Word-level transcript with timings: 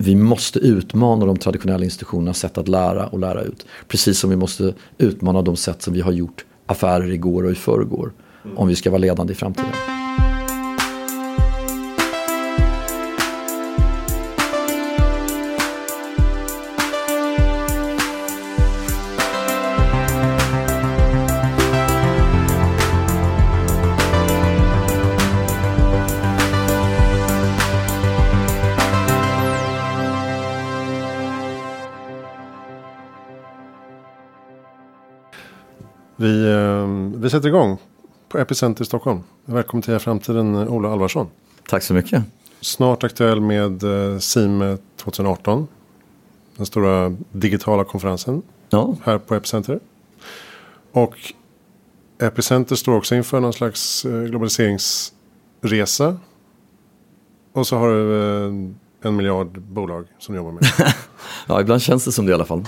vi 0.00 0.14
måste 0.14 0.58
utmana 0.58 1.26
de 1.26 1.36
traditionella 1.36 1.84
institutionernas 1.84 2.38
sätt 2.38 2.58
att 2.58 2.68
lära 2.68 3.06
och 3.06 3.18
lära 3.18 3.42
ut. 3.42 3.66
Precis 3.88 4.18
som 4.18 4.30
vi 4.30 4.36
måste 4.36 4.74
utmana 4.98 5.42
de 5.42 5.56
sätt 5.56 5.82
som 5.82 5.94
vi 5.94 6.00
har 6.00 6.12
gjort 6.12 6.44
affärer 6.66 7.10
igår 7.10 7.44
och 7.44 7.50
i 7.50 7.54
förrgår. 7.54 8.12
Om 8.56 8.68
vi 8.68 8.76
ska 8.76 8.90
vara 8.90 8.98
ledande 8.98 9.32
i 9.32 9.36
framtiden. 9.36 9.97
Vi 37.28 37.32
sätter 37.32 37.48
igång 37.48 37.78
på 38.28 38.38
Epicenter 38.38 38.82
i 38.82 38.86
Stockholm. 38.86 39.20
Välkommen 39.44 39.82
till 39.82 39.98
Framtiden 39.98 40.68
Ola 40.68 40.92
Alvarsson. 40.92 41.26
Tack 41.68 41.82
så 41.82 41.94
mycket. 41.94 42.22
Snart 42.60 43.04
aktuell 43.04 43.40
med 43.40 43.82
eh, 43.82 44.18
SIME 44.18 44.78
2018. 44.96 45.68
Den 46.56 46.66
stora 46.66 47.16
digitala 47.32 47.84
konferensen 47.84 48.42
Ja, 48.70 48.96
här 49.04 49.18
på 49.18 49.34
Epicenter. 49.34 49.80
Och 50.92 51.14
Epicenter 52.18 52.76
står 52.76 52.96
också 52.96 53.14
inför 53.14 53.40
någon 53.40 53.52
slags 53.52 54.04
eh, 54.04 54.22
globaliseringsresa. 54.22 56.16
Och 57.52 57.66
så 57.66 57.76
har 57.76 57.88
du 57.88 58.16
eh, 58.20 58.52
en 59.02 59.16
miljard 59.16 59.60
bolag 59.60 60.06
som 60.18 60.34
jobbar 60.34 60.52
med 60.52 60.64
ja, 61.46 61.60
ibland 61.60 61.82
känns 61.82 62.04
det 62.04 62.12
som 62.12 62.26
det 62.26 62.30
i 62.30 62.34
alla 62.34 62.44
fall. 62.44 62.64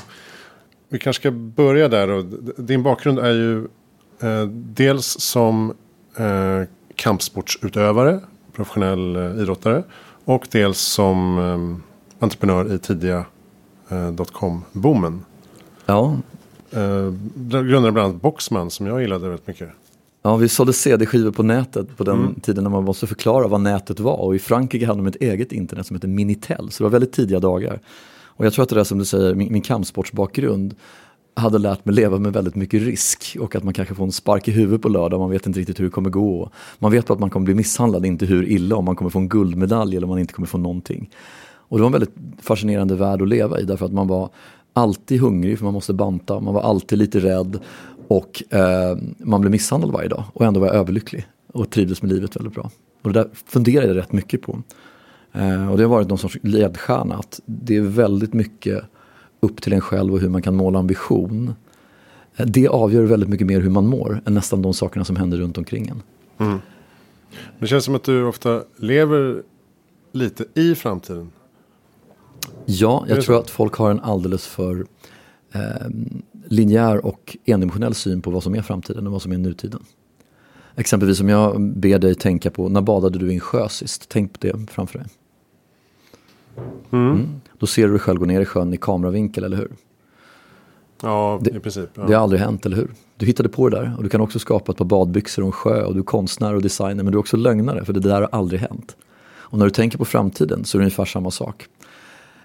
Vi 0.88 0.98
kanske 0.98 1.20
ska 1.20 1.30
börja 1.30 1.88
där. 1.88 2.10
Och 2.10 2.24
din 2.57 2.82
bakgrund 2.82 3.18
är 3.18 3.32
ju 3.32 3.59
eh, 3.59 3.70
dels 4.52 5.21
som 5.21 5.74
eh, 6.16 6.63
kampsportsutövare, 6.95 8.21
professionell 8.52 9.16
eh, 9.16 9.43
idrottare. 9.43 9.82
Och 10.24 10.46
dels 10.51 10.79
som 10.79 11.38
eh, 11.38 12.24
entreprenör 12.24 12.74
i 12.74 12.79
tidiga 12.79 13.24
eh, 13.88 14.10
dotcom-boomen. 14.10 15.21
Ja, 15.87 16.16
Eh, 16.71 17.13
grundade 17.43 17.93
bland 17.93 17.98
annat 17.98 18.23
Boxman 18.23 18.71
som 18.71 18.87
jag 18.87 19.01
gillade 19.01 19.29
väldigt 19.29 19.46
mycket. 19.46 19.68
Ja, 20.23 20.37
vi 20.37 20.48
sålde 20.48 20.73
CD-skivor 20.73 21.30
på 21.30 21.43
nätet 21.43 21.96
på 21.96 22.04
den 22.04 22.41
tiden 22.41 22.65
när 22.65 22.71
man 22.71 22.85
måste 22.85 23.07
förklara 23.07 23.48
vad 23.48 23.60
nätet 23.60 24.01
var. 24.01 24.16
Och 24.16 24.35
i 24.35 24.38
Frankrike 24.38 24.87
hade 24.87 24.98
de 24.98 25.07
ett 25.07 25.16
eget 25.16 25.52
internet 25.52 25.87
som 25.87 25.96
heter 25.96 26.09
Minitel, 26.09 26.71
så 26.71 26.82
det 26.82 26.85
var 26.85 26.91
väldigt 26.91 27.13
tidiga 27.13 27.41
dagar. 27.41 27.80
Och 28.23 28.46
jag 28.46 28.52
tror 28.52 28.63
att 28.63 28.68
det 28.68 28.74
där 28.74 28.85
som 28.85 28.98
du 28.98 29.04
säger, 29.04 29.35
min, 29.35 29.52
min 29.52 29.63
kampsportsbakgrund 29.63 30.74
hade 31.34 31.59
lärt 31.59 31.84
mig 31.84 31.95
leva 31.95 32.18
med 32.18 32.32
väldigt 32.32 32.54
mycket 32.54 32.82
risk 32.82 33.36
och 33.40 33.56
att 33.56 33.64
man 33.64 33.74
kanske 33.74 33.95
får 33.95 34.04
en 34.04 34.12
spark 34.12 34.48
i 34.48 34.50
huvudet 34.50 34.82
på 34.82 34.88
lördag, 34.88 35.20
man 35.20 35.30
vet 35.30 35.46
inte 35.46 35.60
riktigt 35.60 35.80
hur 35.80 35.84
det 35.84 35.90
kommer 35.90 36.10
gå. 36.10 36.50
Man 36.78 36.92
vet 36.92 37.06
bara 37.06 37.14
att 37.14 37.20
man 37.20 37.30
kommer 37.30 37.45
bli 37.45 37.54
misshandlad, 37.54 38.06
inte 38.06 38.26
hur 38.26 38.48
illa, 38.48 38.76
om 38.76 38.84
man 38.84 38.96
kommer 38.96 39.10
få 39.10 39.18
en 39.18 39.28
guldmedalj 39.28 39.96
eller 39.96 40.04
om 40.04 40.10
man 40.10 40.18
inte 40.18 40.32
kommer 40.32 40.46
få 40.46 40.58
någonting. 40.58 41.10
Och 41.70 41.78
det 41.78 41.82
var 41.82 41.88
en 41.88 41.92
väldigt 41.92 42.14
fascinerande 42.42 42.95
värld 42.95 43.23
att 43.23 43.28
leva 43.28 43.60
i 43.60 43.64
därför 43.64 43.86
att 43.86 43.92
man 43.92 44.08
var 44.08 44.30
alltid 44.73 45.20
hungrig 45.20 45.58
för 45.58 45.64
man 45.64 45.74
måste 45.74 45.92
banta, 45.92 46.40
man 46.40 46.54
var 46.54 46.62
alltid 46.62 46.98
lite 46.98 47.20
rädd 47.20 47.58
och 48.08 48.42
eh, 48.54 48.98
man 49.18 49.40
blev 49.40 49.51
misshandlad 49.51 49.92
varje 49.92 50.08
dag 50.08 50.24
och 50.32 50.45
ändå 50.45 50.60
var 50.60 50.66
jag 50.66 50.76
överlycklig 50.76 51.26
och 51.52 51.70
trivdes 51.70 52.02
med 52.02 52.12
livet 52.12 52.36
väldigt 52.36 52.54
bra. 52.54 52.70
Och 53.02 53.12
det 53.12 53.20
där 53.20 53.30
funderade 53.46 53.88
jag 53.88 53.96
rätt 53.96 54.12
mycket 54.12 54.42
på. 54.42 54.62
Eh, 55.32 55.70
och 55.70 55.76
det 55.76 55.82
har 55.82 55.90
varit 55.90 56.08
någon 56.08 56.18
sorts 56.18 56.38
ledstjärna 56.42 57.14
att 57.14 57.40
det 57.46 57.76
är 57.76 57.80
väldigt 57.80 58.32
mycket 58.32 58.84
upp 59.41 59.63
till 59.63 59.73
en 59.73 59.80
själv 59.80 60.13
och 60.13 60.21
hur 60.21 60.29
man 60.29 60.43
kan 60.43 60.57
måla 60.57 60.79
en 60.79 60.87
vision. 60.87 61.55
Eh, 62.37 62.46
Det 62.46 62.69
avgör 62.69 63.02
väldigt 63.05 63.29
mycket 63.29 63.47
mer 63.47 63.60
hur 63.60 63.71
man 63.71 63.87
mår 63.87 64.22
än 64.27 64.34
nästan 64.34 64.62
de 64.62 64.75
sakerna 64.75 65.05
som 65.05 65.16
händer 65.16 65.38
runt 65.38 65.59
omkring 65.59 65.88
en. 65.88 66.03
Det 67.59 67.66
känns 67.66 67.84
som 67.84 67.94
att 67.94 68.04
du 68.04 68.25
ofta 68.25 68.62
lever 68.76 69.42
lite 70.12 70.44
i 70.54 70.75
framtiden. 70.75 71.31
Ja, 72.66 73.04
jag 73.09 73.22
tror 73.22 73.38
att 73.38 73.50
folk 73.50 73.75
har 73.75 73.91
en 73.91 74.00
alldeles 74.00 74.47
för 74.47 74.87
eh, 75.53 75.60
linjär 76.47 77.06
och 77.06 77.37
endimensionell 77.44 77.94
syn 77.94 78.22
på 78.22 78.31
vad 78.31 78.43
som 78.43 78.54
är 78.54 78.62
framtiden 78.62 79.06
och 79.06 79.12
vad 79.12 79.22
som 79.22 79.32
är 79.32 79.38
nutiden. 79.38 79.82
Exempelvis 80.76 81.20
om 81.20 81.28
jag 81.28 81.60
ber 81.60 81.98
dig 81.98 82.14
tänka 82.14 82.50
på, 82.50 82.69
när 82.69 82.81
badade 82.81 83.19
du 83.19 83.31
i 83.31 83.34
en 83.34 83.41
sjö 83.41 83.69
sist? 83.69 84.09
Tänk 84.09 84.32
på 84.32 84.38
det 84.47 84.70
framför 84.70 84.98
dig. 84.98 85.09
Mm. 86.91 87.41
Då 87.60 87.66
ser 87.66 87.82
du 87.87 87.91
dig 87.91 88.00
själv 88.00 88.19
gå 88.19 88.25
ner 88.26 88.41
i 88.41 88.44
sjön 88.44 88.75
i 88.75 88.76
kameravinkel, 88.76 89.44
eller 89.44 89.56
hur? 89.56 89.71
Ja, 91.03 91.41
Det- 91.43 91.50
i 91.56 91.60
princip. 91.60 91.88
Ja. 91.94 92.03
Det 92.06 92.15
har 92.15 92.22
aldrig 92.22 92.41
hänt, 92.41 92.66
eller 92.66 92.76
hur? 92.76 92.91
Du 93.16 93.26
hittade 93.26 93.48
på 93.48 93.69
det 93.69 93.76
där 93.76 93.94
och 93.97 94.03
du 94.03 94.09
kan 94.09 94.21
också 94.21 94.38
skapa 94.38 94.72
ett 94.72 94.78
par 94.78 94.84
badbyxor 94.84 95.43
och 95.43 95.47
en 95.47 95.53
sjö 95.53 95.82
och 95.84 95.94
du 95.94 96.00
är 96.00 96.04
konstnär 96.04 96.54
och 96.54 96.62
designer 96.62 97.04
men 97.04 97.12
du 97.12 97.19
är 97.19 97.20
också 97.20 97.37
lögnare 97.37 97.84
för 97.84 97.93
det 97.93 98.00
där 98.00 98.20
har 98.20 98.28
aldrig 98.32 98.60
hänt. 98.60 98.97
Och 99.38 99.59
när 99.59 99.65
du 99.65 99.70
tänker 99.70 99.99
på 99.99 100.04
framtiden 100.04 100.65
så 100.65 100.78
är 100.78 100.81
det 100.81 100.84
ungefär 100.84 101.04
samma 101.04 101.31
sak. 101.31 101.66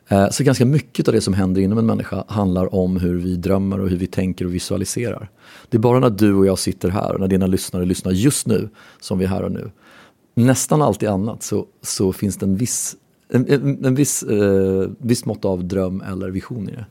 Eh, 0.08 0.30
Så 0.30 0.44
ganska 0.44 0.66
mycket 0.66 1.08
av 1.08 1.14
det 1.14 1.22
som 1.22 1.34
händer 1.34 1.62
inom 1.62 1.78
en 1.78 1.86
människa 1.86 2.24
handlar 2.28 2.76
om 2.76 2.98
hur 2.98 3.16
vi 3.20 3.36
drömmer 3.36 3.80
och 3.80 3.90
hur 3.90 3.98
vi 3.98 4.08
tänker 4.08 4.46
och 4.46 4.54
visualiserar. 4.54 5.30
Det 5.70 5.78
är 5.78 5.82
bara 5.82 6.00
när 6.00 6.10
du 6.10 6.34
och 6.34 6.46
jag 6.46 6.60
sitter 6.60 6.90
här 6.90 7.14
och 7.14 7.20
när 7.20 7.28
dina 7.28 7.48
lyssnare 7.48 7.86
lyssnar 7.86 8.12
just 8.12 8.48
nu 8.48 8.70
som 9.00 9.18
vi 9.20 9.26
är 9.26 9.30
här 9.30 9.44
och 9.44 9.52
nu. 9.52 9.72
Nästan 10.36 10.82
alltid 10.82 11.10
annat 11.10 11.44
så, 11.44 11.66
så 11.82 12.14
finns 12.14 12.38
det 12.38 12.46
en 12.46 12.56
viss, 12.56 12.96
en, 13.30 13.48
en, 13.50 13.86
en 13.86 13.96
viss, 13.96 14.24
eh, 14.24 14.90
viss 14.98 15.26
mått 15.26 15.46
av 15.46 15.64
dröm 15.64 16.02
eller 16.02 16.30
vision 16.30 16.70
i 16.70 16.72
det. 16.72 16.86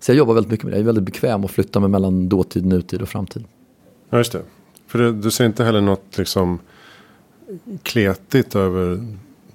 Så 0.00 0.10
jag 0.10 0.16
jobbar 0.16 0.34
väldigt 0.34 0.50
mycket 0.50 0.64
med 0.64 0.72
det. 0.72 0.76
Jag 0.76 0.82
är 0.82 0.86
väldigt 0.86 1.04
bekväm 1.04 1.44
att 1.44 1.50
flytta 1.50 1.80
mig 1.80 1.88
mellan 1.88 2.28
dåtid, 2.28 2.66
nutid 2.66 3.02
och 3.02 3.08
framtid. 3.08 3.44
Ja, 4.10 4.18
just 4.18 4.32
det. 4.32 4.42
För 4.86 4.98
du, 4.98 5.12
du 5.12 5.30
ser 5.30 5.46
inte 5.46 5.64
heller 5.64 5.80
något 5.80 6.18
liksom 6.18 6.58
kletigt 7.82 8.56
över 8.56 9.06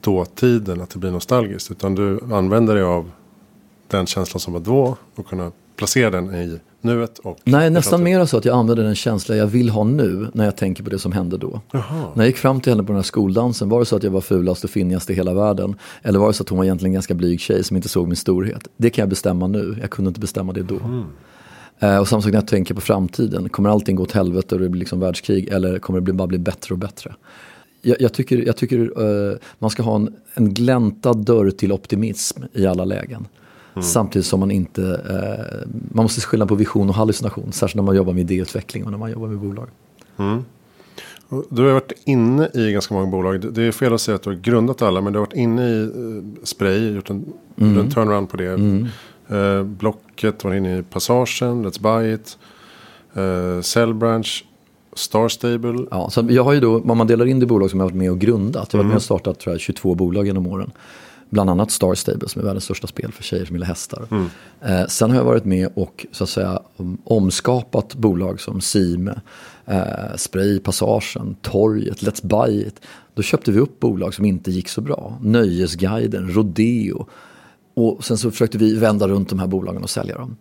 dåtiden, 0.02 0.82
att 0.82 0.90
det 0.90 1.00
blir 1.00 1.12
nostalgiskt. 1.12 1.72
Utan 1.72 1.96
du 1.96 2.20
använder 2.32 2.76
dig 2.76 2.84
av 2.84 3.12
den 3.88 4.06
känslan 4.06 4.40
som 4.40 4.54
var 4.54 4.60
då 4.60 4.98
och 5.16 5.28
kunna 5.28 5.52
placera 5.76 6.10
den 6.10 6.36
i 6.36 6.60
nuet 6.82 7.20
och 7.20 7.38
Nej, 7.44 7.70
nästan 7.70 8.04
mer 8.04 8.26
så 8.26 8.38
att 8.38 8.46
jag 8.46 8.58
använder 8.58 8.84
den 8.84 8.96
känsla 8.96 9.36
jag 9.36 9.48
vill 9.48 9.70
ha 9.70 9.84
nu 9.84 10.28
när 10.34 10.46
jag 10.46 10.56
tänker 10.56 10.84
på 10.84 10.90
det 10.90 11.00
som 11.00 11.12
hände 11.12 11.38
då. 11.38 11.62
Jaha. 11.72 12.12
När 12.14 12.24
jag 12.24 12.28
gick 12.28 12.38
fram 12.38 12.62
till 12.62 12.72
henne 12.72 12.84
på 12.84 12.88
den 12.88 12.96
här 12.96 13.04
skoldansen, 13.04 13.70
var 13.70 13.80
det 13.80 13.86
så 13.86 13.96
att 13.96 14.04
jag 14.04 14.12
var 14.12 14.22
fulast 14.22 14.64
och 14.64 14.70
finnigast 14.70 15.10
i 15.10 15.14
hela 15.14 15.34
världen? 15.34 15.76
Eller 16.02 16.20
var 16.20 16.28
det 16.28 16.34
så 16.34 16.44
att 16.44 16.50
hon 16.50 16.58
var 16.58 16.66
egentligen 16.66 16.90
en 16.90 16.94
ganska 16.94 17.14
blyg 17.14 17.40
tjej 17.40 17.64
som 17.64 17.76
inte 17.76 17.90
såg 17.90 18.08
min 18.08 18.16
storhet? 18.16 18.68
Det 18.78 18.90
kan 18.90 19.02
jag 19.02 19.10
bestämma 19.10 19.48
nu, 19.48 19.78
jag 19.82 19.90
kunde 19.90 20.08
inte 20.08 20.20
bestämma 20.20 20.54
det 20.54 20.64
då. 20.64 20.80
Eh, 21.80 21.98
och 21.98 22.08
samma 22.08 22.22
sak 22.22 22.32
när 22.32 22.40
jag 22.40 22.48
tänker 22.48 22.74
på 22.74 22.82
framtiden, 22.82 23.50
kommer 23.50 23.70
allting 23.70 23.96
gå 23.96 24.04
åt 24.04 24.12
helvete 24.12 24.56
och 24.56 24.62
det 24.62 24.70
blir 24.70 24.80
liksom 24.80 25.00
världskrig 25.00 25.48
eller 25.48 25.80
kommer 25.80 26.02
det 26.02 26.14
bara 26.14 26.28
bli 26.28 26.38
bättre 26.38 26.74
och 26.74 26.80
bättre? 26.80 27.14
Jag, 27.82 28.02
jag 28.02 28.14
tycker, 28.14 28.38
jag 28.46 28.58
tycker 28.58 28.80
eh, 29.32 29.38
man 29.60 29.70
ska 29.70 29.84
ha 29.84 29.96
en, 29.96 30.16
en 30.34 30.54
gläntad 30.54 31.18
dörr 31.18 31.52
till 31.52 31.72
optimism 31.72 32.44
i 32.54 32.66
alla 32.66 32.86
lägen. 32.86 33.28
Samtidigt 33.82 34.26
som 34.26 34.40
man 34.40 34.52
inte, 34.52 34.84
eh, 35.10 35.68
man 35.94 36.04
måste 36.04 36.22
skilja 36.22 36.46
på 36.46 36.56
vision 36.56 36.90
och 36.90 36.96
hallucination, 36.96 37.52
särskilt 37.52 37.76
när 37.76 37.84
man 37.84 37.96
jobbar 37.96 38.14
med 38.14 38.32
idéutveckling 38.32 38.86
och 38.86 38.92
när 38.92 38.98
man 38.98 39.12
jobbar 39.12 39.28
med 39.28 39.38
bolag. 39.40 39.68
Och 41.30 41.46
Du 41.50 41.62
har 41.62 41.74
varit 41.74 41.92
inne 42.06 42.50
i 42.54 42.72
ganska 42.72 42.94
många 42.94 43.08
bolag. 43.08 43.54
Det- 43.54 43.64
är 43.64 43.72
fel 43.72 43.94
att 43.94 44.02
säga 44.02 44.16
att 44.16 44.24
du 44.24 44.30
har 44.30 44.38
grundat 44.38 44.82
alla. 44.82 45.02
Men 45.02 45.14
du 45.14 45.20
har 45.20 45.26
varit 45.26 45.36
inne 45.38 45.70
i 45.70 45.82
eh, 45.84 46.44
Spray. 46.44 46.94
Gjort 46.96 47.10
en, 47.10 47.26
Mm. 47.58 47.78
en 47.80 47.92
turnaround 47.92 48.30
på 48.30 48.38
det. 48.38 48.88
Eh, 49.30 49.64
Blocket 49.64 50.44
var 50.44 50.54
inne 50.54 50.78
i 50.78 50.84
Passagen. 50.84 51.66
Let's 51.66 51.82
Buy 51.82 52.14
It. 52.14 52.38
Eh, 53.14 53.62
Cellbranch. 53.62 54.46
Star 54.94 55.28
Stable. 55.28 55.86
Ja, 55.92 56.10
så 56.10 56.26
jag 56.30 56.44
har 56.44 56.54
ju 56.54 56.60
då, 56.60 56.80
om 56.82 56.98
man 56.98 57.08
delar 57.08 57.26
in 57.26 57.40
det 57.40 57.46
bolag 57.46 57.70
som 57.70 57.80
jag 57.80 57.86
har 57.86 57.90
varit 57.90 57.98
med 57.98 58.12
och 58.12 58.20
grundat, 58.20 58.68
jag 58.74 58.80
har 58.80 58.84
varit 58.84 58.88
med 58.90 58.96
och 58.96 59.02
startat 59.04 59.40
tror 59.40 59.54
jag, 59.54 59.60
22 59.62 59.96
bolag 59.96 60.26
genom 60.26 60.48
åren. 60.48 60.72
Bland 61.32 61.50
annat 61.50 61.72
Star 61.72 61.96
Stable 61.96 62.30
som 62.30 62.42
är 62.42 62.46
världens 62.46 62.64
största 62.64 62.88
spel 62.88 63.12
för 63.12 63.24
tjejer 63.24 63.46
som 63.46 63.56
gillar 63.56 63.68
hästar. 63.68 64.08
Eh, 64.62 64.86
sen 64.88 65.10
har 65.10 65.18
jag 65.18 65.24
varit 65.24 65.46
med 65.46 65.70
och 65.76 66.06
så 66.12 66.24
att 66.24 66.30
säga 66.30 66.60
om- 66.76 66.98
omskapat 67.04 67.96
bolag 67.96 68.40
som 68.42 68.62
Sime, 68.62 69.22
eh, 69.66 70.16
Spray, 70.16 70.60
Passagen, 70.60 71.36
Torget, 71.42 72.02
Let's 72.02 72.28
Buy 72.28 72.62
It. 72.62 72.76
Då 73.14 73.22
köpte 73.22 73.52
vi 73.52 73.60
upp 73.60 73.80
bolag 73.80 74.14
som 74.14 74.26
inte 74.26 74.52
gick 74.52 74.70
så 74.70 74.82
bra. 74.82 75.18
Nöjesguiden, 75.22 76.34
Rodeo. 76.34 77.08
Och 77.74 78.04
sen 78.06 78.18
så 78.18 78.32
försökte 78.32 78.58
vi 78.58 78.76
vända 78.76 79.08
runt 79.08 79.30
de 79.30 79.40
här 79.40 79.48
bolagen 79.48 79.84
och 79.84 79.90
sälja 79.90 80.18
dem. 80.18 80.38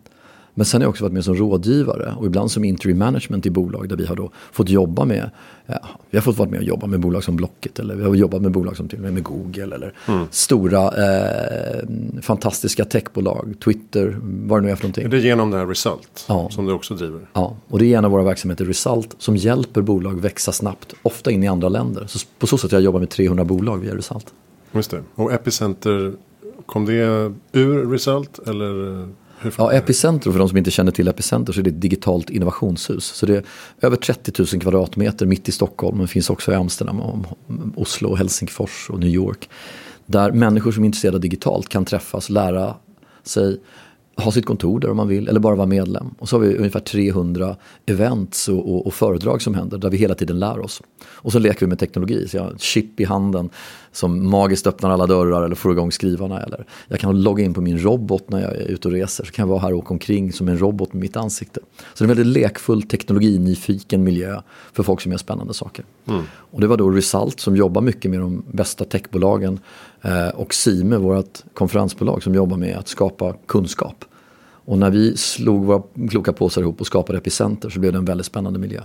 Men 0.53 0.65
sen 0.65 0.81
har 0.81 0.85
jag 0.85 0.89
också 0.89 1.03
varit 1.03 1.13
med 1.13 1.25
som 1.25 1.35
rådgivare 1.35 2.15
och 2.17 2.25
ibland 2.25 2.51
som 2.51 2.63
interim 2.63 2.97
management 2.97 3.45
i 3.45 3.49
bolag 3.49 3.89
där 3.89 3.95
vi 3.95 4.05
har 4.05 4.15
då 4.15 4.31
fått 4.51 4.69
jobba 4.69 5.05
med, 5.05 5.29
ja, 5.65 5.79
vi 6.09 6.17
har 6.17 6.21
fått 6.21 6.37
vara 6.37 6.49
med 6.49 6.59
och 6.59 6.65
jobba 6.65 6.87
med 6.87 6.99
bolag 6.99 7.23
som 7.23 7.35
Blocket 7.35 7.79
eller 7.79 7.95
vi 7.95 8.03
har 8.03 8.15
jobbat 8.15 8.41
med 8.41 8.51
bolag 8.51 8.77
som 8.77 8.87
till 8.87 8.97
och 8.97 9.03
med 9.03 9.13
med 9.13 9.23
Google 9.23 9.75
eller 9.75 9.93
stora 10.29 10.83
eh, 10.87 11.87
fantastiska 12.21 12.85
techbolag, 12.85 13.55
Twitter, 13.63 14.17
vad 14.21 14.61
det 14.61 14.65
nu 14.65 14.71
är 14.71 14.75
för 14.75 14.83
någonting. 14.83 15.09
Det 15.09 15.17
är 15.17 15.21
genom 15.21 15.51
det 15.51 15.57
här 15.57 15.65
Result. 15.65 16.25
Ja. 16.27 16.49
Som 16.49 16.65
du 16.65 16.73
också 16.73 16.95
driver. 16.95 17.19
Ja, 17.33 17.55
och 17.67 17.79
det 17.79 17.93
är 17.93 17.97
en 17.97 18.05
av 18.05 18.11
våra 18.11 18.23
verksamheter, 18.23 18.65
Result, 18.65 19.15
som 19.17 19.35
hjälper 19.35 19.81
bolag 19.81 20.21
växa 20.21 20.51
snabbt, 20.51 20.93
ofta 21.03 21.31
in 21.31 21.43
i 21.43 21.47
andra 21.47 21.69
länder. 21.69 22.05
Så 22.07 22.19
på 22.39 22.47
så 22.47 22.57
sätt 22.57 22.71
har 22.71 22.77
jag 22.79 22.85
jobbat 22.85 23.01
med 23.01 23.09
300 23.09 23.45
bolag 23.45 23.77
via 23.77 23.95
Result. 23.95 24.25
Just 24.71 24.91
det. 24.91 25.03
Och 25.15 25.33
Epicenter 25.33 26.13
kom 26.65 26.85
det 26.85 27.33
ur 27.51 27.91
Result 27.91 28.39
eller? 28.47 29.07
Hur 29.41 29.53
ja, 29.57 29.71
Epicenter, 29.71 30.31
för 30.31 30.39
de 30.39 30.49
som 30.49 30.57
inte 30.57 30.71
känner 30.71 30.91
till 30.91 31.07
Epicenter, 31.07 31.53
så 31.53 31.59
är 31.59 31.63
det 31.63 31.69
ett 31.69 31.81
digitalt 31.81 32.29
innovationshus. 32.29 33.05
Så 33.05 33.25
det 33.25 33.37
är 33.37 33.43
över 33.81 33.95
30 33.95 34.31
000 34.53 34.61
kvadratmeter 34.61 35.25
mitt 35.25 35.49
i 35.49 35.51
Stockholm, 35.51 35.97
men 35.97 36.07
finns 36.07 36.29
också 36.29 36.51
i 36.51 36.55
Amsterdam, 36.55 37.25
Oslo, 37.75 38.15
Helsingfors 38.15 38.89
och 38.89 38.99
New 38.99 39.09
York. 39.09 39.49
Där 40.05 40.31
människor 40.31 40.71
som 40.71 40.83
är 40.83 40.85
intresserade 40.85 41.19
digitalt 41.19 41.69
kan 41.69 41.85
träffas, 41.85 42.29
lära 42.29 42.75
sig 43.23 43.57
ha 44.15 44.31
sitt 44.31 44.45
kontor 44.45 44.79
där 44.79 44.89
om 44.89 44.97
man 44.97 45.07
vill 45.07 45.27
eller 45.27 45.39
bara 45.39 45.55
vara 45.55 45.67
medlem. 45.67 46.09
Och 46.19 46.29
så 46.29 46.35
har 46.35 46.41
vi 46.41 46.57
ungefär 46.57 46.79
300 46.79 47.55
events 47.85 48.49
och, 48.49 48.73
och, 48.73 48.87
och, 48.87 48.93
föredrag 48.93 49.41
som 49.41 49.55
händer 49.55 49.77
där 49.77 49.89
vi 49.89 49.97
hela 49.97 50.15
tiden 50.15 50.39
lär 50.39 50.59
oss. 50.59 50.81
Och 51.03 51.31
så 51.31 51.39
leker 51.39 51.59
vi 51.59 51.67
med 51.67 51.79
teknologi, 51.79 52.27
så 52.27 52.37
jag 52.37 52.43
har 52.43 52.55
chip 52.57 52.99
i 52.99 53.03
handen 53.03 53.49
som 53.91 54.29
magiskt 54.29 54.67
öppnar 54.67 54.89
alla 54.89 55.07
dörrar 55.07 55.43
eller 55.43 55.55
får 55.55 55.71
igång 55.71 55.91
skrivarna. 55.91 56.41
Eller 56.41 56.65
jag 56.87 56.99
kan 56.99 57.21
logga 57.21 57.43
in 57.43 57.53
på 57.53 57.61
min 57.61 57.83
robot 57.83 58.29
när 58.29 58.41
jag 58.41 58.55
är 58.55 58.65
ute 58.65 58.87
och 58.87 58.93
reser, 58.93 59.23
så 59.23 59.31
kan 59.31 59.43
jag 59.43 59.47
vara 59.47 59.59
här 59.59 59.73
och 59.73 59.79
åka 59.79 59.93
omkring 59.93 60.33
som 60.33 60.47
en 60.47 60.57
robot 60.57 60.93
med 60.93 61.01
mitt 61.01 61.17
ansikte. 61.17 61.59
Så 61.93 62.03
det 62.03 62.07
är 62.07 62.11
en 62.11 62.17
väldigt 62.17 62.41
lekfull 62.41 62.83
teknologinyfiken 62.83 64.03
miljö 64.03 64.41
för 64.73 64.83
folk 64.83 65.01
som 65.01 65.11
gör 65.11 65.19
spännande 65.19 65.53
saker. 65.53 65.85
Mm. 66.07 66.21
Och 66.33 66.61
det 66.61 66.67
var 66.67 66.77
då 66.77 66.89
Result 66.89 67.39
som 67.39 67.55
jobbar 67.55 67.81
mycket 67.81 68.11
med 68.11 68.19
de 68.19 68.43
bästa 68.51 68.85
techbolagen 68.85 69.59
eh, 70.01 70.27
och 70.27 70.53
Sime, 70.53 70.97
vårt 70.97 71.43
konferensbolag 71.53 72.23
som 72.23 72.35
jobbar 72.35 72.57
med 72.57 72.77
att 72.77 72.87
skapa 72.87 73.35
kunskap. 73.45 74.05
Och 74.65 74.77
när 74.77 74.89
vi 74.89 75.17
slog 75.17 75.65
våra 75.65 75.83
kloka 76.09 76.33
påsar 76.33 76.61
ihop 76.61 76.81
och 76.81 76.87
skapade 76.87 77.17
Epicenter 77.17 77.69
så 77.69 77.79
blev 77.79 77.91
det 77.91 77.97
en 77.97 78.05
väldigt 78.05 78.25
spännande 78.25 78.59
miljö. 78.59 78.81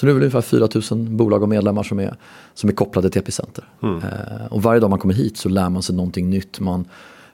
Så 0.00 0.06
nu 0.06 0.12
är 0.12 0.14
det 0.14 0.20
ungefär 0.20 0.40
4 0.40 0.68
000 0.90 1.08
bolag 1.08 1.42
och 1.42 1.48
medlemmar 1.48 1.82
som 1.82 1.98
är, 1.98 2.16
som 2.54 2.70
är 2.70 2.74
kopplade 2.74 3.10
till 3.10 3.20
Epicenter. 3.20 3.64
Mm. 3.82 3.96
Eh, 3.96 4.46
och 4.50 4.62
varje 4.62 4.80
dag 4.80 4.90
man 4.90 4.98
kommer 4.98 5.14
hit 5.14 5.36
så 5.36 5.48
lär 5.48 5.70
man 5.70 5.82
sig 5.82 5.96
någonting 5.96 6.30
nytt. 6.30 6.60
Man, 6.60 6.84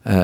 eh, 0.02 0.14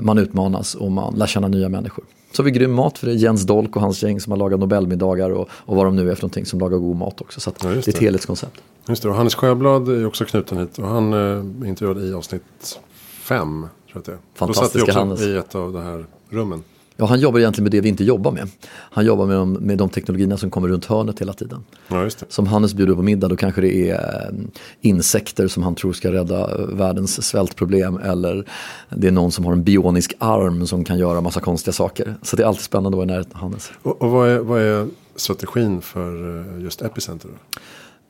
man 0.00 0.18
utmanas 0.18 0.74
och 0.74 0.92
man 0.92 1.14
lär 1.14 1.26
känna 1.26 1.48
nya 1.48 1.68
människor. 1.68 2.04
Så 2.32 2.42
har 2.42 2.44
vi 2.44 2.50
grym 2.50 2.72
mat 2.72 2.98
för 2.98 3.06
det 3.06 3.12
är 3.12 3.16
Jens 3.16 3.42
Dolk 3.46 3.76
och 3.76 3.82
hans 3.82 4.02
gäng 4.02 4.20
som 4.20 4.30
har 4.30 4.38
lagat 4.38 4.60
Nobelmiddagar 4.60 5.30
och, 5.30 5.48
och 5.50 5.76
vad 5.76 5.86
de 5.86 5.96
nu 5.96 6.10
är 6.10 6.14
för 6.14 6.22
någonting 6.22 6.46
som 6.46 6.60
lagar 6.60 6.78
god 6.78 6.96
mat 6.96 7.20
också. 7.20 7.40
Så 7.40 7.52
ja, 7.62 7.68
det 7.68 7.74
är 7.74 7.88
ett 7.88 7.98
helhetskoncept. 7.98 8.62
Just 8.88 9.02
det, 9.02 9.08
och 9.08 9.14
Hannes 9.14 9.34
Sjöblad 9.34 9.88
är 9.88 10.06
också 10.06 10.24
knuten 10.24 10.58
hit 10.58 10.78
och 10.78 10.88
han 10.88 11.12
eh, 11.12 11.68
intervjuade 11.68 12.06
i 12.06 12.14
avsnitt 12.14 12.80
fem. 13.22 13.66
Tror 13.92 14.02
jag 14.06 14.14
det. 14.14 14.18
Fantastiska 14.34 14.62
Då 14.62 14.68
satt 14.68 14.76
vi 14.76 14.82
också 14.82 14.98
Hannes. 14.98 15.20
i 15.20 15.36
ett 15.36 15.54
av 15.54 15.72
de 15.72 15.82
här 15.82 16.06
rummen. 16.28 16.62
Ja, 16.96 17.06
han 17.06 17.20
jobbar 17.20 17.40
egentligen 17.40 17.64
med 17.64 17.72
det 17.72 17.80
vi 17.80 17.88
inte 17.88 18.04
jobbar 18.04 18.32
med. 18.32 18.48
Han 18.68 19.06
jobbar 19.06 19.26
med 19.26 19.36
de, 19.36 19.52
med 19.52 19.78
de 19.78 19.88
teknologierna 19.88 20.36
som 20.36 20.50
kommer 20.50 20.68
runt 20.68 20.84
hörnet 20.84 21.20
hela 21.20 21.32
tiden. 21.32 21.64
Ja, 21.88 22.08
som 22.28 22.46
Hannes 22.46 22.74
bjuder 22.74 22.94
på 22.94 23.02
middag, 23.02 23.28
då 23.28 23.36
kanske 23.36 23.60
det 23.60 23.90
är 23.90 23.94
eh, 23.94 24.38
insekter 24.80 25.48
som 25.48 25.62
han 25.62 25.74
tror 25.74 25.92
ska 25.92 26.12
rädda 26.12 26.54
eh, 26.54 26.66
världens 26.66 27.26
svältproblem. 27.26 27.96
Eller 27.96 28.44
det 28.88 29.06
är 29.06 29.12
någon 29.12 29.32
som 29.32 29.44
har 29.44 29.52
en 29.52 29.62
bionisk 29.62 30.14
arm 30.18 30.66
som 30.66 30.84
kan 30.84 30.98
göra 30.98 31.20
massa 31.20 31.40
konstiga 31.40 31.72
saker. 31.72 32.14
Så 32.22 32.36
det 32.36 32.42
är 32.42 32.46
alltid 32.46 32.64
spännande 32.64 32.88
att 32.88 32.98
vara 32.98 33.04
i 33.04 33.12
närheten 33.12 33.32
av 33.34 33.40
Hannes. 33.40 33.70
Och, 33.82 34.02
och 34.02 34.10
vad, 34.10 34.28
är, 34.28 34.38
vad 34.38 34.62
är 34.62 34.88
strategin 35.16 35.80
för 35.80 36.40
eh, 36.40 36.62
just 36.62 36.82
Epicenter? 36.82 37.30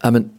Ja, 0.02 0.10
men, 0.10 0.30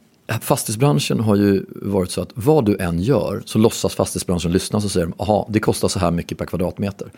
Fastighetsbranschen 0.42 1.20
har 1.20 1.36
ju 1.36 1.66
varit 1.70 2.12
så 2.12 2.22
att 2.22 2.30
vad 2.34 2.66
du 2.66 2.78
än 2.78 3.00
gör 3.00 3.44
så 3.46 3.58
låtsas 3.58 3.96
fastighetsbranschen 3.96 4.52
lyssna 4.52 4.78
och 4.78 4.84
säger 4.84 5.08
de, 5.18 5.46
det 5.50 5.60
kostar 5.60 5.88
så 5.88 6.00
här 6.00 6.12
mycket 6.12 6.38
per 6.38 6.46
kvadratmeter. 6.46 7.12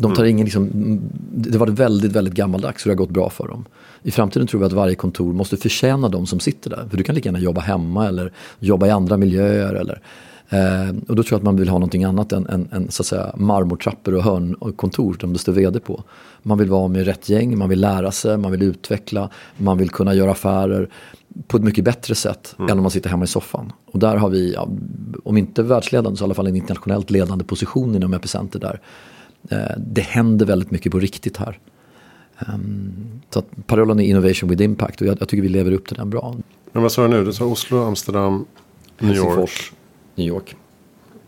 De 0.00 0.14
tar 0.14 0.22
mm. 0.22 0.30
ingen, 0.30 0.44
liksom, 0.44 0.70
det 1.34 1.58
var 1.58 1.66
väldigt, 1.66 2.12
väldigt 2.12 2.34
gammaldags 2.34 2.84
och 2.84 2.88
det 2.88 2.92
har 2.92 2.98
gått 2.98 3.10
bra 3.10 3.30
för 3.30 3.48
dem. 3.48 3.64
I 4.02 4.10
framtiden 4.10 4.46
tror 4.46 4.60
vi 4.60 4.66
att 4.66 4.72
varje 4.72 4.94
kontor 4.94 5.32
måste 5.32 5.56
förtjäna 5.56 6.08
de 6.08 6.26
som 6.26 6.40
sitter 6.40 6.70
där. 6.70 6.86
För 6.90 6.96
du 6.96 7.02
kan 7.02 7.14
lika 7.14 7.28
gärna 7.28 7.38
jobba 7.38 7.60
hemma 7.60 8.08
eller 8.08 8.32
jobba 8.58 8.86
i 8.86 8.90
andra 8.90 9.16
miljöer. 9.16 9.74
Eller, 9.74 10.00
eh, 10.48 10.96
och 11.08 11.16
då 11.16 11.22
tror 11.22 11.32
jag 11.32 11.36
att 11.36 11.42
man 11.42 11.56
vill 11.56 11.68
ha 11.68 11.78
någonting 11.78 12.04
annat 12.04 12.32
än, 12.32 12.46
än, 12.46 12.68
än 12.72 12.90
så 12.90 13.02
att 13.02 13.06
säga, 13.06 13.32
marmortrappor 13.36 14.14
och 14.14 14.22
hörn 14.22 14.54
och 14.54 14.76
kontor 14.76 15.16
som 15.20 15.32
det 15.32 15.38
står 15.38 15.52
vd 15.52 15.80
på. 15.80 16.04
Man 16.42 16.58
vill 16.58 16.70
vara 16.70 16.88
med 16.88 17.04
rätt 17.04 17.28
gäng, 17.28 17.58
man 17.58 17.68
vill 17.68 17.80
lära 17.80 18.10
sig, 18.10 18.36
man 18.36 18.50
vill 18.50 18.62
utveckla, 18.62 19.30
man 19.56 19.78
vill 19.78 19.90
kunna 19.90 20.14
göra 20.14 20.30
affärer 20.30 20.88
på 21.46 21.56
ett 21.56 21.62
mycket 21.62 21.84
bättre 21.84 22.14
sätt 22.14 22.54
mm. 22.58 22.70
än 22.70 22.78
om 22.78 22.82
man 22.82 22.90
sitter 22.90 23.10
hemma 23.10 23.24
i 23.24 23.28
soffan. 23.28 23.72
Och 23.92 23.98
där 23.98 24.16
har 24.16 24.28
vi, 24.28 24.56
om 25.24 25.36
inte 25.36 25.62
världsledande 25.62 26.16
så 26.16 26.24
i 26.24 26.26
alla 26.26 26.34
fall 26.34 26.46
en 26.46 26.56
internationellt 26.56 27.10
ledande 27.10 27.44
position 27.44 27.94
inom 27.94 28.14
Epicenter 28.14 28.58
där. 28.58 28.80
Eh, 29.48 29.58
det 29.76 30.00
händer 30.00 30.46
väldigt 30.46 30.70
mycket 30.70 30.92
på 30.92 30.98
riktigt 30.98 31.36
här. 31.36 31.58
Um, 32.48 33.20
så 33.30 33.38
att 33.38 33.66
parollen 33.66 34.00
är 34.00 34.04
innovation 34.04 34.50
with 34.50 34.62
impact 34.62 35.00
och 35.00 35.06
jag, 35.06 35.16
jag, 35.20 35.28
tycker 35.28 35.42
vi 35.42 35.48
lever 35.48 35.72
upp 35.72 35.88
till 35.88 35.96
den 35.96 36.10
bra. 36.10 36.36
Men 36.72 36.82
vad 36.82 36.92
sa 36.92 37.02
du 37.02 37.08
nu? 37.08 37.24
Du 37.24 37.32
sa 37.32 37.44
Oslo, 37.44 37.84
Amsterdam, 37.84 38.46
New 38.98 39.16
York. 39.16 39.72
New 40.14 40.26
York. 40.26 40.56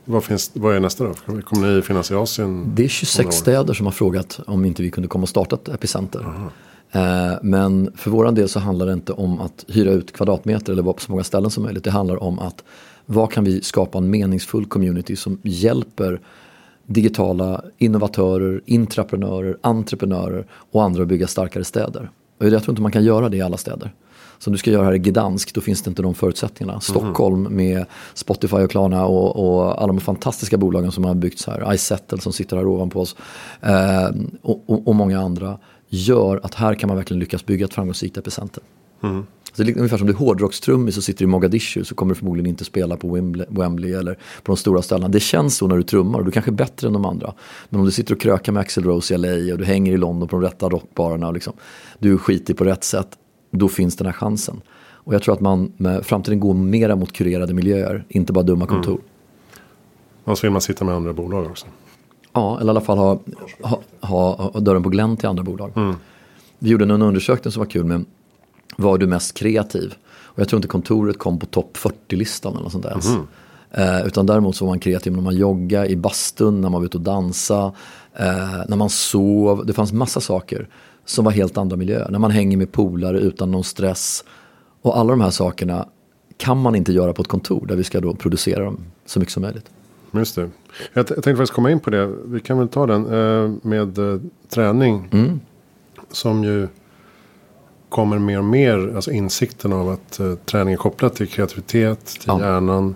Vad, 0.05 0.25
finns, 0.25 0.51
vad 0.55 0.77
är 0.77 0.81
nästa 0.81 1.05
då? 1.05 1.15
Kommer 1.43 1.75
ni 1.75 1.83
finnas 1.83 2.11
i 2.11 2.15
Asien? 2.15 2.73
Det 2.75 2.85
är 2.85 2.89
26 2.89 3.37
städer 3.37 3.75
som 3.75 3.87
har 3.87 3.93
frågat 3.93 4.41
om 4.47 4.65
inte 4.65 4.83
vi 4.83 4.91
kunde 4.91 5.09
komma 5.09 5.23
och 5.23 5.29
starta 5.29 5.57
ett 5.57 5.69
epicenter. 5.69 6.21
Uh, 6.21 7.39
men 7.43 7.93
för 7.97 8.11
våran 8.11 8.35
del 8.35 8.49
så 8.49 8.61
handlar 8.61 8.87
det 8.87 8.93
inte 8.93 9.13
om 9.13 9.41
att 9.41 9.65
hyra 9.69 9.91
ut 9.91 10.13
kvadratmeter 10.13 10.73
eller 10.73 10.83
vara 10.83 10.95
på 10.95 11.01
så 11.01 11.11
många 11.11 11.25
ställen 11.25 11.51
som 11.51 11.63
möjligt. 11.63 11.85
Det 11.85 11.91
handlar 11.91 12.23
om 12.23 12.39
att 12.39 12.65
vad 13.07 13.33
kan 13.33 13.45
vi 13.45 13.63
skapa 13.63 13.99
en 13.99 14.11
meningsfull 14.11 14.67
community 14.67 15.17
som 15.17 15.41
hjälper 15.43 16.21
digitala 16.93 17.65
innovatörer, 17.79 18.61
intraprenörer, 18.67 19.57
entreprenörer 19.61 20.47
och 20.51 20.83
andra 20.83 21.03
att 21.03 21.09
bygga 21.09 21.27
starkare 21.27 21.65
städer. 21.65 22.11
Och 22.39 22.49
jag 22.49 22.63
tror 22.63 22.73
inte 22.73 22.83
man 22.83 22.93
kan 22.93 23.05
göra 23.05 23.29
det 23.29 23.37
i 23.37 23.43
alla 23.43 23.57
städer. 23.57 23.95
Så 24.39 24.51
om 24.51 24.53
du 24.53 24.59
ska 24.59 24.71
göra 24.71 24.85
här 24.85 24.95
i 24.95 24.99
Gdansk, 24.99 25.55
då 25.55 25.61
finns 25.61 25.83
det 25.83 25.89
inte 25.89 26.03
de 26.03 26.15
förutsättningarna. 26.15 26.73
Mm. 26.73 26.81
Stockholm 26.81 27.43
med 27.43 27.87
Spotify 28.15 28.57
och 28.57 28.71
Klarna 28.71 29.07
och, 29.07 29.37
och, 29.37 29.83
alla 29.83 29.87
de 29.87 30.01
fantastiska 30.01 30.57
bolagen 30.57 30.93
som 30.93 31.05
har 31.05 31.15
byggts 31.15 31.47
här. 31.47 31.75
iSettle 31.75 32.21
som 32.21 32.33
sitter 32.33 32.57
här 32.57 32.67
ovanpå 32.67 33.01
oss. 33.01 33.17
Eh, 33.61 34.11
och, 34.43 34.65
och, 34.67 34.89
och, 34.89 34.95
många 34.95 35.21
andra 35.21 35.59
gör 35.89 36.41
att 36.43 36.55
här 36.55 36.75
kan 36.75 36.89
man 36.89 36.97
verkligen 36.97 37.21
lyckas 37.21 37.47
bygga 37.47 37.65
ett 37.65 37.75
framgångsrikt 37.75 38.17
epicenter. 38.17 38.63
Mm. 39.03 39.27
Så 39.53 39.63
det 39.63 39.71
är 39.71 39.77
ungefär 39.77 39.99
som 39.99 40.07
du 40.07 40.13
är 40.13 40.17
hårdrockstrummis 40.17 40.97
och 40.97 41.03
sitter 41.03 41.25
i 41.25 41.27
Mogadishu 41.27 41.85
så 41.85 41.95
kommer 41.95 42.15
du 42.15 42.19
förmodligen 42.19 42.49
inte 42.49 42.65
spela 42.65 42.97
på 42.97 43.35
Wembley 43.49 43.93
eller 43.93 44.15
på 44.15 44.53
de 44.53 44.57
stora 44.57 44.83
ställena. 44.83 45.09
Det 45.09 45.21
känns 45.21 45.57
så 45.57 45.67
när 45.67 45.77
du 45.77 45.83
trummar 45.83 46.19
och 46.19 46.25
du 46.25 46.31
kanske 46.31 46.51
är 46.51 46.53
bättre 46.53 46.87
än 46.87 46.93
de 46.93 47.05
andra. 47.05 47.35
Men 47.69 47.81
om 47.81 47.87
du 47.87 47.93
sitter 47.93 48.15
och 48.15 48.21
krökar 48.21 48.53
med 48.53 48.61
Axel 48.61 48.85
Rose 48.85 49.15
i 49.15 49.19
LA 49.19 49.53
och 49.53 49.59
du 49.59 49.65
hänger 49.65 49.93
i 49.93 49.97
London 49.97 50.29
på 50.29 50.37
de 50.37 50.43
rätta 50.43 50.69
rockbarerna 50.69 51.27
och 51.27 51.35
liksom, 51.35 51.53
du 51.99 52.19
skiter 52.19 52.55
på 52.55 52.65
rätt 52.65 52.85
sätt, 52.85 53.09
då 53.51 53.69
finns 53.69 53.97
den 53.97 54.07
här 54.07 54.13
chansen. 54.13 54.61
Och 55.03 55.15
jag 55.15 55.23
tror 55.23 55.35
att 55.35 55.41
man 55.41 55.73
med 55.77 56.07
framtiden 56.07 56.41
går 56.41 56.55
mera 56.55 56.97
mot 56.97 57.13
kurerade 57.13 57.55
miljöer, 57.55 58.05
inte 58.09 58.33
bara 58.33 58.45
dumma 58.45 58.67
kontor. 58.67 58.93
Mm. 58.93 59.05
Och 60.25 60.39
så 60.39 60.47
vill 60.47 60.53
man 60.53 60.61
sitta 60.61 60.85
med 60.85 60.95
andra 60.95 61.13
bolag 61.13 61.47
också. 61.47 61.67
Ja, 62.33 62.57
eller 62.61 62.67
i 62.67 62.71
alla 62.71 62.81
fall 62.81 62.99
ha, 62.99 63.21
ha, 63.63 63.81
ha, 64.01 64.51
ha 64.53 64.61
dörren 64.61 64.83
på 64.83 64.89
glänt 64.89 65.21
till 65.21 65.29
andra 65.29 65.43
bolag. 65.43 65.73
Mm. 65.77 65.95
Vi 66.59 66.71
gjorde 66.71 66.85
en 66.85 67.03
undersökning 67.03 67.53
som 67.53 67.61
var 67.61 67.71
kul 67.71 67.85
med 67.85 68.05
var 68.81 68.99
du 68.99 69.07
mest 69.07 69.35
kreativ? 69.35 69.95
Och 70.25 70.39
jag 70.39 70.49
tror 70.49 70.59
inte 70.59 70.69
kontoret 70.69 71.19
kom 71.19 71.39
på 71.39 71.47
topp 71.47 71.77
40-listan 71.77 72.53
eller 72.53 72.63
något 72.63 72.73
sånt 72.73 72.85
där 72.85 73.01
mm. 73.09 73.27
eh, 73.71 74.07
utan 74.07 74.27
däremot 74.27 74.57
så 74.57 74.65
var 74.65 74.73
man 74.73 74.79
kreativ 74.79 75.13
när 75.13 75.23
man 75.23 75.37
joggade, 75.37 75.89
i 75.89 75.97
bastun, 75.97 76.61
när 76.61 76.69
man 76.69 76.81
var 76.81 76.87
ute 76.87 76.97
och 76.97 77.03
dansa, 77.05 77.73
eh, 78.15 78.63
när 78.69 78.77
man 78.77 78.91
sov. 78.91 79.67
Det 79.67 79.73
fanns 79.73 79.93
massa 79.93 80.21
saker 80.21 80.69
som 81.05 81.25
var 81.25 81.33
helt 81.33 81.59
andra 81.59 81.77
miljöer. 81.77 82.11
När 82.11 82.19
man 82.19 82.31
hänger 82.31 82.57
med 82.57 82.73
polare 82.73 83.19
utan 83.19 83.51
någon 83.51 83.65
stress. 83.65 84.25
Och 84.83 84.99
alla 84.99 85.11
de 85.11 85.21
här 85.21 85.31
sakerna 85.31 85.89
kan 86.37 86.59
man 86.59 86.75
inte 86.75 86.93
göra 86.93 87.13
på 87.13 87.23
ett 87.23 87.29
kontor 87.29 87.67
där 87.67 87.77
vi 87.77 87.85
ska 87.85 88.01
då 88.01 88.15
producera 88.15 88.65
dem 88.65 88.79
så 89.07 89.19
mycket 89.19 89.35
som 89.35 89.43
möjligt. 89.43 89.71
Just 90.13 90.35
det. 90.35 90.41
Jag, 90.41 90.51
jag 90.93 91.07
tänkte 91.07 91.37
faktiskt 91.37 91.53
komma 91.53 91.71
in 91.71 91.81
på 91.81 91.91
det. 91.91 92.07
Vi 92.25 92.41
kan 92.41 92.59
väl 92.59 92.69
ta 92.69 92.87
den 92.87 93.07
eh, 93.07 93.53
med 93.63 93.99
eh, 93.99 94.21
träning. 94.49 95.09
Mm. 95.13 95.41
Som 96.11 96.45
ju 96.45 96.69
kommer 97.91 98.19
mer 98.19 98.39
och 98.39 98.45
mer 98.45 98.93
alltså 98.95 99.11
insikten 99.11 99.73
av 99.73 99.89
att 99.89 100.21
uh, 100.21 100.35
träning 100.35 100.75
är 100.75 100.79
kopplat 100.79 101.15
till 101.15 101.29
kreativitet, 101.29 102.07
till 102.07 102.25
ja. 102.27 102.41
hjärnan, 102.41 102.95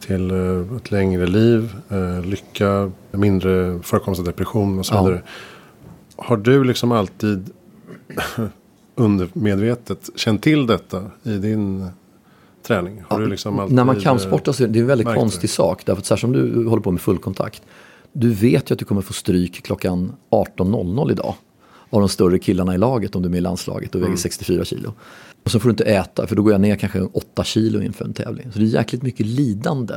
till 0.00 0.30
uh, 0.30 0.76
ett 0.76 0.90
längre 0.90 1.26
liv, 1.26 1.76
uh, 1.92 2.24
lycka, 2.26 2.90
mindre 3.10 3.80
förekomst 3.82 4.18
av 4.18 4.24
depression 4.24 4.78
och 4.78 4.86
så 4.86 5.02
vidare. 5.02 5.22
Ja. 5.24 6.24
Har 6.24 6.36
du 6.36 6.64
liksom 6.64 6.92
alltid 6.92 7.50
undermedvetet 8.94 10.10
känt 10.16 10.42
till 10.42 10.66
detta 10.66 11.02
i 11.22 11.32
din 11.32 11.90
träning? 12.66 13.02
Har 13.08 13.18
ja, 13.18 13.24
du 13.24 13.30
liksom 13.30 13.58
alltid, 13.58 13.76
när 13.76 13.84
man 13.84 14.00
kampsportar 14.00 14.52
så 14.52 14.64
är 14.64 14.68
det 14.68 14.80
en 14.80 14.86
väldigt 14.86 15.14
konstig 15.14 15.50
det. 15.50 15.54
sak. 15.54 15.82
Därför 15.86 16.00
att 16.00 16.06
särskilt 16.06 16.36
om 16.36 16.52
du 16.52 16.68
håller 16.68 16.82
på 16.82 16.90
med 16.90 17.00
fullkontakt. 17.00 17.62
Du 18.12 18.30
vet 18.30 18.70
ju 18.70 18.72
att 18.72 18.78
du 18.78 18.84
kommer 18.84 19.02
få 19.02 19.12
stryk 19.12 19.62
klockan 19.62 20.12
18.00 20.30 21.12
idag 21.12 21.34
av 21.90 22.00
de 22.00 22.08
större 22.08 22.38
killarna 22.38 22.74
i 22.74 22.78
laget 22.78 23.16
om 23.16 23.22
du 23.22 23.28
är 23.28 23.30
med 23.30 23.38
i 23.38 23.40
landslaget 23.40 23.94
och 23.94 24.00
väger 24.00 24.06
mm. 24.06 24.18
64 24.18 24.64
kilo. 24.64 24.92
Och 25.44 25.50
så 25.50 25.60
får 25.60 25.68
du 25.68 25.70
inte 25.70 25.84
äta 25.84 26.26
för 26.26 26.36
då 26.36 26.42
går 26.42 26.52
jag 26.52 26.60
ner 26.60 26.76
kanske 26.76 27.00
8 27.00 27.44
kilo 27.44 27.80
inför 27.80 28.04
en 28.04 28.12
tävling. 28.12 28.46
Så 28.52 28.58
det 28.58 28.64
är 28.64 28.66
jäkligt 28.66 29.02
mycket 29.02 29.26
lidande 29.26 29.94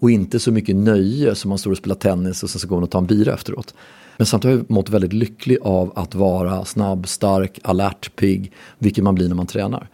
och 0.00 0.10
inte 0.10 0.40
så 0.40 0.52
mycket 0.52 0.76
nöje 0.76 1.34
som 1.34 1.48
man 1.48 1.58
står 1.58 1.70
och 1.70 1.76
spelar 1.76 1.96
tennis 1.96 2.42
och 2.42 2.50
sen 2.50 2.60
så 2.60 2.68
går 2.68 2.76
man 2.76 2.82
och 2.82 2.90
tar 2.90 2.98
en 2.98 3.06
bira 3.06 3.34
efteråt. 3.34 3.74
Men 4.16 4.26
samtidigt 4.26 4.54
har 4.54 4.64
jag 4.68 4.70
mått 4.70 4.90
väldigt 4.90 5.12
lycklig 5.12 5.58
av 5.62 5.92
att 5.96 6.14
vara 6.14 6.64
snabb, 6.64 7.08
stark, 7.08 7.58
alert, 7.62 8.16
pigg, 8.16 8.52
vilket 8.78 9.04
man 9.04 9.14
blir 9.14 9.28
när 9.28 9.34
man 9.34 9.46
tränar. 9.46 9.88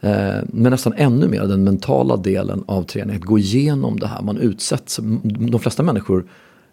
Eh, 0.00 0.36
men 0.46 0.70
nästan 0.70 0.92
ännu 0.96 1.28
mer 1.28 1.40
den 1.40 1.64
mentala 1.64 2.16
delen 2.16 2.64
av 2.66 2.82
träningen, 2.82 3.22
att 3.22 3.26
gå 3.26 3.38
igenom 3.38 3.98
det 3.98 4.06
här. 4.06 4.22
Man 4.22 4.38
utsätts, 4.38 5.00
de 5.22 5.60
flesta 5.60 5.82
människor 5.82 6.26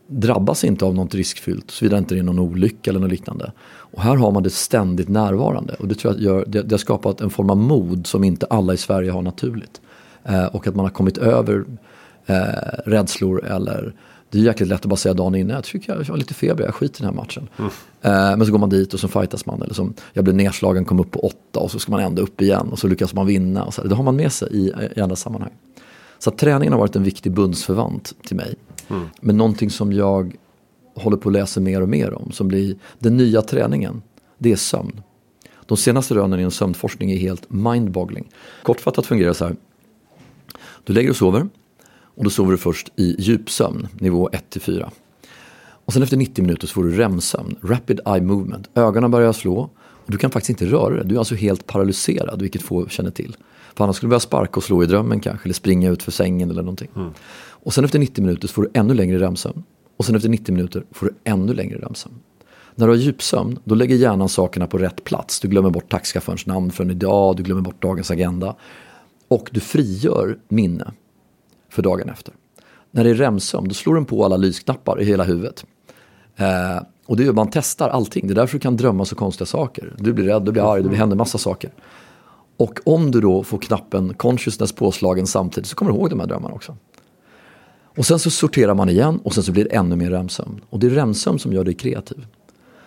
drabbas 0.07 0.63
inte 0.63 0.85
av 0.85 0.95
något 0.95 1.15
riskfyllt 1.15 1.71
såvida 1.71 1.97
inte 1.97 2.15
det 2.15 2.19
är 2.19 2.23
någon 2.23 2.39
olycka 2.39 2.89
eller 2.89 2.99
något 2.99 3.09
liknande. 3.09 3.51
Och 3.67 4.01
här 4.01 4.15
har 4.15 4.31
man 4.31 4.43
det 4.43 4.49
ständigt 4.49 5.09
närvarande 5.09 5.75
och 5.79 5.87
det 5.87 5.95
tror 5.95 6.13
jag 6.13 6.23
gör, 6.23 6.45
det, 6.47 6.61
det 6.61 6.73
har 6.73 6.77
skapat 6.77 7.21
en 7.21 7.29
form 7.29 7.49
av 7.49 7.57
mod 7.57 8.07
som 8.07 8.23
inte 8.23 8.45
alla 8.45 8.73
i 8.73 8.77
Sverige 8.77 9.11
har 9.11 9.21
naturligt. 9.21 9.81
Eh, 10.23 10.45
och 10.45 10.67
att 10.67 10.75
man 10.75 10.85
har 10.85 10.91
kommit 10.91 11.17
över 11.17 11.65
eh, 12.25 12.35
rädslor 12.85 13.45
eller 13.45 13.93
det 14.29 14.37
är 14.37 14.41
jäkligt 14.41 14.69
lätt 14.69 14.81
att 14.81 14.85
bara 14.85 14.95
säga 14.95 15.13
dagen 15.13 15.35
innan, 15.35 15.55
jag 15.55 15.63
tycker 15.63 15.95
jag 15.95 16.03
har 16.03 16.17
lite 16.17 16.33
feber, 16.33 16.63
jag 16.63 16.75
skiter 16.75 17.01
i 17.01 17.05
den 17.05 17.13
här 17.13 17.21
matchen. 17.21 17.49
Mm. 17.57 17.71
Eh, 18.01 18.37
men 18.37 18.45
så 18.45 18.51
går 18.51 18.59
man 18.59 18.69
dit 18.69 18.93
och 18.93 18.99
så 18.99 19.07
fightas 19.07 19.45
man. 19.45 19.61
Eller 19.61 19.73
som, 19.73 19.93
jag 20.13 20.23
blev 20.23 20.35
nedslagen, 20.35 20.85
kom 20.85 20.99
upp 20.99 21.11
på 21.11 21.19
åtta 21.19 21.59
och 21.59 21.71
så 21.71 21.79
ska 21.79 21.91
man 21.91 22.01
ändå 22.01 22.21
upp 22.21 22.41
igen 22.41 22.67
och 22.71 22.79
så 22.79 22.87
lyckas 22.87 23.13
man 23.13 23.27
vinna. 23.27 23.63
Och 23.63 23.73
så, 23.73 23.83
det 23.83 23.95
har 23.95 24.03
man 24.03 24.15
med 24.15 24.31
sig 24.31 24.49
i, 24.51 24.73
i 24.95 25.01
andra 25.01 25.15
sammanhang. 25.15 25.51
Så 26.19 26.31
träningen 26.31 26.73
har 26.73 26.79
varit 26.79 26.95
en 26.95 27.03
viktig 27.03 27.31
bundsförvant 27.31 28.13
till 28.27 28.35
mig. 28.35 28.55
Mm. 28.87 29.07
Men 29.21 29.37
någonting 29.37 29.69
som 29.69 29.93
jag 29.93 30.35
håller 30.95 31.17
på 31.17 31.29
att 31.29 31.33
läsa 31.33 31.59
mer 31.59 31.81
och 31.81 31.89
mer 31.89 32.13
om, 32.13 32.31
som 32.31 32.47
blir 32.47 32.75
den 32.99 33.17
nya 33.17 33.41
träningen, 33.41 34.01
det 34.37 34.51
är 34.51 34.55
sömn. 34.55 35.01
De 35.65 35.77
senaste 35.77 36.15
rönen 36.15 36.39
inom 36.39 36.51
sömnforskning 36.51 37.11
är 37.11 37.17
helt 37.17 37.51
mindboggling. 37.51 38.27
Kortfattat 38.63 39.05
fungerar 39.05 39.27
det 39.27 39.33
så 39.33 39.45
här. 39.45 39.55
Du 40.83 40.93
lägger 40.93 41.09
och 41.09 41.15
sover 41.15 41.49
och 42.17 42.23
då 42.23 42.29
sover 42.29 42.51
du 42.51 42.57
först 42.57 42.91
i 42.95 43.15
djupsömn, 43.19 43.87
nivå 43.93 44.29
1-4. 44.29 44.89
Och 45.87 45.93
sen 45.93 46.03
efter 46.03 46.17
90 46.17 46.41
minuter 46.41 46.67
så 46.67 46.73
får 46.73 46.83
du 46.83 46.91
REM-sömn, 46.91 47.55
Rapid 47.61 47.99
Eye 48.05 48.21
Movement. 48.21 48.69
Ögonen 48.75 49.11
börjar 49.11 49.33
slå 49.33 49.69
och 49.79 50.11
du 50.11 50.17
kan 50.17 50.31
faktiskt 50.31 50.49
inte 50.49 50.65
röra 50.65 50.95
dig. 50.95 51.05
Du 51.05 51.15
är 51.15 51.19
alltså 51.19 51.35
helt 51.35 51.67
paralyserad, 51.67 52.41
vilket 52.41 52.61
få 52.61 52.87
känner 52.87 53.11
till. 53.11 53.35
För 53.75 53.83
annars 53.83 53.95
skulle 53.95 54.07
du 54.07 54.09
börja 54.09 54.19
sparka 54.19 54.57
och 54.57 54.63
slå 54.63 54.83
i 54.83 54.85
drömmen 54.85 55.19
kanske, 55.19 55.45
eller 55.45 55.53
springa 55.53 55.89
ut 55.89 56.03
för 56.03 56.11
sängen 56.11 56.51
eller 56.51 56.61
någonting. 56.61 56.89
Mm. 56.95 57.11
Och 57.67 57.73
sen 57.73 57.85
efter 57.85 57.99
90 57.99 58.23
minuter 58.23 58.47
så 58.47 58.53
får 58.53 58.61
du 58.61 58.69
ännu 58.73 58.93
längre 58.93 59.19
REM-sömn. 59.19 59.63
Och 59.97 60.05
sen 60.05 60.15
efter 60.15 60.29
90 60.29 60.55
minuter 60.55 60.83
får 60.91 61.05
du 61.05 61.13
ännu 61.23 61.53
längre 61.53 61.77
REM-sömn. 61.77 62.15
När 62.75 62.87
du 62.87 62.93
har 62.93 62.97
djupsömn, 62.97 63.59
då 63.63 63.75
lägger 63.75 63.95
hjärnan 63.95 64.29
sakerna 64.29 64.67
på 64.67 64.77
rätt 64.77 65.03
plats. 65.03 65.39
Du 65.39 65.47
glömmer 65.47 65.69
bort 65.69 65.91
taxichaufförens 65.91 66.45
namn 66.45 66.71
från 66.71 66.91
idag, 66.91 67.35
du 67.35 67.43
glömmer 67.43 67.61
bort 67.61 67.81
dagens 67.81 68.11
agenda. 68.11 68.55
Och 69.27 69.49
du 69.51 69.59
frigör 69.59 70.37
minne 70.47 70.91
för 71.69 71.81
dagen 71.81 72.09
efter. 72.09 72.33
När 72.91 73.03
det 73.03 73.09
är 73.09 73.15
REM-sömn, 73.15 73.67
då 73.67 73.73
slår 73.73 73.95
den 73.95 74.05
på 74.05 74.25
alla 74.25 74.37
lysknappar 74.37 75.01
i 75.01 75.05
hela 75.05 75.23
huvudet. 75.23 75.65
Eh, 76.35 76.83
och 77.05 77.17
det 77.17 77.23
gör 77.23 77.33
man 77.33 77.49
testar 77.51 77.89
allting. 77.89 78.27
Det 78.27 78.33
är 78.33 78.35
därför 78.35 78.53
du 78.53 78.59
kan 78.59 78.77
drömma 78.77 79.05
så 79.05 79.15
konstiga 79.15 79.45
saker. 79.45 79.95
Du 79.97 80.13
blir 80.13 80.25
rädd, 80.25 80.45
du 80.45 80.51
blir 80.51 80.73
arg, 80.73 80.83
det 80.83 80.95
händer 80.95 81.15
massa 81.15 81.37
saker. 81.37 81.71
Och 82.57 82.79
om 82.85 83.11
du 83.11 83.21
då 83.21 83.43
får 83.43 83.57
knappen 83.57 84.13
consciousness 84.13 84.71
påslagen 84.71 85.27
samtidigt 85.27 85.69
så 85.69 85.75
kommer 85.75 85.91
du 85.91 85.97
ihåg 85.97 86.09
de 86.09 86.19
här 86.19 86.27
drömmarna 86.27 86.55
också. 86.55 86.77
Och 87.97 88.05
sen 88.05 88.19
så 88.19 88.29
sorterar 88.29 88.73
man 88.73 88.89
igen 88.89 89.19
och 89.23 89.33
sen 89.33 89.43
så 89.43 89.51
blir 89.51 89.63
det 89.63 89.69
ännu 89.69 89.95
mer 89.95 90.11
REM-sömn. 90.11 90.61
Och 90.69 90.79
det 90.79 90.87
är 90.87 90.91
REM-sömn 90.91 91.39
som 91.39 91.53
gör 91.53 91.63
dig 91.63 91.73
kreativ. 91.73 92.25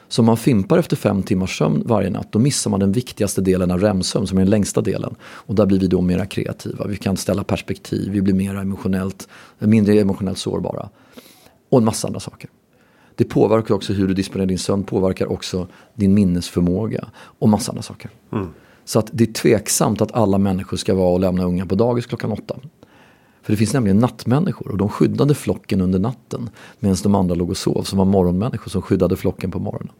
Så 0.08 0.22
om 0.22 0.26
man 0.26 0.36
fimpar 0.36 0.78
efter 0.78 0.96
fem 0.96 1.22
timmars 1.22 1.58
sömn 1.58 1.82
varje 1.86 2.10
natt 2.10 2.32
då 2.32 2.38
missar 2.38 2.70
man 2.70 2.80
den 2.80 2.92
viktigaste 2.92 3.40
delen 3.40 3.70
av 3.70 3.80
REM-sömn 3.80 4.26
som 4.26 4.38
är 4.38 4.42
den 4.42 4.50
längsta 4.50 4.80
delen. 4.80 5.14
Och 5.20 5.54
där 5.54 5.66
blir 5.66 5.78
vi 5.78 5.86
då 5.86 6.00
mera 6.00 6.26
kreativa, 6.26 6.86
vi 6.86 6.96
kan 6.96 7.16
ställa 7.16 7.44
perspektiv, 7.44 8.12
vi 8.12 8.22
blir 8.22 8.34
mer 8.34 8.54
emotionellt, 8.54 9.28
mindre 9.58 10.00
emotionellt 10.00 10.38
sårbara. 10.38 10.88
Och 11.68 11.78
en 11.78 11.84
massa 11.84 12.06
andra 12.06 12.20
saker. 12.20 12.50
Det 13.14 13.24
påverkar 13.24 13.74
också 13.74 13.92
hur 13.92 14.08
du 14.08 14.14
disponerar 14.14 14.46
din 14.46 14.58
sömn, 14.58 14.84
påverkar 14.84 15.32
också 15.32 15.68
din 15.94 16.14
minnesförmåga 16.14 17.08
och 17.16 17.48
massa 17.48 17.72
andra 17.72 17.82
saker. 17.82 18.10
Mm. 18.32 18.48
Så 18.84 18.98
att 18.98 19.10
det 19.12 19.24
är 19.24 19.32
tveksamt 19.32 20.00
att 20.00 20.12
alla 20.12 20.38
människor 20.38 20.76
ska 20.76 20.94
vara 20.94 21.12
och 21.12 21.20
lämna 21.20 21.44
unga 21.44 21.66
på 21.66 21.74
dagis 21.74 22.06
klockan 22.06 22.32
åtta. 22.32 22.56
För 23.42 23.52
det 23.52 23.56
finns 23.56 23.72
nämligen 23.72 23.98
nattmänniskor 23.98 24.70
och 24.70 24.78
de 24.78 24.88
skyddade 24.88 25.34
flocken 25.34 25.80
under 25.80 25.98
natten 25.98 26.50
medan 26.78 26.96
de 27.02 27.14
andra 27.14 27.34
låg 27.34 27.50
och 27.50 27.56
sov 27.56 27.82
som 27.82 27.98
var 27.98 28.04
morgonmänniskor 28.04 28.70
som 28.70 28.82
skyddade 28.82 29.16
flocken 29.16 29.50
på 29.50 29.58
morgonen. 29.58 29.92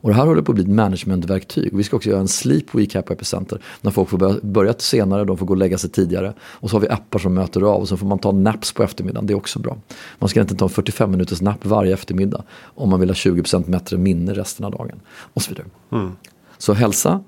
Och 0.00 0.08
det 0.08 0.14
här 0.14 0.26
håller 0.26 0.42
på 0.42 0.52
att 0.52 0.54
bli 0.54 0.64
ett 0.64 0.70
managementverktyg. 0.70 1.76
Vi 1.76 1.82
ska 1.82 1.96
också 1.96 2.10
göra 2.10 2.20
en 2.20 2.28
sleep 2.28 2.74
week 2.74 2.94
här 2.94 3.02
på 3.02 3.12
Epicenter. 3.12 3.62
När 3.80 3.90
folk 3.90 4.08
får 4.08 4.18
börja, 4.18 4.40
börja 4.42 4.74
senare, 4.78 5.24
de 5.24 5.36
får 5.36 5.46
gå 5.46 5.52
och 5.52 5.56
lägga 5.56 5.78
sig 5.78 5.90
tidigare. 5.90 6.34
Och 6.40 6.70
så 6.70 6.76
har 6.76 6.80
vi 6.80 6.88
appar 6.88 7.18
som 7.18 7.34
möter 7.34 7.62
av 7.62 7.80
och 7.80 7.88
så 7.88 7.96
får 7.96 8.06
man 8.06 8.18
ta 8.18 8.32
naps 8.32 8.72
på 8.72 8.82
eftermiddagen. 8.82 9.26
Det 9.26 9.32
är 9.32 9.36
också 9.36 9.58
bra. 9.58 9.76
Man 10.18 10.28
ska 10.28 10.40
inte 10.40 10.54
ta 10.54 10.64
en 10.64 10.68
45 10.68 11.10
minuters 11.10 11.40
napp 11.40 11.66
varje 11.66 11.92
eftermiddag. 11.92 12.42
Om 12.62 12.90
man 12.90 13.00
vill 13.00 13.08
ha 13.08 13.14
20% 13.14 13.70
bättre 13.70 13.96
minne 13.96 14.34
resten 14.34 14.64
av 14.64 14.72
dagen. 14.72 15.00
Och 15.08 15.42
så 15.42 15.50
vidare. 15.50 15.66
Mm. 15.92 16.12
Så 16.58 16.72
hälsa 16.72 17.24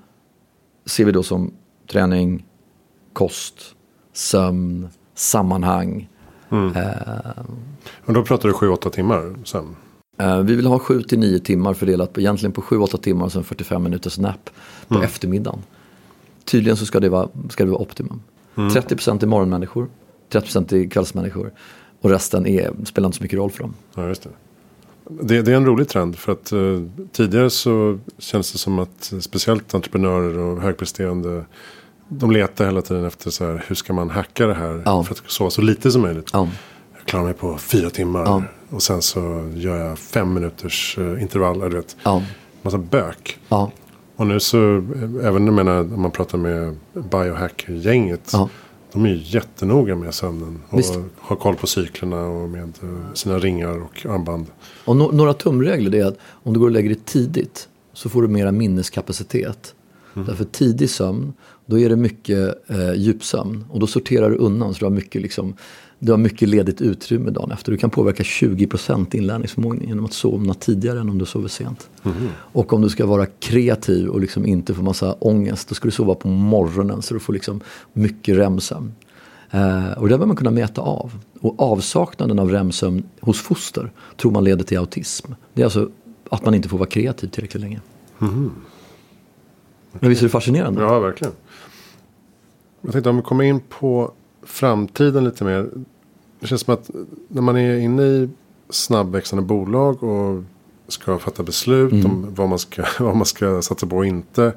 ser 0.85 1.05
vi 1.05 1.11
då 1.11 1.23
som 1.23 1.53
träning, 1.91 2.45
kost, 3.13 3.75
sömn, 4.13 4.87
sammanhang. 5.21 6.09
Mm. 6.49 6.75
Eh, 6.75 6.85
Men 8.05 8.15
då 8.15 8.23
pratar 8.23 8.49
du 8.49 8.55
7-8 8.55 8.89
timmar 8.89 9.35
sen? 9.43 9.75
Eh, 10.17 10.39
vi 10.39 10.55
vill 10.55 10.65
ha 10.65 10.77
7-9 10.77 11.39
timmar 11.39 11.73
fördelat 11.73 12.13
på, 12.13 12.19
egentligen 12.19 12.51
på 12.51 12.61
7-8 12.61 12.97
timmar 12.97 13.25
och 13.25 13.31
sen 13.31 13.43
45 13.43 13.83
minuters 13.83 14.19
nap 14.19 14.49
på 14.87 14.95
mm. 14.95 15.05
eftermiddagen. 15.05 15.59
Tydligen 16.45 16.77
så 16.77 16.85
ska 16.85 16.99
det 16.99 17.09
vara, 17.09 17.29
ska 17.49 17.63
det 17.65 17.71
vara 17.71 17.81
optimum. 17.81 18.21
Mm. 18.55 18.69
30% 18.69 19.23
är 19.23 19.27
morgonmänniskor, 19.27 19.87
30% 20.31 20.73
är 20.73 20.89
kvällsmänniskor 20.89 21.51
och 22.01 22.09
resten 22.09 22.47
är, 22.47 22.71
spelar 22.85 23.05
inte 23.07 23.17
så 23.17 23.23
mycket 23.23 23.37
roll 23.37 23.51
för 23.51 23.59
dem. 23.59 23.73
Ja, 23.95 24.07
just 24.07 24.23
det. 24.23 24.29
Det, 25.09 25.41
det, 25.41 25.51
är 25.51 25.55
en 25.55 25.65
rolig 25.65 25.87
trend 25.87 26.15
för 26.17 26.31
att 26.31 26.53
uh, 26.53 26.87
tidigare 27.11 27.49
så 27.49 27.99
känns 28.17 28.51
det 28.51 28.57
som 28.57 28.79
att 28.79 29.13
speciellt 29.19 29.75
entreprenörer 29.75 30.37
och 30.37 30.61
högpresterande 30.61 31.45
de 32.13 32.31
letar 32.31 32.65
hela 32.65 32.81
tiden 32.81 33.05
efter 33.05 33.29
så 33.29 33.45
här, 33.45 33.65
hur 33.67 33.75
ska 33.75 33.93
man 33.93 34.09
hacka 34.09 34.47
det 34.47 34.53
här 34.53 34.81
ja. 34.85 35.03
för 35.03 35.13
att 35.13 35.21
sova 35.27 35.49
så 35.49 35.61
lite 35.61 35.91
som 35.91 36.01
möjligt. 36.01 36.29
Ja. 36.33 36.47
Jag 36.97 37.05
klarar 37.05 37.23
mig 37.23 37.33
på 37.33 37.57
fyra 37.57 37.89
timmar 37.89 38.23
ja. 38.25 38.43
och 38.69 38.81
sen 38.81 39.01
så 39.01 39.51
gör 39.55 39.77
jag 39.77 39.99
fem 39.99 40.33
minuters 40.33 40.97
uh, 40.97 41.21
intervaller. 41.21 41.69
Du 41.69 41.75
vet. 41.75 41.95
Ja. 42.03 42.23
Massa 42.61 42.77
bök. 42.77 43.39
Och 44.15 44.27
nu 44.27 44.39
så, 44.39 44.77
eh, 44.77 45.27
även 45.27 45.45
jag 45.45 45.53
menar, 45.53 45.79
om 45.79 46.01
man 46.01 46.11
pratar 46.11 46.37
med 46.37 46.77
biohack-gänget. 46.93 48.31
De 48.93 49.05
är 49.05 49.09
ju 49.09 49.19
jättenoga 49.23 49.95
med 49.95 50.13
sömnen. 50.13 50.61
Och 50.69 50.79
Visst. 50.79 50.99
har 51.19 51.35
koll 51.35 51.55
på 51.55 51.67
cyklerna 51.67 52.25
och 52.25 52.49
med 52.49 52.73
uh, 52.83 53.13
sina 53.13 53.39
ringar 53.39 53.81
och 53.81 54.05
armband. 54.05 54.45
Och 54.85 54.95
no 54.95 55.11
några 55.11 55.33
tumregler 55.33 55.95
är 55.95 56.05
att 56.05 56.17
om 56.43 56.53
du 56.53 56.59
går 56.59 56.67
och 56.67 56.71
lägger 56.71 56.89
dig 56.89 56.99
tidigt 57.05 57.67
så 57.93 58.09
får 58.09 58.21
du 58.21 58.27
mera 58.27 58.51
minneskapacitet. 58.51 59.75
Mm. 60.15 60.27
Därför 60.27 60.43
tidig 60.43 60.89
sömn, 60.89 61.33
då 61.65 61.79
är 61.79 61.89
det 61.89 61.95
mycket 61.95 62.69
eh, 62.69 62.93
djupsömn. 62.93 63.65
Och 63.69 63.79
då 63.79 63.87
sorterar 63.87 64.29
du 64.29 64.35
undan 64.35 64.73
så 64.73 64.79
du 64.79 64.85
har 64.85 64.91
mycket, 64.91 65.21
liksom, 65.21 65.55
du 65.99 66.11
har 66.11 66.17
mycket 66.17 66.49
ledigt 66.49 66.81
utrymme 66.81 67.31
dagen 67.31 67.51
efter. 67.51 67.71
Du 67.71 67.77
kan 67.77 67.89
påverka 67.89 68.23
20% 68.23 69.15
inlärningsförmågan 69.15 69.87
genom 69.87 70.05
att 70.05 70.13
somna 70.13 70.53
tidigare 70.53 70.99
än 70.99 71.09
om 71.09 71.17
du 71.17 71.25
sover 71.25 71.47
sent. 71.47 71.89
Mm. 72.03 72.27
Och 72.37 72.73
om 72.73 72.81
du 72.81 72.89
ska 72.89 73.05
vara 73.05 73.25
kreativ 73.25 74.07
och 74.07 74.21
liksom 74.21 74.45
inte 74.45 74.73
få 74.73 74.81
massa 74.81 75.13
ångest, 75.13 75.69
då 75.69 75.75
ska 75.75 75.87
du 75.87 75.91
sova 75.91 76.15
på 76.15 76.27
morgonen 76.27 77.01
så 77.01 77.13
du 77.13 77.19
får 77.19 77.33
liksom 77.33 77.61
mycket 77.93 78.37
REM-sömn. 78.37 78.93
Eh, 79.51 79.91
och 79.91 80.01
det 80.01 80.07
behöver 80.07 80.25
man 80.25 80.35
kunna 80.35 80.51
mäta 80.51 80.81
av. 80.81 81.11
Och 81.39 81.61
avsaknaden 81.61 82.39
av 82.39 82.51
REM-sömn 82.51 83.03
hos 83.19 83.41
foster 83.41 83.91
tror 84.17 84.31
man 84.31 84.43
leder 84.43 84.63
till 84.63 84.77
autism. 84.77 85.31
Det 85.53 85.61
är 85.61 85.65
alltså 85.65 85.89
att 86.29 86.45
man 86.45 86.53
inte 86.53 86.69
får 86.69 86.77
vara 86.77 86.89
kreativ 86.89 87.27
tillräckligt 87.27 87.61
länge. 87.61 87.81
Mm. 88.21 88.51
Men 89.99 90.09
visst 90.09 90.21
är 90.21 90.25
det 90.25 90.29
fascinerande? 90.29 90.81
Ja, 90.81 90.99
verkligen. 90.99 91.33
Jag 92.81 92.91
tänkte 92.91 93.09
om 93.09 93.17
vi 93.17 93.21
kommer 93.21 93.43
in 93.43 93.59
på 93.59 94.11
framtiden 94.43 95.23
lite 95.23 95.43
mer. 95.43 95.69
Det 96.39 96.47
känns 96.47 96.61
som 96.61 96.73
att 96.73 96.89
när 97.27 97.41
man 97.41 97.57
är 97.57 97.77
inne 97.77 98.03
i 98.03 98.29
snabbväxande 98.69 99.45
bolag 99.45 100.03
och 100.03 100.43
ska 100.87 101.19
fatta 101.19 101.43
beslut 101.43 101.91
mm. 101.91 102.05
om 102.05 102.33
vad 102.35 102.49
man, 102.49 102.59
ska, 102.59 102.85
vad 102.99 103.15
man 103.15 103.25
ska 103.25 103.61
satsa 103.61 103.87
på 103.87 103.97
och 103.97 104.05
inte. 104.05 104.53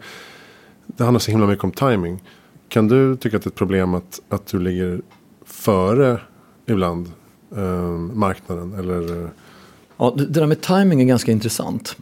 Det 0.87 1.04
handlar 1.04 1.19
så 1.19 1.31
himla 1.31 1.47
mycket 1.47 1.64
om 1.64 1.73
timing. 1.73 2.23
Kan 2.69 2.88
du 2.88 3.16
tycka 3.16 3.37
att 3.37 3.43
det 3.43 3.47
är 3.47 3.50
ett 3.50 3.54
problem 3.54 3.95
att, 3.95 4.21
att 4.28 4.47
du 4.47 4.59
ligger 4.59 5.02
före 5.45 6.21
ibland 6.66 7.12
eh, 7.57 7.90
marknaden? 7.93 8.75
Eller? 8.75 9.31
Ja, 9.97 10.14
det, 10.16 10.26
det 10.26 10.40
där 10.40 10.47
med 10.47 10.61
timing 10.61 11.00
är 11.00 11.04
ganska 11.04 11.33
intressant. 11.33 11.97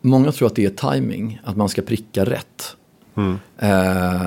Många 0.00 0.32
tror 0.32 0.46
att 0.46 0.54
det 0.54 0.64
är 0.64 0.92
timing, 0.92 1.40
att 1.44 1.56
man 1.56 1.68
ska 1.68 1.82
pricka 1.82 2.24
rätt. 2.24 2.76
Mm. 3.18 3.38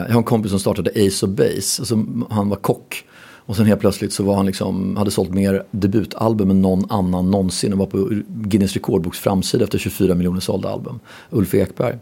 Jag 0.08 0.14
har 0.14 0.18
en 0.18 0.24
kompis 0.24 0.52
som 0.52 0.60
startade 0.60 0.90
Ace 0.90 1.26
of 1.26 1.32
Base, 1.32 1.82
alltså, 1.82 2.06
han 2.30 2.50
var 2.50 2.56
kock. 2.56 3.06
Och 3.46 3.56
sen 3.56 3.66
helt 3.66 3.80
plötsligt 3.80 4.14
så 4.14 4.24
var 4.24 4.36
han 4.36 4.46
liksom, 4.46 4.98
hade 4.98 5.12
sålt 5.12 5.34
mer 5.34 5.64
debutalbum 5.72 6.50
än 6.50 6.62
någon 6.62 6.92
annan 6.92 7.32
någonsin 7.32 7.74
och 7.74 7.80
var 7.80 7.86
på 7.86 8.10
Guinness 8.28 8.74
rekordboks 8.74 9.20
framsida 9.20 9.64
efter 9.64 9.78
24 9.78 10.16
miljoner 10.16 10.40
sålda 10.40 10.70
album. 10.70 11.00
Ulf 11.30 11.54
Ekberg. 11.54 11.98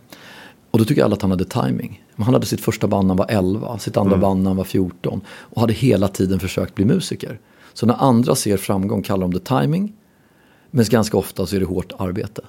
Och 0.71 0.79
då 0.79 0.85
tycker 0.85 1.03
alla 1.03 1.15
att 1.15 1.21
han 1.21 1.31
hade 1.31 1.45
timing. 1.45 2.03
Han 2.15 2.33
hade 2.33 2.45
sitt 2.45 2.61
första 2.61 2.87
band 2.87 3.07
när 3.07 3.09
han 3.09 3.17
var 3.17 3.25
11, 3.29 3.79
sitt 3.79 3.97
andra 3.97 4.13
mm. 4.13 4.21
band 4.21 4.43
när 4.43 4.49
han 4.49 4.57
var 4.57 4.63
14 4.63 5.21
och 5.27 5.61
hade 5.61 5.73
hela 5.73 6.07
tiden 6.07 6.39
försökt 6.39 6.75
bli 6.75 6.85
musiker. 6.85 7.39
Så 7.73 7.85
när 7.85 7.95
andra 8.03 8.35
ser 8.35 8.57
framgång 8.57 9.01
kallar 9.01 9.21
de 9.21 9.33
det 9.33 9.45
timing. 9.45 9.93
Men 10.71 10.85
ganska 10.85 11.17
ofta 11.17 11.45
så 11.45 11.55
är 11.55 11.59
det 11.59 11.65
hårt 11.65 11.93
arbete 11.97 12.41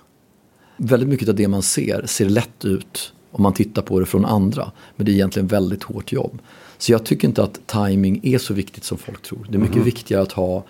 väldigt 0.80 1.08
mycket 1.08 1.28
av 1.28 1.34
det 1.34 1.48
man 1.48 1.62
ser 1.62 2.06
ser 2.06 2.28
lätt 2.28 2.64
ut 2.64 3.12
om 3.30 3.42
man 3.42 3.52
tittar 3.52 3.82
på 3.82 4.00
det 4.00 4.06
från 4.06 4.24
andra. 4.24 4.72
Men 4.96 5.06
det 5.06 5.12
är 5.12 5.14
egentligen 5.14 5.46
väldigt 5.46 5.82
hårt 5.82 6.12
jobb. 6.12 6.38
Så 6.78 6.92
jag 6.92 7.04
tycker 7.04 7.28
inte 7.28 7.42
att 7.42 7.66
timing 7.66 8.20
är 8.22 8.38
så 8.38 8.54
viktigt 8.54 8.84
som 8.84 8.98
folk 8.98 9.22
tror. 9.22 9.46
Det 9.48 9.56
är 9.56 9.60
mycket 9.60 9.74
mm. 9.74 9.84
viktigare 9.84 10.22
att 10.22 10.32
ha 10.32 10.64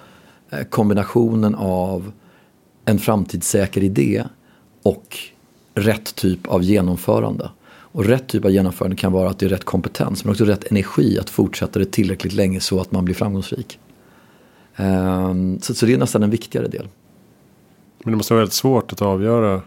eh, 0.51 0.65
kombinationen 0.65 1.55
av 1.55 2.13
en 2.85 2.99
framtidssäker 2.99 3.83
idé 3.83 4.25
och 4.83 5.19
rätt 5.75 6.15
typ 6.15 6.47
av 6.47 6.63
genomförande. 6.63 7.51
Och 7.93 8.05
rätt 8.05 8.29
typ 8.29 8.45
av 8.45 8.51
genomförande 8.51 8.97
kan 8.97 9.13
vara 9.13 9.31
att 9.31 9.39
det 9.39 9.47
är 9.47 9.51
rätt 9.51 9.65
kompetens 9.65 10.25
men 10.25 10.31
också 10.31 10.45
rätt 10.45 10.71
energi 10.71 11.19
att 11.19 11.31
fortsätta 11.31 11.79
det 11.79 11.85
tillräckligt 11.85 12.33
länge 12.33 12.61
så 12.61 12.81
att 12.81 12.93
man 12.93 13.05
blir 13.05 13.15
framgångsrik. 13.15 13.79
Så, 15.61 15.75
så 15.75 15.87
det 15.87 15.93
är 15.93 15.99
nästan 15.99 16.23
en 16.23 16.31
viktigare 16.31 16.69
del. 16.69 16.89
Men 18.05 18.13
det 18.13 18.17
måste 18.17 18.33
vara 18.33 18.41
väldigt 18.41 18.55
svårt 18.55 18.93
att 18.93 19.03
avgöra. 19.03 19.63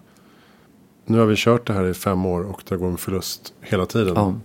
Nu 1.05 1.19
har 1.19 1.25
vi 1.25 1.35
kört 1.37 1.67
det 1.67 1.73
här 1.73 1.85
i 1.85 1.93
fem 1.93 2.25
år 2.25 2.43
och 2.43 2.61
det 2.69 2.77
går 2.77 2.89
med 2.89 2.99
förlust 2.99 3.53
hela 3.61 3.85
tiden. 3.85 4.13
Ja. 4.15 4.35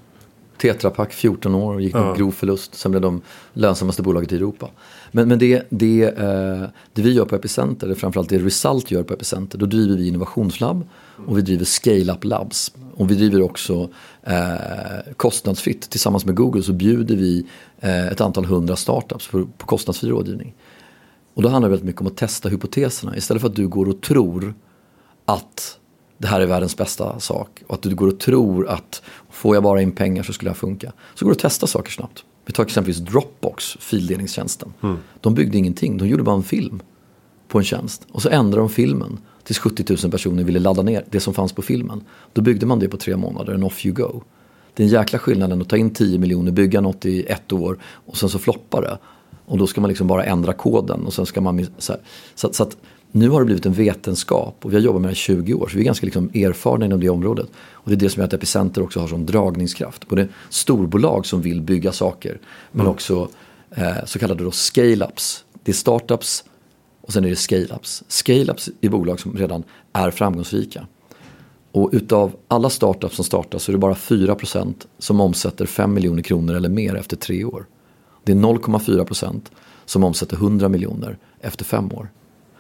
Tetra 0.59 0.91
Pak 0.91 1.13
14 1.13 1.55
år 1.55 1.75
och 1.75 1.81
gick 1.81 1.95
med 1.95 2.03
ja. 2.03 2.15
grov 2.15 2.31
förlust. 2.31 2.75
Sen 2.75 2.91
blev 2.91 3.03
de 3.03 3.21
lönsammaste 3.53 4.03
bolaget 4.03 4.33
i 4.33 4.37
Europa. 4.37 4.69
Men, 5.13 5.29
men 5.29 5.39
det, 5.39 5.67
det, 5.71 6.03
eh, 6.03 6.63
det 6.93 7.03
vi 7.03 7.13
gör 7.13 7.25
på 7.25 7.37
Epicenter, 7.37 7.87
eller 7.87 7.97
framförallt 7.97 8.29
det 8.29 8.39
Result 8.39 8.91
gör 8.91 9.03
på 9.03 9.15
Epicenter, 9.15 9.59
då 9.59 9.67
driver 9.67 9.97
vi 9.97 10.09
innovationslabb 10.09 10.89
och 11.27 11.39
vi 11.39 11.43
driver 11.43 11.65
scale-up 11.65 12.25
labs. 12.25 12.73
Och 12.95 13.11
vi 13.11 13.15
driver 13.15 13.43
också 13.43 13.89
eh, 14.23 15.13
kostnadsfritt. 15.17 15.91
Tillsammans 15.91 16.25
med 16.25 16.35
Google 16.35 16.63
så 16.63 16.73
bjuder 16.73 17.17
vi 17.17 17.47
eh, 17.81 18.09
ett 18.09 18.21
antal 18.21 18.45
hundra 18.45 18.77
startups 18.77 19.29
på, 19.29 19.47
på 19.59 19.67
kostnadsfri 19.67 20.11
rådgivning. 20.11 20.55
Och 21.35 21.43
då 21.43 21.49
handlar 21.49 21.69
det 21.69 21.71
väldigt 21.71 21.87
mycket 21.87 22.01
om 22.01 22.07
att 22.07 22.17
testa 22.17 22.49
hypoteserna. 22.49 23.17
Istället 23.17 23.41
för 23.41 23.49
att 23.49 23.57
du 23.57 23.69
går 23.69 23.89
och 23.89 24.01
tror 24.01 24.55
att 25.25 25.79
det 26.19 26.27
här 26.27 26.41
är 26.41 26.47
världens 26.47 26.77
bästa 26.77 27.21
sak. 27.21 27.63
Och 27.67 27.75
att 27.75 27.83
du 27.83 27.95
går 27.95 28.09
och 28.09 28.21
tror 28.21 28.69
att 28.69 29.03
får 29.31 29.57
jag 29.57 29.63
bara 29.63 29.83
in 29.83 29.93
pengar 29.93 30.23
så 30.23 30.33
skulle 30.33 30.51
det 30.51 30.55
funka. 30.55 30.93
Så 31.15 31.25
går 31.25 31.31
du 31.31 31.35
och 31.35 31.41
testa 31.41 31.67
saker 31.67 31.91
snabbt. 31.91 32.25
Vi 32.47 32.53
tar 32.53 32.63
exempelvis 32.63 32.99
Dropbox, 32.99 33.77
fildelningstjänsten. 33.81 34.73
Mm. 34.83 34.97
De 35.21 35.35
byggde 35.35 35.59
ingenting, 35.59 35.99
de 35.99 36.09
gjorde 36.09 36.23
bara 36.23 36.37
en 36.37 36.43
film 36.43 36.83
på 37.49 37.59
en 37.59 37.65
tjänst. 37.65 38.07
Och 38.13 38.23
så 38.23 38.29
ändrade 38.29 38.63
de 38.63 38.69
filmen 38.69 39.19
tills 39.45 39.59
70 39.59 39.97
000 40.03 40.11
personer 40.11 40.45
ville 40.45 40.59
ladda 40.59 40.83
ner 40.83 41.05
det 41.11 41.21
som 41.21 41.35
fanns 41.35 41.53
på 41.53 41.63
filmen. 41.63 42.05
Då 42.33 42.43
byggde 42.43 42.67
man 42.67 42.79
det 42.79 42.89
på 42.89 42.97
tre 42.97 43.17
månader, 43.17 43.53
en 43.53 43.63
off 43.63 43.87
you 43.87 43.95
go. 43.95 44.23
Det 44.75 44.83
är 44.83 44.85
en 44.85 44.93
jäkla 44.93 45.19
skillnad 45.19 45.53
än 45.53 45.63
att 45.63 45.69
ta 45.69 45.77
in 45.77 45.91
10 45.91 46.19
miljoner, 46.19 46.53
bygga 46.53 46.81
något 46.81 47.07
i 47.07 47.25
ett 47.25 47.53
år 47.53 47.79
och 47.85 48.17
sen 48.17 48.29
så 48.29 48.39
floppar 48.39 48.83
det. 48.83 48.99
Och 49.47 49.59
då 49.59 49.67
ska 49.67 49.81
man 49.81 49.89
liksom 49.89 50.07
bara 50.07 50.25
ändra 50.25 50.53
koden 50.53 51.07
och 51.07 51.13
sen 51.13 51.27
ska 51.27 51.41
man... 51.41 51.67
Så, 51.79 51.97
så, 52.35 52.53
så 52.53 52.63
att 52.63 52.77
nu 53.13 53.29
har 53.29 53.41
det 53.41 53.47
blivit 53.47 53.67
en 53.67 53.73
vetenskap 53.73 54.57
och 54.63 54.73
vi 54.73 54.77
har 54.77 54.83
jobbat 54.83 55.03
med 55.03 55.09
det 55.09 55.13
i 55.13 55.17
20 55.17 55.55
år 55.55 55.69
så 55.69 55.77
vi 55.77 55.83
är 55.83 55.85
ganska 55.85 56.07
liksom 56.07 56.31
erfarna 56.35 56.85
inom 56.85 57.01
det 57.01 57.09
området. 57.09 57.47
Och 57.73 57.91
det 57.91 57.95
är 57.95 57.97
det 57.97 58.11
som 58.11 58.21
gör 58.21 58.27
att 58.27 58.33
Epicenter 58.33 58.83
också 58.83 59.01
har 59.01 59.09
sån 59.09 59.27
dragningskraft. 59.27 60.09
Både 60.09 60.29
storbolag 60.49 61.27
som 61.27 61.43
vill 61.43 61.63
bygga 61.63 61.93
saker 61.93 62.41
men 62.73 62.81
mm. 62.81 62.93
också 62.93 63.29
eh, 63.71 64.05
så 64.05 64.19
kallade 64.19 64.45
då 64.45 64.51
scale-ups. 64.51 65.45
Det 65.63 65.71
är 65.71 65.75
startups 65.75 66.45
och 67.01 67.13
sen 67.13 67.25
är 67.25 67.29
det 67.29 67.35
scale-ups. 67.35 68.03
Scale-ups 68.09 68.71
är 68.81 68.89
bolag 68.89 69.21
som 69.21 69.37
redan 69.37 69.63
är 69.93 70.11
framgångsrika. 70.11 70.87
Och 71.73 71.91
utav 71.93 72.37
alla 72.49 72.71
startups 72.71 73.17
som 73.17 73.25
startas 73.25 73.63
så 73.63 73.71
är 73.71 73.73
det 73.73 73.79
bara 73.79 73.95
4% 73.95 74.75
som 74.99 75.21
omsätter 75.21 75.67
5 75.67 75.95
miljoner 75.95 76.23
kronor 76.23 76.55
eller 76.55 76.69
mer 76.69 76.95
efter 76.95 77.17
tre 77.17 77.45
år. 77.45 77.67
Det 78.25 78.33
är 78.33 78.37
0,4% 78.37 79.41
som 79.85 80.05
omsätter 80.05 80.37
100 80.37 80.69
miljoner 80.69 81.19
efter 81.41 81.65
fem 81.65 81.93
år. 81.93 82.11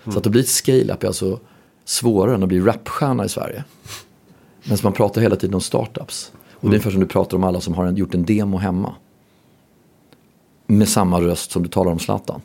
Mm. 0.08 0.12
Så 0.12 0.18
att 0.18 0.24
det 0.24 0.30
blir 0.30 0.42
ett 0.42 0.48
scale-up 0.48 1.02
är 1.02 1.06
alltså 1.06 1.40
svårare 1.84 2.34
än 2.34 2.42
att 2.42 2.48
bli 2.48 2.60
rapstjärna 2.60 3.24
i 3.24 3.28
Sverige. 3.28 3.64
Men 4.64 4.78
man 4.82 4.92
pratar 4.92 5.20
hela 5.20 5.36
tiden 5.36 5.54
om 5.54 5.60
startups. 5.60 6.32
Och 6.34 6.64
mm. 6.64 6.70
det 6.70 6.74
är 6.74 6.76
ungefär 6.76 6.90
som 6.90 7.00
du 7.00 7.06
pratar 7.06 7.36
om 7.36 7.44
alla 7.44 7.60
som 7.60 7.74
har 7.74 7.90
gjort 7.90 8.14
en 8.14 8.24
demo 8.24 8.56
hemma. 8.56 8.94
Med 10.66 10.88
samma 10.88 11.20
röst 11.20 11.50
som 11.50 11.62
du 11.62 11.68
talar 11.68 11.92
om 11.92 11.98
Zlatan. 11.98 12.40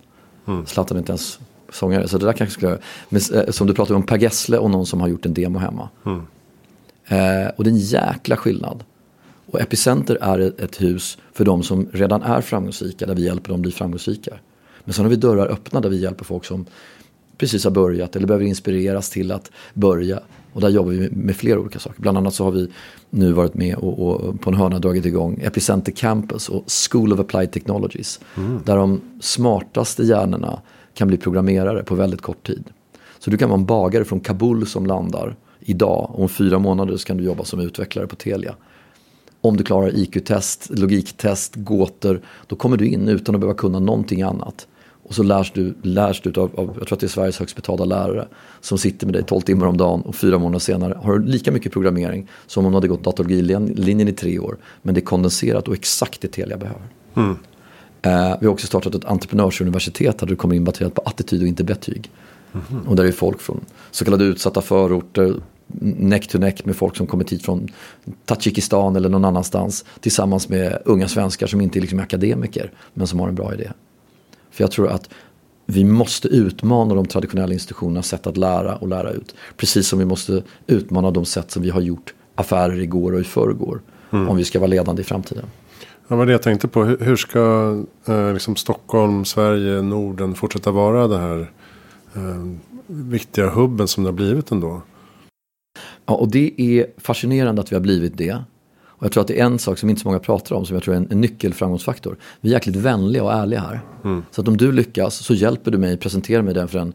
Mm. 0.48 0.66
Zlatan 0.66 0.98
är 0.98 1.00
inte 1.00 1.12
ens 1.12 1.40
sångare. 1.72 2.08
Så 2.08 2.18
det 2.18 2.26
där 2.26 2.34
kanske 2.34 2.54
skulle, 2.54 2.78
men, 3.10 3.22
eh, 3.34 3.52
som 3.52 3.68
du 3.68 3.74
pratar 3.74 3.96
om 3.96 4.04
Per 4.04 4.18
Gessle 4.18 4.58
och 4.58 4.72
någon 4.72 4.86
som 4.86 5.02
har 5.02 5.08
gjort 5.08 5.26
en 5.26 5.34
demo 5.34 5.60
hemma. 5.60 5.90
Mm. 6.06 6.22
Eh, 7.08 7.52
och 7.58 7.64
det 7.64 7.70
är 7.70 7.74
en 7.74 7.78
jäkla 7.78 8.38
skillnad. 8.38 8.84
Och 9.52 9.62
Epicenter 9.62 10.18
är 10.22 10.40
ett 10.40 10.82
hus 10.82 11.18
för 11.34 11.46
de 11.46 11.64
som 11.64 11.88
redan 11.92 12.22
är 12.22 12.42
framgångsrika, 12.42 13.06
där 13.06 13.16
vi 13.16 13.26
hjälper 13.26 13.50
dem 13.50 13.62
bli 13.62 13.72
framgångsrika. 13.72 14.34
Men 14.84 14.94
sen 14.94 15.06
har 15.06 15.10
vi 15.10 15.16
dörrar 15.16 15.48
öppna 15.48 15.82
där 15.82 15.90
vi 15.90 16.02
hjälper 16.02 16.26
folk 16.26 16.46
som 16.46 16.66
precis 17.38 17.64
har 17.64 17.72
börjat 17.72 18.16
eller 18.16 18.28
behöver 18.28 18.46
inspireras 18.46 19.10
till 19.10 19.32
att 19.32 19.52
börja. 19.74 20.20
Och 20.54 20.62
där 20.62 20.70
jobbar 20.70 20.92
vi 20.92 21.10
med 21.10 21.36
flera 21.36 21.60
olika 21.60 21.80
saker. 21.80 22.02
Bland 22.02 22.18
annat 22.18 22.34
så 22.34 22.44
har 22.44 22.52
vi 22.52 22.68
nu 23.10 23.32
varit 23.32 23.54
med 23.54 23.76
och, 23.76 24.00
och 24.00 24.42
på 24.42 24.50
en 24.50 24.56
hörna 24.56 24.80
dragit 24.80 25.06
igång 25.06 25.40
Epicenter 25.44 25.92
Campus 25.92 26.50
och 26.50 26.64
School 26.92 27.14
of 27.14 27.20
Applied 27.20 27.52
Technologies. 27.52 28.20
Mm. 28.38 28.60
Där 28.66 28.78
de 28.78 29.02
smartaste 29.22 30.04
hjärnorna 30.04 30.62
kan 30.94 31.08
bli 31.08 31.18
programmerare 31.18 31.84
på 31.84 31.96
väldigt 31.96 32.22
kort 32.22 32.48
tid. 32.48 32.64
Så 33.20 33.32
du 33.32 33.38
kan 33.38 33.50
vara 33.50 33.60
en 33.60 33.66
bagare 33.66 34.06
från 34.06 34.20
Kabul 34.20 34.68
som 34.68 34.86
landar 34.86 35.36
idag 35.60 36.10
och 36.14 36.22
om 36.22 36.30
fyra 36.30 36.60
månader 36.60 36.98
så 36.98 37.08
kan 37.08 37.18
du 37.18 37.24
jobba 37.24 37.44
som 37.44 37.60
utvecklare 37.60 38.08
på 38.08 38.16
Telia. 38.16 38.56
Om 39.42 39.58
du 39.58 39.64
klarar 39.64 39.96
IQ-test, 39.96 40.70
logiktest, 40.70 41.56
gåtor, 41.56 42.22
då 42.48 42.56
kommer 42.56 42.78
du 42.78 42.88
in 42.88 43.08
utan 43.08 43.36
att 43.36 43.42
behöva 43.42 43.58
kunna 43.58 43.80
någonting 43.80 44.22
annat. 44.22 44.68
Och 45.04 45.16
så 45.16 45.24
lärs 45.24 45.52
du, 45.52 45.74
lärs 45.82 46.22
du 46.22 46.42
av, 46.42 46.52
av, 46.60 46.76
jag 46.80 46.88
tror 46.88 46.94
att 46.94 47.00
det 47.00 47.06
är 47.06 47.10
Sveriges 47.10 47.40
högst 47.40 47.56
betalda 47.56 47.86
lärare, 47.86 48.28
som 48.62 48.78
sitter 48.78 49.08
med 49.08 49.14
dig 49.14 49.24
12 49.24 49.42
timmar 49.42 49.68
om 49.68 49.78
dagen 49.78 50.02
och 50.02 50.16
fyra 50.16 50.38
månader 50.38 50.60
senare 50.60 50.98
har 51.02 51.20
du 51.20 51.26
lika 51.26 51.52
mycket 51.52 51.72
programmering 51.72 52.30
som 52.48 52.66
om 52.66 52.72
du 52.72 52.76
hade 52.76 52.88
gått 52.88 53.04
datologilinjen 53.04 54.08
i 54.08 54.14
tre 54.14 54.40
år. 54.40 54.58
Men 54.82 54.96
det 54.96 55.02
är 55.02 55.06
kondenserat 55.06 55.68
och 55.68 55.74
exakt 55.74 56.22
det 56.22 56.28
Telia 56.28 56.58
behöver. 56.58 56.88
Mm. 57.16 57.36
Eh, 58.02 58.38
vi 58.40 58.46
har 58.46 58.54
också 58.54 58.68
startat 58.68 58.96
ett 58.96 59.06
entreprenörsuniversitet 59.06 60.18
där 60.18 60.28
du 60.28 60.36
kommer 60.36 60.56
in 60.56 60.64
baserat 60.64 60.94
på 60.94 61.02
attityd 61.02 61.42
och 61.42 61.48
inte 61.48 61.64
betyg. 61.64 62.12
Mm. 62.72 62.88
Och 62.88 62.96
där 62.96 63.04
är 63.04 63.12
folk 63.12 63.42
från 63.42 63.66
så 63.92 64.06
kallade 64.06 64.24
utsatta 64.24 64.62
förorter, 64.62 65.36
neck 65.98 66.28
to 66.28 66.38
neck 66.38 66.66
med 66.66 66.76
folk 66.76 66.96
som 66.96 67.08
kommit 67.08 67.32
hit 67.32 67.46
från 67.46 67.68
Tadzjikistan 68.26 68.96
eller 68.96 69.10
någon 69.10 69.26
annanstans. 69.26 69.86
Tillsammans 70.00 70.50
med 70.50 70.82
unga 70.86 71.08
svenskar 71.08 71.48
som 71.48 71.62
inte 71.62 71.80
är 71.80 71.82
liksom 71.82 72.00
akademiker 72.00 72.72
men 72.94 73.08
som 73.08 73.20
har 73.20 73.28
en 73.28 73.36
bra 73.36 73.54
idé. 73.54 73.72
För 74.54 74.64
jag 74.64 74.72
tror 74.72 74.88
att 74.88 75.10
vi 75.66 75.84
måste 75.84 76.28
utmana 76.28 76.96
de 76.96 77.06
traditionella 77.06 77.54
institutionernas 77.54 78.08
sätt 78.08 78.28
att 78.28 78.38
lära 78.38 78.76
och 78.76 78.88
lära 78.88 79.12
ut. 79.12 79.36
Precis 79.58 79.88
som 79.88 80.00
vi 80.00 80.06
måste 80.06 80.44
utmana 80.68 81.12
de 81.12 81.26
sätt 81.26 81.52
som 81.52 81.64
vi 81.64 81.70
har 81.70 81.82
gjort 81.82 82.14
affärer 82.36 82.80
igår 82.80 83.14
och 83.14 83.20
i 83.20 83.24
förrgår. 83.24 83.82
Mm. 84.12 84.30
Om 84.30 84.38
vi 84.38 84.44
ska 84.44 84.60
vara 84.60 84.68
ledande 84.68 85.02
i 85.02 85.06
framtiden. 85.06 85.46
Ja, 86.08 86.16
var 86.16 86.26
det 86.26 86.32
jag 86.32 86.42
tänkte 86.42 86.68
på. 86.68 86.84
Hur 86.84 87.16
ska 87.16 87.76
eh, 88.08 88.34
liksom 88.34 88.56
Stockholm, 88.56 89.26
Sverige, 89.26 89.82
Norden 89.82 90.36
fortsätta 90.36 90.72
vara 90.72 91.08
det 91.08 91.18
här 91.18 91.52
eh, 92.16 92.54
viktiga 92.88 93.50
hubben 93.50 93.88
som 93.88 94.04
det 94.04 94.08
har 94.08 94.16
blivit 94.16 94.52
ändå? 94.52 94.82
Ja, 96.06 96.14
och 96.14 96.32
det 96.32 96.62
är 96.62 96.86
fascinerande 96.98 97.62
att 97.62 97.72
vi 97.72 97.76
har 97.76 97.82
blivit 97.82 98.18
det. 98.18 98.44
Och 99.04 99.06
jag 99.06 99.12
tror 99.12 99.22
att 99.22 99.28
det 99.28 99.40
är 99.40 99.46
en 99.46 99.60
sak 99.60 99.78
som 99.78 99.90
inte 99.90 100.02
så 100.02 100.08
många 100.08 100.20
pratar 100.20 100.56
om 100.56 100.66
som 100.66 100.74
jag 100.74 100.84
tror 100.84 100.94
är 100.94 100.98
en, 100.98 101.08
en 101.12 101.22
nyckelframgångsfaktor. 101.22 102.18
Vi 102.42 102.50
är 102.50 102.54
jäkligt 102.54 102.76
vänliga 102.76 103.24
och 103.24 103.34
ärliga 103.34 103.60
här. 103.60 103.82
Mm. 104.04 104.24
Så 104.32 104.42
att 104.42 104.48
om 104.48 104.58
du 104.58 104.72
lyckas 104.72 105.16
så 105.16 105.34
hjälper 105.34 105.72
du 105.72 105.78
mig, 105.78 105.98
presentera 105.98 106.42
mig 106.42 106.54
den 106.54 106.68
för 106.68 106.80
en 106.80 106.94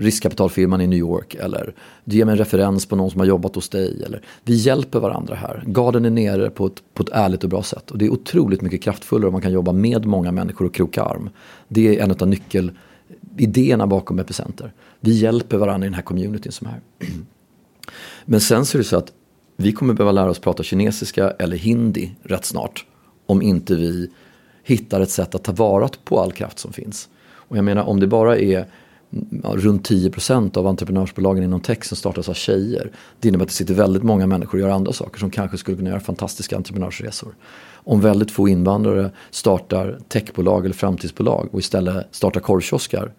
riskkapitalfirman 0.00 0.80
i 0.80 0.86
New 0.86 0.98
York 0.98 1.34
eller 1.34 1.74
du 2.04 2.16
ger 2.16 2.24
mig 2.24 2.32
en 2.32 2.38
referens 2.38 2.86
på 2.86 2.96
någon 2.96 3.10
som 3.10 3.20
har 3.20 3.26
jobbat 3.26 3.54
hos 3.54 3.68
dig. 3.68 4.02
Eller, 4.06 4.22
vi 4.44 4.54
hjälper 4.54 5.00
varandra 5.00 5.34
här. 5.34 5.64
Garden 5.66 6.04
är 6.04 6.10
nere 6.10 6.50
på 6.50 6.66
ett, 6.66 6.82
på 6.94 7.02
ett 7.02 7.10
ärligt 7.12 7.44
och 7.44 7.50
bra 7.50 7.62
sätt. 7.62 7.90
Och 7.90 7.98
det 7.98 8.04
är 8.04 8.10
otroligt 8.10 8.60
mycket 8.60 8.82
kraftfullare 8.82 9.26
om 9.26 9.32
man 9.32 9.42
kan 9.42 9.52
jobba 9.52 9.72
med 9.72 10.06
många 10.06 10.32
människor 10.32 10.64
och 10.64 10.74
kroka 10.74 11.02
arm. 11.02 11.30
Det 11.68 11.98
är 11.98 12.04
en 12.04 12.10
av 12.10 12.28
nyckelidéerna 12.28 13.86
bakom 13.86 14.18
Epicenter. 14.18 14.72
Vi 15.00 15.12
hjälper 15.12 15.56
varandra 15.56 15.86
i 15.86 15.88
den 15.88 15.94
här 15.94 16.02
communityn 16.02 16.52
som 16.52 16.66
är. 16.66 16.80
Men 18.24 18.40
sen 18.40 18.66
så 18.66 18.78
är 18.78 18.78
det 18.78 18.88
så 18.88 18.96
att 18.96 19.12
vi 19.56 19.72
kommer 19.72 19.94
behöva 19.94 20.12
lära 20.12 20.30
oss 20.30 20.38
prata 20.38 20.62
kinesiska 20.62 21.30
eller 21.30 21.56
hindi 21.56 22.14
rätt 22.22 22.44
snart. 22.44 22.86
Om 23.26 23.42
inte 23.42 23.74
vi 23.74 24.10
hittar 24.64 25.00
ett 25.00 25.10
sätt 25.10 25.34
att 25.34 25.44
ta 25.44 25.52
vara 25.52 25.88
på 26.04 26.20
all 26.20 26.32
kraft 26.32 26.58
som 26.58 26.72
finns. 26.72 27.08
Och 27.32 27.56
jag 27.56 27.64
menar 27.64 27.82
om 27.82 28.00
det 28.00 28.06
bara 28.06 28.38
är 28.38 28.66
ja, 29.42 29.50
runt 29.54 29.90
10% 29.90 30.58
av 30.58 30.66
entreprenörsbolagen 30.66 31.44
inom 31.44 31.60
tech 31.60 31.84
som 31.84 31.96
startas 31.96 32.28
av 32.28 32.34
tjejer. 32.34 32.90
Det 33.20 33.28
innebär 33.28 33.44
att 33.44 33.48
det 33.48 33.54
sitter 33.54 33.74
väldigt 33.74 34.02
många 34.02 34.26
människor 34.26 34.58
och 34.58 34.60
gör 34.60 34.70
andra 34.70 34.92
saker 34.92 35.18
som 35.18 35.30
kanske 35.30 35.58
skulle 35.58 35.76
kunna 35.76 35.90
göra 35.90 36.00
fantastiska 36.00 36.56
entreprenörsresor. 36.56 37.34
Om 37.84 38.00
väldigt 38.00 38.30
få 38.30 38.48
invandrare 38.48 39.10
startar 39.30 39.98
techbolag 40.08 40.64
eller 40.64 40.74
framtidsbolag 40.74 41.48
och 41.52 41.60
istället 41.60 42.06
startar 42.10 42.40
korvkioskar. 42.40 43.12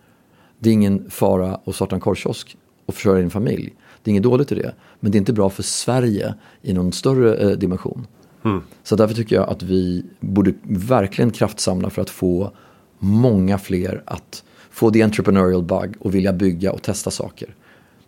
Det 0.59 0.69
är 0.69 0.73
ingen 0.73 1.09
fara 1.09 1.59
att 1.65 1.75
starta 1.75 1.95
en 1.95 2.01
korvkiosk 2.01 2.57
och 2.85 2.93
försörja 2.93 3.21
din 3.21 3.29
familj. 3.29 3.73
Det 4.03 4.09
är 4.09 4.11
inget 4.11 4.23
dåligt 4.23 4.51
i 4.51 4.55
det. 4.55 4.73
Men 4.99 5.11
det 5.11 5.15
är 5.15 5.19
inte 5.19 5.33
bra 5.33 5.49
för 5.49 5.63
Sverige 5.63 6.33
i 6.61 6.73
någon 6.73 6.91
större 6.91 7.35
eh, 7.35 7.49
dimension. 7.49 8.07
Mm. 8.45 8.61
Så 8.83 8.95
därför 8.95 9.15
tycker 9.15 9.35
jag 9.35 9.49
att 9.49 9.63
vi 9.63 10.05
borde 10.19 10.53
verkligen 10.63 11.31
kraftsamla 11.31 11.89
för 11.89 12.01
att 12.01 12.09
få 12.09 12.51
många 12.99 13.57
fler 13.57 14.03
att 14.05 14.43
få 14.71 14.91
the 14.91 15.01
entrepreneurial 15.01 15.63
bug 15.63 15.95
och 15.99 16.15
vilja 16.15 16.33
bygga 16.33 16.71
och 16.71 16.81
testa 16.81 17.11
saker. 17.11 17.55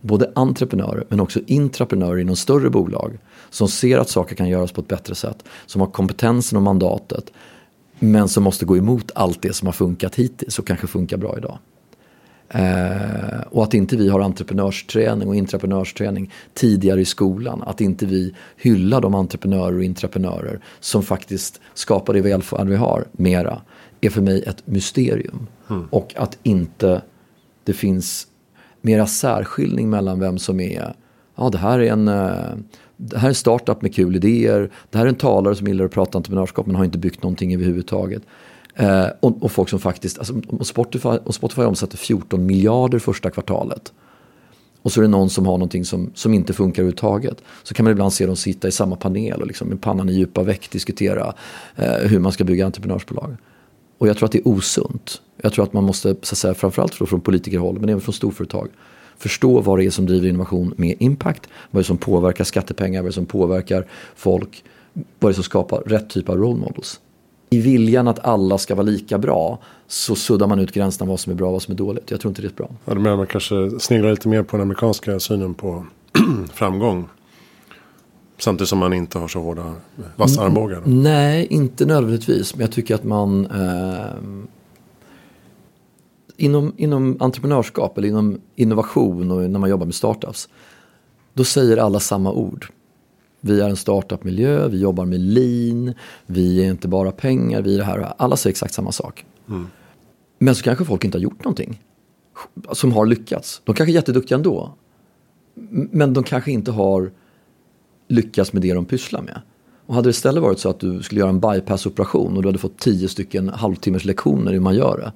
Både 0.02 0.32
entreprenörer 0.36 1.06
men 1.10 1.20
också 1.20 1.40
intraprenörer 1.46 2.18
inom 2.18 2.36
större 2.36 2.70
bolag 2.70 3.18
som 3.50 3.68
ser 3.68 3.98
att 3.98 4.10
saker 4.10 4.36
kan 4.36 4.50
göras 4.50 4.72
på 4.72 4.82
ett 4.82 4.88
bättre 4.88 5.16
sätt, 5.16 5.44
som 5.66 5.82
har 5.82 5.88
kompetensen 5.88 6.58
och 6.58 6.64
mandatet 6.64 7.32
men 8.00 8.30
som 8.30 8.44
måste 8.44 8.66
gå 8.66 8.78
emot 8.78 9.12
allt 9.16 9.42
det 9.42 9.54
som 9.54 9.66
har 9.66 9.74
funkat 9.74 10.16
hittills 10.16 10.60
och 10.60 10.68
kanske 10.68 10.88
funkar 10.88 11.18
bra 11.18 11.38
idag. 11.38 11.58
Eh, 12.50 13.42
och 13.50 13.64
att 13.64 13.74
inte 13.74 13.98
vi 13.98 14.10
har 14.10 14.20
entreprenörsträning 14.20 15.28
och 15.28 15.36
intraprenörsträning 15.36 16.32
tidigare 16.54 17.02
i 17.02 17.06
skolan. 17.06 17.64
Att 17.64 17.82
inte 17.82 18.06
vi 18.06 18.36
hyllar 18.58 19.02
de 19.02 19.16
entreprenörer 19.16 19.76
och 19.76 19.84
intraprenörer 19.84 20.60
som 20.80 21.04
faktiskt 21.04 21.62
skapar 21.74 22.14
det 22.14 22.22
välfärd 22.22 22.68
vi 22.68 22.76
har 22.76 23.06
mera. 23.12 23.62
Är 24.02 24.10
för 24.10 24.22
mig 24.22 24.44
ett 24.44 24.68
mysterium. 24.68 25.48
Mm. 25.70 25.88
Och 25.90 26.14
att 26.18 26.38
inte 26.44 27.02
det 27.64 27.74
finns 27.74 28.28
mera 28.82 29.08
särskiljning 29.08 29.90
mellan 29.90 30.20
vem 30.20 30.38
som 30.38 30.60
är, 30.60 30.94
ja 31.36 31.50
det 31.50 31.58
här 31.58 31.80
är 31.80 31.92
en 31.92 32.08
eh, 32.08 32.56
det 32.98 33.18
här 33.18 33.28
är 33.28 33.30
en 33.30 33.36
startup 33.36 33.82
med 33.82 33.96
kul 33.96 34.16
idéer. 34.16 34.70
Det 34.90 34.98
här 34.98 35.06
är 35.06 35.10
en 35.10 35.16
talare 35.16 35.56
som 35.56 35.68
gillar 35.68 35.86
att 35.86 35.92
prata 35.92 36.18
entreprenörskap 36.18 36.66
men 36.66 36.76
har 36.76 36.86
inte 36.86 36.98
byggt 36.98 37.24
någonting 37.24 37.54
överhuvudtaget. 37.54 38.24
Eh, 38.76 39.08
och, 39.20 39.44
och, 39.44 39.52
folk 39.52 39.70
som 39.70 39.80
faktiskt, 39.80 40.18
alltså, 40.18 40.42
och 40.48 40.68
Spotify, 40.68 41.10
och 41.10 41.36
Spotify 41.36 41.62
omsätter 41.62 41.98
14 41.98 42.46
miljarder 42.46 43.00
första 43.00 43.30
kvartalet. 43.30 43.94
Och 44.82 44.92
så 44.92 45.00
är 45.00 45.02
det 45.02 45.08
någon 45.08 45.30
som 45.30 45.46
har 45.46 45.54
någonting 45.54 45.86
som, 45.86 46.12
som 46.16 46.34
inte 46.34 46.54
funkar 46.54 46.82
överhuvudtaget. 46.82 47.38
Så 47.64 47.74
kan 47.74 47.84
man 47.84 47.92
ibland 47.92 48.14
se 48.14 48.26
dem 48.26 48.36
sitta 48.36 48.68
i 48.68 48.72
samma 48.72 48.96
panel 48.96 49.42
och 49.42 49.48
liksom 49.48 49.68
med 49.68 49.82
pannan 49.82 50.10
i 50.10 50.14
djupa 50.14 50.44
väck 50.44 50.72
diskutera 50.72 51.34
eh, 51.76 51.94
hur 51.94 52.20
man 52.20 52.32
ska 52.32 52.44
bygga 52.44 52.66
entreprenörsbolag. 52.66 53.38
Och 53.98 54.08
jag 54.08 54.18
tror 54.18 54.26
att 54.26 54.32
det 54.32 54.38
är 54.38 54.48
osunt. 54.48 55.22
Jag 55.42 55.54
tror 55.54 55.66
att 55.66 55.74
man 55.74 55.84
måste, 55.84 56.16
så 56.22 56.34
att 56.34 56.38
säga, 56.38 56.54
framförallt 56.54 56.94
från 56.94 57.22
politikerhåll 57.22 57.80
men 57.80 57.90
även 57.90 58.02
från 58.02 58.14
storföretag, 58.14 58.68
förstå 59.18 59.62
vad 59.62 59.80
det 59.80 59.86
är 59.86 59.90
som 59.90 60.06
driver 60.06 60.28
innovation 60.28 60.74
med 60.78 60.96
impact, 61.00 61.50
vad 61.72 61.82
det 61.82 61.84
är 61.84 61.88
som 61.88 61.98
påverkar 61.98 62.44
skattepengar, 62.44 63.02
vad 63.02 63.08
det 63.08 63.12
är 63.12 63.14
som 63.14 63.26
påverkar 63.26 63.86
folk, 64.16 64.64
vad 64.94 65.32
det 65.32 65.34
är 65.34 65.36
som 65.36 65.44
skapar 65.44 65.80
rätt 65.80 66.10
typ 66.10 66.30
av 66.30 66.38
role 66.38 66.60
models. 66.60 67.00
I 67.50 67.62
viljan 67.62 68.08
att 68.08 68.26
alla 68.26 68.58
ska 68.58 68.76
vara 68.76 68.86
lika 68.86 69.18
bra 69.18 69.60
så 69.88 70.16
suddar 70.16 70.48
man 70.48 70.60
ut 70.60 70.72
gränserna 70.72 71.10
vad 71.10 71.20
som 71.20 71.32
är 71.32 71.36
bra 71.36 71.48
och 71.48 71.54
vad 71.54 71.62
som 71.62 71.72
är 71.72 71.78
dåligt. 71.78 72.12
Jag 72.12 72.20
tror 72.20 72.32
inte 72.32 72.42
det 72.42 72.48
är 72.48 72.54
bra. 72.54 72.70
Ja, 72.86 72.94
du 72.94 73.00
menar 73.00 73.18
man 73.18 73.28
kanske 73.28 73.80
sneglar 73.80 74.12
lite 74.12 74.28
mer 74.28 74.44
på 74.44 74.58
den 74.58 74.62
amerikanska 74.62 75.20
synen 75.20 75.54
på 75.54 75.86
framgång? 76.54 77.10
Samtidigt 78.38 78.70
som 78.70 78.80
man 78.80 78.94
inte 78.94 79.20
har 79.20 79.28
så 79.28 79.40
hårda 79.40 79.74
vassa 80.16 80.42
armbågar? 80.42 80.82
Nej, 80.86 81.48
inte 81.50 81.86
nödvändigtvis. 81.86 82.56
Men 82.56 82.62
jag 82.62 82.72
tycker 82.72 82.96
att 82.96 83.04
man 83.04 83.46
eh, 83.46 84.46
inom, 86.38 86.74
inom 86.78 87.18
entreprenörskap 87.20 87.98
eller 87.98 88.08
inom 88.08 88.42
innovation 88.56 89.32
och 89.32 89.50
när 89.50 89.60
man 89.60 89.70
jobbar 89.70 89.86
med 89.86 89.96
startups. 89.96 90.50
Då 91.34 91.44
säger 91.44 91.78
alla 91.78 92.00
samma 92.00 92.32
ord. 92.32 92.68
Vi 93.46 93.62
är 93.62 93.70
en 93.70 93.76
startup-miljö, 93.76 94.68
vi 94.68 94.80
jobbar 94.80 95.06
med 95.06 95.20
lean, 95.20 95.94
vi 96.26 96.66
är 96.66 96.72
inte 96.72 96.88
bara 96.88 97.12
pengar, 97.12 97.62
vi 97.62 97.74
är 97.74 97.78
det 97.78 97.84
här. 97.84 98.14
Alla 98.18 98.38
säger 98.38 98.52
exakt 98.52 98.74
samma 98.74 98.92
sak. 98.92 99.26
Mm. 99.50 99.68
Men 100.40 100.56
så 100.56 100.64
kanske 100.64 100.86
folk 100.86 101.06
inte 101.06 101.18
har 101.18 101.24
gjort 101.24 101.44
någonting 101.44 101.82
som 102.72 102.92
har 102.92 103.06
lyckats. 103.06 103.62
De 103.64 103.76
kanske 103.76 103.92
är 103.92 103.96
jätteduktiga 103.96 104.36
ändå. 104.36 104.74
Men 105.92 106.14
de 106.14 106.24
kanske 106.24 106.52
inte 106.52 106.72
har 106.72 107.12
lyckats 108.08 108.54
med 108.54 108.62
det 108.62 108.74
de 108.74 108.86
pysslar 108.86 109.22
med. 109.22 109.42
Och 109.86 109.96
hade 109.96 110.08
det 110.08 110.12
istället 110.12 110.44
varit 110.44 110.60
så 110.60 110.70
att 110.70 110.80
du 110.80 111.04
skulle 111.04 111.20
göra 111.20 111.30
en 111.30 111.42
bypass-operation 111.42 112.36
och 112.36 112.42
du 112.42 112.48
hade 112.48 112.60
fått 112.60 112.80
tio 112.80 113.08
stycken 113.08 113.50
halvtimmars 113.50 114.06
lektioner 114.06 114.52
i 114.52 114.54
hur 114.54 114.62
man 114.62 114.76
gör 114.76 114.98
det 114.98 115.12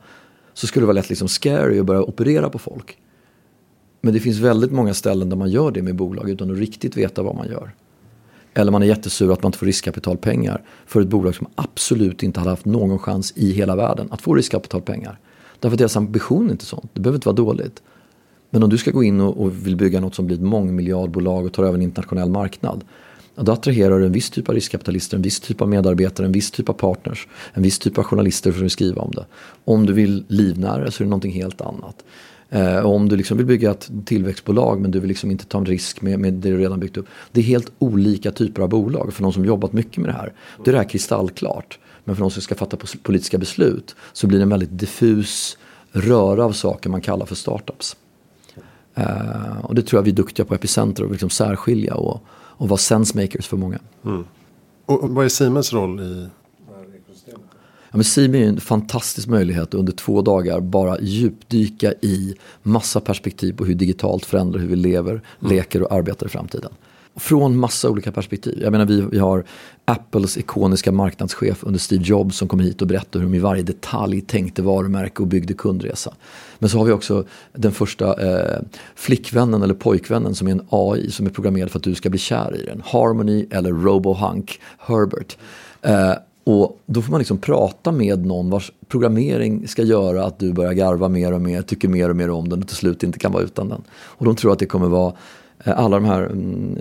så 0.54 0.68
skulle 0.68 0.82
det 0.84 0.88
vara 0.88 0.96
lätt 0.96 1.10
liksom 1.10 1.28
scary 1.28 1.80
att 1.80 1.86
börja 1.86 2.02
operera 2.02 2.50
på 2.50 2.60
folk. 2.60 2.98
Men 4.02 4.14
det 4.14 4.20
finns 4.20 4.38
väldigt 4.40 4.72
många 4.72 4.94
ställen 4.94 5.30
där 5.30 5.38
man 5.38 5.50
gör 5.50 5.72
det 5.72 5.82
med 5.82 5.96
bolag 5.96 6.30
utan 6.30 6.52
att 6.52 6.58
riktigt 6.58 6.98
veta 6.98 7.24
vad 7.24 7.36
man 7.36 7.48
gör. 7.48 7.72
Eller 8.60 8.72
man 8.72 8.84
är 8.84 8.88
jättesur 8.88 9.34
att 9.34 9.44
man 9.44 9.50
inte 9.50 9.58
får 9.58 9.66
riskkapitalpengar 9.66 10.62
för 10.86 11.02
ett 11.02 11.08
bolag 11.08 11.36
som 11.36 11.48
absolut 11.56 12.24
inte 12.24 12.40
hade 12.40 12.50
haft 12.50 12.66
någon 12.66 13.00
chans 13.00 13.34
i 13.36 13.52
hela 13.52 13.76
världen 13.76 14.08
att 14.12 14.22
få 14.22 14.36
riskkapitalpengar. 14.36 15.20
Därför 15.60 15.76
att 15.76 15.80
deras 15.80 15.98
ambition 15.98 16.48
är 16.48 16.52
inte 16.52 16.66
sånt. 16.66 16.90
Det 16.94 17.02
behöver 17.02 17.18
inte 17.18 17.28
vara 17.28 17.36
dåligt. 17.36 17.82
Men 18.50 18.64
om 18.64 18.70
du 18.70 18.78
ska 18.78 18.92
gå 18.92 19.04
in 19.04 19.22
och, 19.22 19.42
och 19.42 19.68
vill 19.68 19.76
bygga 19.76 20.00
något 20.00 20.16
som 20.16 20.26
blir 20.26 20.38
ett 20.38 20.44
mångmiljardbolag 20.44 21.46
och 21.46 21.54
tar 21.54 21.64
över 21.64 21.74
en 21.74 21.82
internationell 21.82 22.30
marknad 22.30 22.84
då 23.36 23.52
attraherar 23.52 24.00
du 24.00 24.06
en 24.06 24.12
viss 24.12 24.30
typ 24.30 24.50
av 24.50 24.56
riskkapitalister, 24.56 25.18
en 25.18 25.22
viss 25.22 25.40
typ 25.40 25.62
av 25.62 25.70
medarbetare, 25.70 26.26
en 26.26 26.32
viss 26.32 26.52
typ 26.52 26.70
av 26.70 26.74
partners, 26.74 27.28
en 27.54 27.64
viss 27.64 27.80
typ 27.80 27.98
av 27.98 28.04
journalister 28.04 28.52
som 28.52 28.62
vill 28.62 28.70
skriva 28.70 29.02
om 29.02 29.12
det. 29.12 29.26
Om 29.66 29.86
du 29.86 29.94
vill 29.94 30.26
livnära 30.28 30.92
så 30.92 31.04
är 31.04 31.06
det 31.06 31.10
någonting 31.10 31.32
helt 31.32 31.62
annat. 31.62 32.04
Eh, 32.50 32.86
om 32.86 33.10
du 33.10 33.16
liksom 33.16 33.38
vill 33.38 33.46
bygga 33.46 33.72
ett 33.72 33.92
tillväxtbolag 34.06 34.82
men 34.82 34.92
du 34.92 35.00
vill 35.00 35.08
liksom 35.08 35.32
inte 35.32 35.46
ta 35.46 35.58
en 35.58 35.66
risk 35.66 36.02
med, 36.02 36.20
med 36.20 36.34
det 36.34 36.50
du 36.50 36.58
redan 36.58 36.80
byggt 36.80 36.98
upp. 36.98 37.08
Det 37.32 37.40
är 37.40 37.44
helt 37.44 37.72
olika 37.80 38.32
typer 38.32 38.62
av 38.62 38.70
bolag. 38.70 39.14
För 39.14 39.24
de 39.24 39.34
som 39.34 39.46
jobbat 39.46 39.74
mycket 39.74 39.98
med 39.98 40.10
det 40.10 40.14
här, 40.14 40.34
då 40.58 40.64
är 40.64 40.72
det 40.72 40.78
här 40.78 40.90
kristallklart. 40.90 41.80
Men 42.04 42.16
för 42.16 42.22
de 42.22 42.32
som 42.32 42.42
ska 42.42 42.56
fatta 42.56 42.78
politiska 43.04 43.38
beslut 43.38 43.96
så 44.14 44.28
blir 44.28 44.40
det 44.40 44.44
en 44.44 44.50
väldigt 44.50 44.80
diffus 44.80 45.58
röra 45.92 46.46
av 46.46 46.52
saker 46.52 46.90
man 46.90 47.02
kallar 47.02 47.26
för 47.26 47.36
startups. 47.36 47.96
Eh, 48.96 49.60
och 49.64 49.76
det 49.76 49.82
tror 49.82 49.98
jag 49.98 50.04
vi 50.04 50.12
är 50.12 50.16
duktiga 50.16 50.46
på 50.46 50.56
Epicenter 50.56 51.04
att 51.04 51.12
liksom 51.12 51.30
särskilja 51.30 51.96
och, 51.96 52.24
och 52.32 52.70
vara 52.70 52.78
sensemakers 52.78 53.48
för 53.48 53.58
många. 53.58 53.80
Mm. 54.06 54.26
Och 54.86 55.10
vad 55.10 55.26
är 55.26 55.30
Siemens 55.30 55.74
roll 55.74 56.00
i 56.00 56.28
Ja, 57.92 57.98
men 57.98 58.04
Simi 58.04 58.44
är 58.44 58.48
en 58.48 58.60
fantastisk 58.60 59.28
möjlighet 59.28 59.64
att 59.64 59.74
under 59.74 59.94
två 59.94 60.22
dagar 60.22 60.60
bara 60.60 61.02
djupdyka 61.02 61.94
i 62.02 62.36
massa 62.64 63.00
perspektiv 63.00 63.54
på 63.54 63.66
hur 63.66 63.76
digitalt 63.76 64.26
förändrar 64.26 64.60
hur 64.60 64.68
vi 64.68 64.76
lever, 64.76 65.12
mm. 65.12 65.56
leker 65.56 65.84
och 65.84 65.92
arbetar 65.92 66.26
i 66.26 66.30
framtiden. 66.30 66.72
Från 67.16 67.58
massa 67.58 67.90
olika 67.90 68.12
perspektiv. 68.12 68.60
Jag 68.62 68.72
menar 68.72 68.86
vi, 68.86 69.02
vi 69.02 69.20
har 69.20 69.44
Apples 69.86 70.38
ikoniska 70.38 70.92
marknadschef 70.92 71.64
under 71.64 71.80
Steve 71.80 72.04
Jobs 72.04 72.38
som 72.38 72.48
kom 72.48 72.60
hit 72.60 72.82
och 72.82 72.88
berättade 72.88 73.20
hur 73.20 73.32
de 73.32 73.38
i 73.38 73.40
varje 73.40 73.64
detalj 73.64 74.22
tänkte 74.22 74.62
varumärke 74.62 75.22
och 75.22 75.28
byggde 75.28 75.54
kundresa. 75.54 76.14
Men 76.60 76.70
så 76.70 76.78
har 76.78 76.86
vi 76.86 76.92
också 76.92 77.26
den 77.54 77.72
första 77.72 78.22
eh, 78.22 78.62
flickvännen 78.96 79.64
eller 79.64 79.74
pojkvännen 79.74 80.36
som 80.36 80.48
är 80.48 80.52
en 80.52 80.68
AI 80.70 81.12
som 81.12 81.26
är 81.26 81.30
programmerad 81.30 81.72
för 81.72 81.80
att 81.80 81.84
du 81.84 81.96
ska 81.96 82.10
bli 82.10 82.20
kär 82.20 82.56
i 82.62 82.66
den. 82.66 82.82
Harmony 82.86 83.46
eller 83.52 83.72
Robohunk 83.72 84.60
Herbert. 84.78 85.38
Eh, 85.82 86.14
och 86.44 86.80
då 86.86 87.02
får 87.02 87.12
man 87.12 87.20
liksom 87.20 87.38
prata 87.38 87.92
med 87.92 88.26
någon 88.26 88.50
vars 88.50 88.72
programmering 88.88 89.68
ska 89.68 89.84
göra 89.84 90.26
att 90.26 90.40
du 90.40 90.54
börjar 90.54 90.74
garva 90.74 91.10
mer 91.10 91.34
och 91.34 91.42
mer, 91.42 91.62
tycker 91.62 91.88
mer 91.88 92.10
och 92.10 92.16
mer 92.16 92.30
om 92.30 92.50
den 92.50 92.62
och 92.62 92.68
till 92.68 92.78
slut 92.78 93.04
inte 93.04 93.20
kan 93.20 93.32
vara 93.32 93.44
utan 93.44 93.70
den. 93.70 93.82
Och 93.92 94.26
de 94.26 94.36
tror 94.36 94.52
att 94.52 94.60
det 94.60 94.66
kommer 94.66 94.88
vara 94.88 95.14
eh, 95.64 95.80
alla 95.80 96.00
de 96.00 96.06
här 96.06 96.24
mm, 96.24 96.78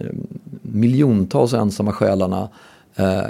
miljontals 0.63 1.53
ensamma 1.53 1.93
själarna 1.93 2.49
eh, 2.95 3.23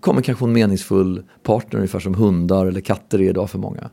kommer 0.00 0.22
kanske 0.22 0.38
få 0.38 0.46
en 0.46 0.52
meningsfull 0.52 1.22
partner 1.42 1.78
ungefär 1.78 2.00
som 2.00 2.14
hundar 2.14 2.66
eller 2.66 2.80
katter 2.80 3.20
är 3.20 3.28
idag 3.28 3.50
för 3.50 3.58
många. 3.58 3.90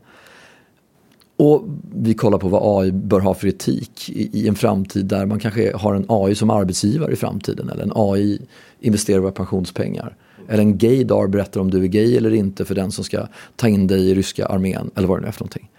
Och 1.36 1.64
vi 1.94 2.14
kollar 2.14 2.38
på 2.38 2.48
vad 2.48 2.82
AI 2.82 2.92
bör 2.92 3.20
ha 3.20 3.34
för 3.34 3.48
etik 3.48 4.10
i, 4.10 4.40
i, 4.40 4.48
en 4.48 4.54
framtid 4.54 5.06
där 5.06 5.26
man 5.26 5.38
kanske 5.38 5.76
har 5.76 5.94
en 5.94 6.04
AI 6.08 6.34
som 6.34 6.50
arbetsgivare 6.50 7.12
i 7.12 7.16
framtiden 7.16 7.68
eller 7.68 7.82
en 7.82 7.92
AI 7.94 8.40
investerar 8.80 9.18
våra 9.18 9.32
pensionspengar. 9.32 10.16
Eller 10.48 10.62
en 10.62 10.78
gaydar 10.78 11.26
berättar 11.26 11.60
om 11.60 11.70
du 11.70 11.82
är 11.82 11.86
gay 11.86 12.16
eller 12.16 12.34
inte 12.34 12.64
för 12.64 12.74
den 12.74 12.92
som 12.92 13.04
ska 13.04 13.26
ta 13.56 13.68
in 13.68 13.86
dig 13.86 14.10
i 14.10 14.14
ryska 14.14 14.46
armén 14.46 14.90
eller 14.94 15.08
vad 15.08 15.18
det 15.18 15.22
nu 15.22 15.28
är 15.28 15.32
för 15.32 15.40
någonting. 15.40 15.70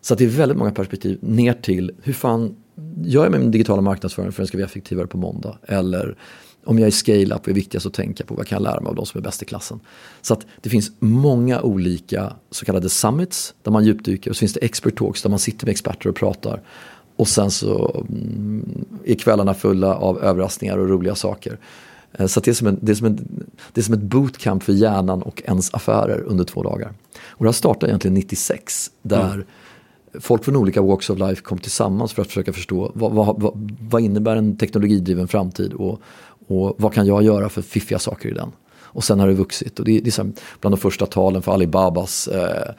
Så 0.00 0.14
det 0.14 0.24
är 0.24 0.28
väldigt 0.28 0.58
många 0.58 0.70
perspektiv 0.70 1.18
ner 1.22 1.52
till 1.52 1.92
hur 2.02 2.12
fan 2.12 2.56
gör 3.02 3.22
jag 3.22 3.30
med 3.30 3.40
min 3.40 3.50
digitala 3.50 3.82
marknadsföring 3.82 4.32
för 4.32 4.32
att 4.32 4.36
den 4.36 4.46
ska 4.46 4.56
bli 4.56 4.64
effektivare 4.64 5.06
på 5.06 5.18
måndag? 5.18 5.58
Eller 5.62 6.16
om 6.64 6.78
jag 6.78 6.86
är 6.86 6.90
scale-up 6.90 7.48
är 7.48 7.52
viktigast 7.52 7.86
att 7.86 7.94
tänka 7.94 8.24
på 8.24 8.34
vad 8.34 8.46
kan 8.46 8.56
jag 8.56 8.62
lära 8.62 8.80
mig 8.80 8.88
av 8.88 8.94
de 8.94 9.06
som 9.06 9.18
är 9.18 9.22
bäst 9.22 9.42
i 9.42 9.44
klassen. 9.44 9.80
Så 10.22 10.34
att 10.34 10.46
det 10.60 10.68
finns 10.68 10.92
många 10.98 11.60
olika 11.62 12.32
så 12.50 12.64
kallade 12.64 12.88
summits 12.88 13.54
där 13.62 13.72
man 13.72 13.84
djupdyker 13.84 14.30
och 14.30 14.36
så 14.36 14.40
finns 14.40 14.52
det 14.52 14.64
expert 14.64 14.98
talks 14.98 15.22
där 15.22 15.30
man 15.30 15.38
sitter 15.38 15.66
med 15.66 15.72
experter 15.72 16.08
och 16.08 16.16
pratar. 16.16 16.62
Och 17.16 17.28
sen 17.28 17.50
så 17.50 18.04
mm, 18.08 18.84
är 19.04 19.14
kvällarna 19.14 19.54
fulla 19.54 19.94
av 19.94 20.22
överraskningar 20.22 20.78
och 20.78 20.88
roliga 20.88 21.14
saker. 21.14 21.58
Eh, 22.18 22.26
så 22.26 22.40
det 22.40 22.50
är, 22.50 22.54
som 22.54 22.66
en, 22.66 22.78
det, 22.82 22.92
är 22.92 22.96
som 22.96 23.06
en, 23.06 23.44
det 23.72 23.80
är 23.80 23.82
som 23.82 23.94
ett 23.94 24.02
bootcamp 24.02 24.62
för 24.62 24.72
hjärnan 24.72 25.22
och 25.22 25.42
ens 25.44 25.74
affärer 25.74 26.20
under 26.20 26.44
två 26.44 26.62
dagar. 26.62 26.92
Och 27.26 27.44
det 27.44 27.48
här 27.48 27.52
startade 27.52 27.90
egentligen 27.90 28.14
96 28.14 28.90
där 29.02 29.34
mm. 29.34 29.46
folk 30.20 30.44
från 30.44 30.56
olika 30.56 30.82
walks 30.82 31.10
of 31.10 31.18
life 31.18 31.42
kom 31.42 31.58
tillsammans 31.58 32.12
för 32.12 32.22
att 32.22 32.28
försöka 32.28 32.52
förstå 32.52 32.92
vad, 32.94 33.12
vad, 33.12 33.40
vad, 33.40 33.76
vad 33.80 34.02
innebär 34.02 34.36
en 34.36 34.56
teknologidriven 34.56 35.28
framtid 35.28 35.72
och, 35.72 36.00
och 36.46 36.74
vad 36.78 36.92
kan 36.92 37.06
jag 37.06 37.22
göra 37.22 37.48
för 37.48 37.62
fiffiga 37.62 37.98
saker 37.98 38.28
i 38.28 38.32
den. 38.32 38.52
Och 38.94 39.04
sen 39.04 39.20
har 39.20 39.28
det 39.28 39.34
vuxit 39.34 39.78
och 39.78 39.84
det 39.84 39.96
är, 39.96 40.00
det 40.00 40.18
är 40.18 40.32
bland 40.60 40.74
de 40.74 40.76
första 40.76 41.06
talen 41.06 41.42
för 41.42 41.52
Alibabas 41.52 42.28
eh, 42.28 42.74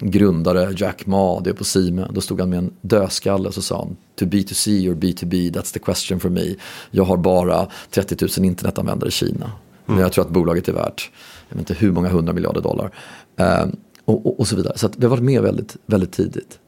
grundare 0.00 0.74
Jack 0.76 1.06
Ma, 1.06 1.40
det 1.40 1.50
är 1.50 1.54
på 1.54 1.64
Sime, 1.64 2.06
då 2.12 2.20
stod 2.20 2.40
han 2.40 2.50
med 2.50 2.58
en 2.58 2.70
dödskalle 2.80 3.48
och 3.48 3.54
så 3.54 3.62
sa 3.62 3.78
han 3.78 3.96
To 4.16 4.24
B2C 4.24 4.90
or 4.90 4.94
B2B, 4.94 5.52
that's 5.52 5.72
the 5.72 5.78
question 5.78 6.20
for 6.20 6.28
me. 6.28 6.54
Jag 6.90 7.04
har 7.04 7.16
bara 7.16 7.66
30 7.90 8.16
000 8.38 8.46
internetanvändare 8.46 9.08
i 9.08 9.12
Kina. 9.12 9.44
Mm. 9.44 9.52
Men 9.86 9.98
jag 9.98 10.12
tror 10.12 10.24
att 10.24 10.30
bolaget 10.30 10.68
är 10.68 10.72
värt, 10.72 11.10
jag 11.48 11.56
vet 11.56 11.70
inte 11.70 11.84
hur 11.84 11.92
många 11.92 12.08
hundra 12.08 12.32
miljarder 12.32 12.60
dollar. 12.60 12.90
Eh, 13.36 13.66
och, 14.04 14.26
och, 14.26 14.40
och, 14.40 14.48
så 14.48 14.56
vidare. 14.56 14.78
Så 14.78 14.90
vi 14.96 15.04
har 15.04 15.10
varit 15.10 15.22
med 15.22 15.42
väldigt, 15.42 15.76
väldigt 15.86 16.12
tidigt. 16.12 16.58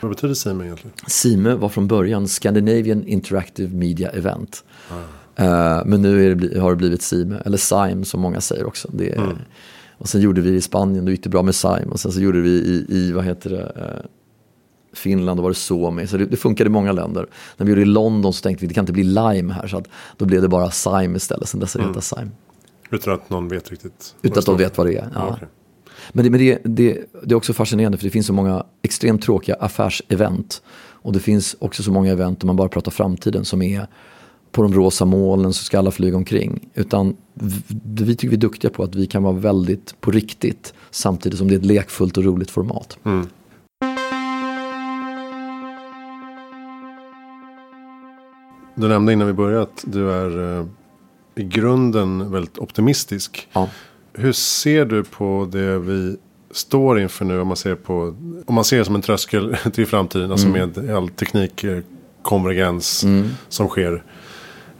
Vad 0.00 0.10
betyder 0.10 0.34
Sime 0.34 0.64
egentligen? 0.64 0.92
Sime 1.06 1.54
var 1.54 1.68
från 1.68 1.88
början 1.88 2.28
Scandinavian 2.28 3.06
Interactive 3.06 3.74
Media 3.76 4.10
Event. 4.10 4.64
Mm. 4.90 5.04
Uh, 5.40 5.82
men 5.86 6.02
nu 6.02 6.34
det, 6.34 6.60
har 6.60 6.70
det 6.70 6.76
blivit 6.76 7.02
Sime, 7.02 7.42
eller 7.44 7.58
Sime 7.58 8.04
som 8.04 8.20
många 8.20 8.40
säger 8.40 8.66
också. 8.66 8.88
Det 8.92 9.16
mm. 9.16 9.36
Och 9.98 10.08
sen 10.08 10.20
gjorde 10.20 10.40
vi 10.40 10.50
i 10.50 10.60
Spanien, 10.60 11.04
då 11.04 11.10
gick 11.10 11.22
det 11.22 11.28
bra 11.28 11.42
med 11.42 11.54
Sime. 11.54 11.86
Och 11.90 12.00
sen 12.00 12.12
så 12.12 12.20
gjorde 12.20 12.40
vi 12.40 12.50
i, 12.50 12.86
i 12.88 13.12
vad 13.12 13.24
heter 13.24 13.50
det, 13.50 13.72
uh, 13.76 14.06
Finland 14.92 15.38
då 15.38 15.42
var 15.42 15.50
det 15.50 15.54
Suomi. 15.54 16.06
Så 16.06 16.16
det, 16.16 16.26
det 16.26 16.36
funkade 16.36 16.68
i 16.68 16.70
många 16.70 16.92
länder. 16.92 17.26
När 17.56 17.66
vi 17.66 17.70
gjorde 17.70 17.82
i 17.82 17.84
London 17.84 18.32
så 18.32 18.42
tänkte 18.42 18.62
vi 18.62 18.68
det 18.68 18.74
kan 18.74 18.82
inte 18.82 18.92
bli 18.92 19.02
Lime 19.02 19.52
här. 19.52 19.66
Så 19.66 19.76
att, 19.76 19.88
då 20.16 20.24
blev 20.24 20.42
det 20.42 20.48
bara 20.48 20.70
Sime 20.70 21.16
istället. 21.16 21.48
Sen 21.48 21.60
dess 21.60 21.76
är 21.76 21.78
det 21.78 21.84
mm. 21.84 22.00
Sime. 22.00 22.30
Utan 22.90 23.14
att 23.14 23.30
någon 23.30 23.48
vet 23.48 23.70
riktigt? 23.70 24.14
Utan 24.22 24.38
att 24.38 24.46
de 24.46 24.56
vet 24.56 24.78
vad 24.78 24.86
det 24.86 24.96
är. 24.96 25.08
Ja. 25.14 25.32
Okay. 25.32 25.48
Men, 26.12 26.24
det, 26.24 26.30
men 26.30 26.40
det, 26.40 26.58
det, 26.64 26.98
det, 27.22 27.34
är 27.34 27.36
också 27.36 27.52
fascinerande 27.52 27.98
för 27.98 28.04
det 28.04 28.10
finns 28.10 28.26
så 28.26 28.32
många 28.32 28.64
extremt 28.82 29.22
tråkiga 29.22 29.54
affärsevent. 29.54 30.62
Och 31.02 31.12
det 31.12 31.20
finns 31.20 31.56
också 31.58 31.82
så 31.82 31.92
många 31.92 32.12
event 32.12 32.40
där 32.40 32.46
man 32.46 32.56
bara 32.56 32.68
pratar 32.68 32.90
framtiden 32.90 33.44
som 33.44 33.62
är 33.62 33.86
på 34.52 34.62
de 34.62 34.74
rosa 34.74 35.04
molnen 35.04 35.52
så 35.52 35.64
ska 35.64 35.78
alla 35.78 35.90
flyga 35.90 36.16
omkring. 36.16 36.68
Utan 36.74 37.16
vi, 37.84 38.16
tycker 38.16 38.28
vi 38.28 38.36
är 38.36 38.40
duktiga 38.40 38.70
på 38.70 38.82
att 38.82 38.94
vi 38.94 39.06
kan 39.06 39.22
vara 39.22 39.34
väldigt 39.34 40.00
på 40.00 40.10
riktigt 40.10 40.74
samtidigt 40.90 41.38
som 41.38 41.48
det 41.48 41.54
är 41.54 41.58
ett 41.58 41.64
lekfullt 41.64 42.16
och 42.16 42.24
roligt 42.24 42.50
format. 42.50 42.98
Mm. 43.04 43.26
Du 48.74 48.88
nämnde 48.88 49.12
innan 49.12 49.26
vi 49.26 49.32
började 49.32 49.62
att 49.62 49.84
du 49.86 50.12
är 50.12 50.58
eh, 50.58 50.66
i 51.34 51.44
grunden 51.44 52.32
väldigt 52.32 52.58
optimistisk. 52.58 53.48
Ja. 53.52 53.68
Hur 54.12 54.32
ser 54.32 54.84
du 54.84 55.04
på 55.04 55.48
det 55.52 55.78
vi 55.78 56.16
står 56.50 57.00
inför 57.00 57.24
nu 57.24 57.40
om 57.40 57.48
man 57.48 57.56
ser 57.56 57.74
på 57.74 58.14
om 58.46 58.54
man 58.54 58.64
ser 58.64 58.78
det 58.78 58.84
som 58.84 58.94
en 58.94 59.02
tröskel 59.02 59.56
till 59.72 59.86
framtiden. 59.86 60.30
Alltså 60.30 60.46
mm. 60.46 60.70
med 60.74 60.90
all 60.96 61.08
teknikkonvergens 61.08 63.04
mm. 63.04 63.28
som 63.48 63.68
sker. 63.68 64.04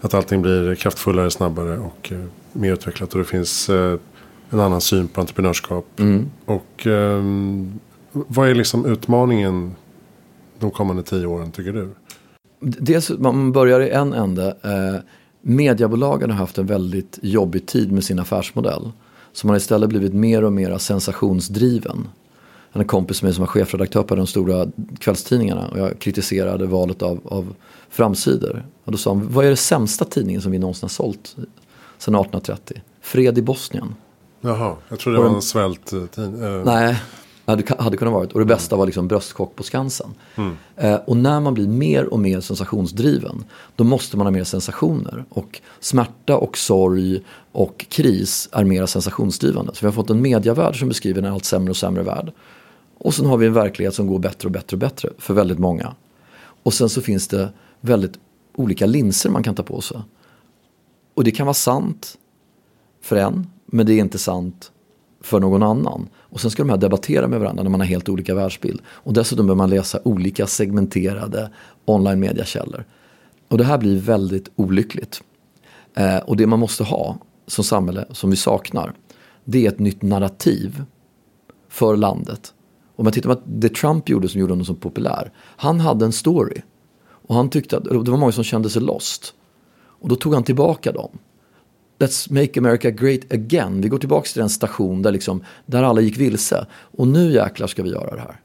Att 0.01 0.15
allting 0.15 0.43
blir 0.43 0.75
kraftfullare, 0.75 1.31
snabbare 1.31 1.79
och 1.79 2.13
eh, 2.13 2.19
mer 2.53 2.73
utvecklat. 2.73 3.13
Och 3.13 3.19
det 3.19 3.25
finns 3.25 3.69
eh, 3.69 3.99
en 4.51 4.61
annan 4.61 4.81
syn 4.81 5.09
på 5.09 5.21
entreprenörskap. 5.21 6.01
Mm. 6.01 6.31
Och 6.45 6.87
eh, 6.87 7.23
vad 8.13 8.49
är 8.49 8.55
liksom 8.55 8.87
utmaningen 8.87 9.75
de 10.59 10.71
kommande 10.71 11.03
tio 11.03 11.27
åren 11.27 11.53
tycker 11.53 11.73
du? 11.73 11.89
Dels 12.61 13.11
man 13.11 13.53
börjar 13.53 13.81
i 13.81 13.91
en 13.91 14.13
ände. 14.13 14.57
Eh, 14.63 15.01
mediebolagen 15.43 16.31
har 16.31 16.39
haft 16.39 16.59
en 16.59 16.67
väldigt 16.67 17.19
jobbig 17.23 17.67
tid 17.67 17.93
med 17.93 18.05
sin 18.05 18.19
affärsmodell. 18.19 18.93
Så 19.33 19.47
man 19.47 19.55
har 19.55 19.59
istället 19.59 19.89
blivit 19.89 20.15
mer 20.15 20.45
och 20.45 20.53
mer 20.53 20.79
sensationsdriven. 20.79 22.09
En 22.73 22.85
kompis 22.85 23.23
med 23.23 23.29
mig 23.29 23.35
som 23.35 23.43
var 23.43 23.47
chefredaktör 23.47 24.03
på 24.03 24.15
de 24.15 24.27
stora 24.27 24.67
kvällstidningarna 24.99 25.69
och 25.69 25.79
jag 25.79 25.99
kritiserade 25.99 26.67
valet 26.67 27.03
av, 27.03 27.21
av 27.25 27.55
framsidor. 27.90 28.66
Och 28.85 28.92
då 28.92 28.98
sa 28.98 29.11
han, 29.11 29.33
vad 29.33 29.44
är 29.44 29.50
det 29.50 29.57
sämsta 29.57 30.05
tidningen 30.05 30.42
som 30.42 30.53
vi 30.53 30.59
någonsin 30.59 30.85
har 30.85 30.88
sålt 30.88 31.37
sedan 31.98 32.14
1830? 32.14 32.83
Fred 33.00 33.38
i 33.38 33.42
Bosnien. 33.42 33.94
Jaha, 34.40 34.76
jag 34.88 34.98
trodde 34.98 35.18
det 35.18 35.22
var 35.22 35.35
en 35.35 35.42
svälttidning. 35.42 36.42
Uh. 36.42 36.64
Nej, 36.64 36.96
hade, 37.50 37.74
hade 37.79 37.96
kunnat 37.96 38.14
vara. 38.14 38.26
Och 38.26 38.38
det 38.38 38.46
bästa 38.46 38.76
var 38.76 38.87
liksom 38.87 39.09
bröstchock 39.09 39.57
på 39.57 39.62
Skansen. 39.62 40.14
Mm. 40.37 40.57
Eh, 40.76 40.94
och 40.94 41.16
när 41.16 41.40
man 41.40 41.55
blir 41.55 41.68
mer 41.68 42.05
och 42.05 42.18
mer 42.18 42.40
sensationsdriven 42.40 43.44
då 43.76 43.85
måste 43.85 44.16
man 44.16 44.26
ha 44.26 44.31
mer 44.31 44.44
sensationer. 44.44 45.24
Och 45.29 45.61
smärta 45.81 46.37
och 46.37 46.59
sorg 46.59 47.20
och 47.53 47.87
kris 47.88 48.48
är 48.53 48.64
mer 48.64 48.87
sensationsdrivande. 48.87 49.74
Så 49.74 49.81
vi 49.81 49.87
har 49.87 49.92
fått 49.92 50.11
en 50.11 50.22
mediavärld 50.22 50.79
som 50.79 50.88
beskriver 50.88 51.22
en 51.22 51.33
allt 51.33 51.44
sämre 51.44 51.70
och 51.70 51.76
sämre 51.76 52.03
värld. 52.03 52.33
Och 52.98 53.14
sen 53.14 53.26
har 53.26 53.37
vi 53.37 53.46
en 53.46 53.53
verklighet 53.53 53.94
som 53.94 54.07
går 54.07 54.18
bättre 54.18 54.46
och 54.46 54.53
bättre 54.53 54.74
och 54.74 54.79
bättre 54.79 55.09
för 55.18 55.35
väldigt 55.35 55.59
många. 55.59 55.94
Och 56.62 56.74
sen 56.74 56.88
så 56.88 57.03
finns 57.03 57.29
det 57.29 57.48
väldigt 57.81 58.19
olika 58.55 58.87
linser 58.87 59.31
man 59.31 59.43
kan 59.43 59.55
ta 59.55 59.62
på 59.62 59.81
sig. 59.81 60.01
Och 61.14 61.25
det 61.25 61.31
kan 61.31 61.47
vara 61.47 61.55
sant 61.55 62.19
för 63.03 63.16
en, 63.16 63.47
men 63.66 63.87
det 63.87 63.93
är 63.93 63.99
inte 63.99 64.19
sant 64.19 64.73
för 65.21 65.40
någon 65.40 65.62
annan. 65.62 66.09
Och 66.16 66.40
sen 66.40 66.51
ska 66.51 66.62
de 66.62 66.71
här 66.71 66.77
debattera 66.77 67.29
med 67.29 67.40
varandra 67.40 67.62
när 67.62 67.71
man 67.71 67.81
har 67.81 67.87
helt 67.87 68.09
olika 68.09 68.35
världsbild. 68.35 68.81
Och 68.87 69.12
dessutom 69.12 69.47
behöver 69.47 69.59
man 69.59 69.71
läsa 69.71 70.01
olika 70.05 70.47
segmenterade 70.47 71.51
online 71.85 72.21
mediekällor. 72.21 72.85
Och 73.49 73.59
det 73.59 73.64
här 73.64 73.79
blir 73.79 74.01
väldigt 74.01 74.51
olyckligt. 74.57 75.23
Eh, 75.95 76.16
och 76.16 76.37
det 76.37 76.47
man 76.47 76.59
måste 76.59 76.85
ha 76.85 77.19
som 77.47 77.64
samhälle, 77.64 78.05
som 78.11 78.31
vi 78.31 78.37
saknar, 78.37 78.93
det 79.45 79.66
är 79.66 79.69
ett 79.69 79.79
nytt 79.79 80.03
narrativ 80.03 80.85
för 81.69 81.97
landet. 81.97 82.55
Om 82.97 83.05
man 83.05 83.12
tittar 83.12 83.35
på 83.35 83.40
det 83.47 83.75
Trump 83.75 84.09
gjorde 84.09 84.29
som 84.29 84.40
gjorde 84.40 84.53
honom 84.53 84.64
så 84.64 84.75
populär. 84.75 85.33
Han 85.37 85.81
hade 85.81 86.05
en 86.05 86.12
story. 86.12 86.62
Och 87.31 87.37
han 87.37 87.51
tyckte 87.51 87.77
att 87.77 87.85
det 87.85 88.11
var 88.11 88.16
många 88.16 88.33
som 88.33 88.45
kände 88.45 88.71
sig 88.71 88.83
lost. 88.83 89.35
Och 89.73 90.09
då 90.09 90.16
tog 90.16 90.35
han 90.35 90.45
tillbaka 90.45 90.93
dem. 90.93 91.19
Let's 91.99 92.33
make 92.33 92.61
America 92.61 92.90
great 92.90 93.33
again. 93.33 93.81
Vi 93.81 93.88
går 93.88 93.99
tillbaka 93.99 94.27
till 94.27 94.40
den 94.40 94.49
station 94.49 95.03
där, 95.03 95.12
liksom, 95.12 95.45
där 95.66 95.83
alla 95.83 96.01
gick 96.01 96.19
vilse. 96.19 96.66
Och 96.73 97.09
nu 97.09 97.33
jäklar 97.33 97.66
ska 97.66 97.83
vi 97.83 97.90
göra 97.90 98.14
det 98.14 98.21
här. 98.21 98.40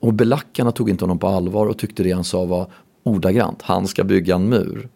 Och 0.00 0.14
belackarna 0.14 0.72
tog 0.72 0.90
inte 0.90 1.04
honom 1.04 1.18
på 1.18 1.28
allvar 1.28 1.66
och 1.66 1.78
tyckte 1.78 2.02
det 2.02 2.12
han 2.12 2.24
sa 2.24 2.44
var 2.44 2.70
ordagrant. 3.02 3.62
Han 3.62 3.86
ska 3.86 4.04
bygga 4.04 4.34
en 4.34 4.48
mur. 4.48 4.88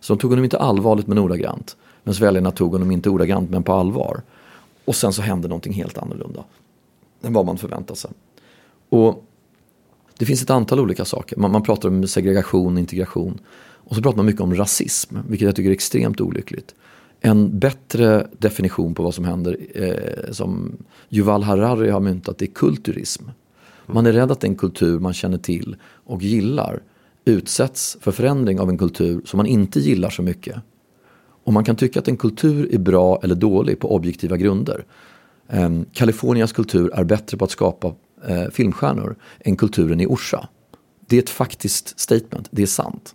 Så 0.00 0.14
de 0.14 0.20
tog 0.20 0.30
honom 0.30 0.44
inte 0.44 0.58
allvarligt 0.58 1.06
men 1.06 1.18
ordagrant. 1.18 1.76
Men 2.02 2.14
väljarna 2.14 2.50
tog 2.50 2.72
honom 2.72 2.90
inte 2.90 3.10
ordagrant 3.10 3.50
men 3.50 3.62
på 3.62 3.72
allvar. 3.72 4.22
Och 4.84 4.96
sen 4.96 5.12
så 5.12 5.22
hände 5.22 5.48
någonting 5.48 5.72
helt 5.72 5.98
annorlunda. 5.98 6.44
Än 7.22 7.32
vad 7.32 7.46
man 7.46 7.58
förväntade 7.58 7.98
sig. 7.98 8.10
Och 8.88 9.24
det 10.18 10.26
finns 10.26 10.42
ett 10.42 10.50
antal 10.50 10.80
olika 10.80 11.04
saker. 11.04 11.36
Man, 11.36 11.50
man 11.50 11.62
pratar 11.62 11.88
om 11.88 12.06
segregation, 12.06 12.78
integration. 12.78 13.38
Och 13.86 13.96
så 13.96 14.02
pratar 14.02 14.16
man 14.16 14.26
mycket 14.26 14.40
om 14.40 14.54
rasism, 14.54 15.16
vilket 15.28 15.46
jag 15.46 15.56
tycker 15.56 15.70
är 15.70 15.74
extremt 15.74 16.20
olyckligt 16.20 16.74
en 17.26 17.58
bättre 17.58 18.26
definition 18.38 18.94
på 18.94 19.02
vad 19.02 19.14
som 19.14 19.24
händer 19.24 19.56
eh, 19.74 20.32
som 20.32 20.76
Yuval 21.10 21.42
Harari 21.42 21.90
har 21.90 22.00
myntat 22.00 22.42
är 22.42 22.46
kulturism. 22.46 23.24
Man 23.86 24.06
är 24.06 24.12
rädd 24.12 24.32
att 24.32 24.40
den 24.40 24.56
kultur 24.56 24.98
man 24.98 25.14
känner 25.14 25.38
till 25.38 25.76
och 26.04 26.22
gillar 26.22 26.82
utsätts 27.24 27.96
för 28.00 28.12
förändring 28.12 28.60
av 28.60 28.68
en 28.68 28.78
kultur 28.78 29.22
som 29.24 29.36
man 29.36 29.46
inte 29.46 29.80
gillar 29.80 30.10
så 30.10 30.22
mycket. 30.22 30.56
Och 31.44 31.52
man 31.52 31.64
kan 31.64 31.76
tycka 31.76 31.98
att 31.98 32.08
en 32.08 32.16
kultur 32.16 32.74
är 32.74 32.78
bra 32.78 33.20
eller 33.22 33.34
dålig 33.34 33.78
på 33.78 33.94
objektiva 33.94 34.36
grunder. 34.36 34.84
Eh, 35.48 35.70
Kalifornias 35.92 36.52
kultur 36.52 36.90
är 36.94 37.04
bättre 37.04 37.36
på 37.36 37.44
att 37.44 37.50
skapa 37.50 37.94
eh, 38.28 38.48
filmstjärnor 38.50 39.16
än 39.40 39.56
kulturen 39.56 40.00
i 40.00 40.06
Orsa. 40.06 40.48
Det 41.06 41.16
är 41.16 41.22
ett 41.22 41.30
faktiskt 41.30 42.00
statement, 42.00 42.48
det 42.50 42.62
är 42.62 42.66
sant. 42.66 43.14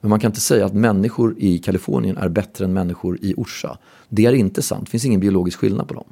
Men 0.00 0.10
man 0.10 0.20
kan 0.20 0.30
inte 0.30 0.40
säga 0.40 0.66
att 0.66 0.74
människor 0.74 1.34
i 1.38 1.58
Kalifornien 1.58 2.16
är 2.16 2.28
bättre 2.28 2.64
än 2.64 2.72
människor 2.72 3.18
i 3.22 3.34
Orsa. 3.36 3.78
Det 4.08 4.26
är 4.26 4.32
inte 4.32 4.62
sant, 4.62 4.84
det 4.84 4.90
finns 4.90 5.04
ingen 5.04 5.20
biologisk 5.20 5.58
skillnad 5.58 5.88
på 5.88 5.94
dem. 5.94 6.06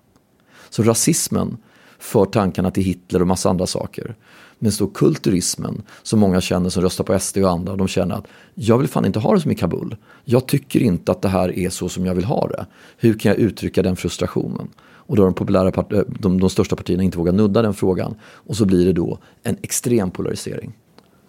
Så 0.70 0.82
rasismen 0.82 1.56
för 1.98 2.24
tankarna 2.24 2.70
till 2.70 2.82
Hitler 2.82 3.20
och 3.20 3.26
massa 3.26 3.50
andra 3.50 3.66
saker. 3.66 4.14
Men 4.58 4.72
så 4.72 4.86
kulturismen 4.86 5.82
som 6.02 6.20
många 6.20 6.40
känner 6.40 6.70
som 6.70 6.82
röstar 6.82 7.04
på 7.04 7.18
SD 7.18 7.38
och 7.38 7.50
andra, 7.50 7.76
de 7.76 7.88
känner 7.88 8.14
att 8.14 8.26
jag 8.54 8.78
vill 8.78 8.88
fan 8.88 9.04
inte 9.04 9.18
ha 9.18 9.34
det 9.34 9.40
som 9.40 9.50
i 9.50 9.54
Kabul. 9.54 9.96
Jag 10.24 10.46
tycker 10.46 10.80
inte 10.80 11.12
att 11.12 11.22
det 11.22 11.28
här 11.28 11.58
är 11.58 11.70
så 11.70 11.88
som 11.88 12.06
jag 12.06 12.14
vill 12.14 12.24
ha 12.24 12.48
det. 12.48 12.66
Hur 12.96 13.18
kan 13.18 13.32
jag 13.32 13.38
uttrycka 13.38 13.82
den 13.82 13.96
frustrationen? 13.96 14.68
Och 14.78 15.16
då 15.16 15.22
har 15.22 15.26
de, 15.26 15.34
populära 15.34 15.70
part- 15.70 15.92
eh, 15.92 16.02
de, 16.08 16.40
de 16.40 16.50
största 16.50 16.76
partierna 16.76 17.02
inte 17.02 17.18
vågat 17.18 17.34
nudda 17.34 17.62
den 17.62 17.74
frågan. 17.74 18.14
Och 18.22 18.56
så 18.56 18.64
blir 18.64 18.86
det 18.86 18.92
då 18.92 19.18
en 19.42 19.56
extrem 19.62 20.10
polarisering. 20.10 20.72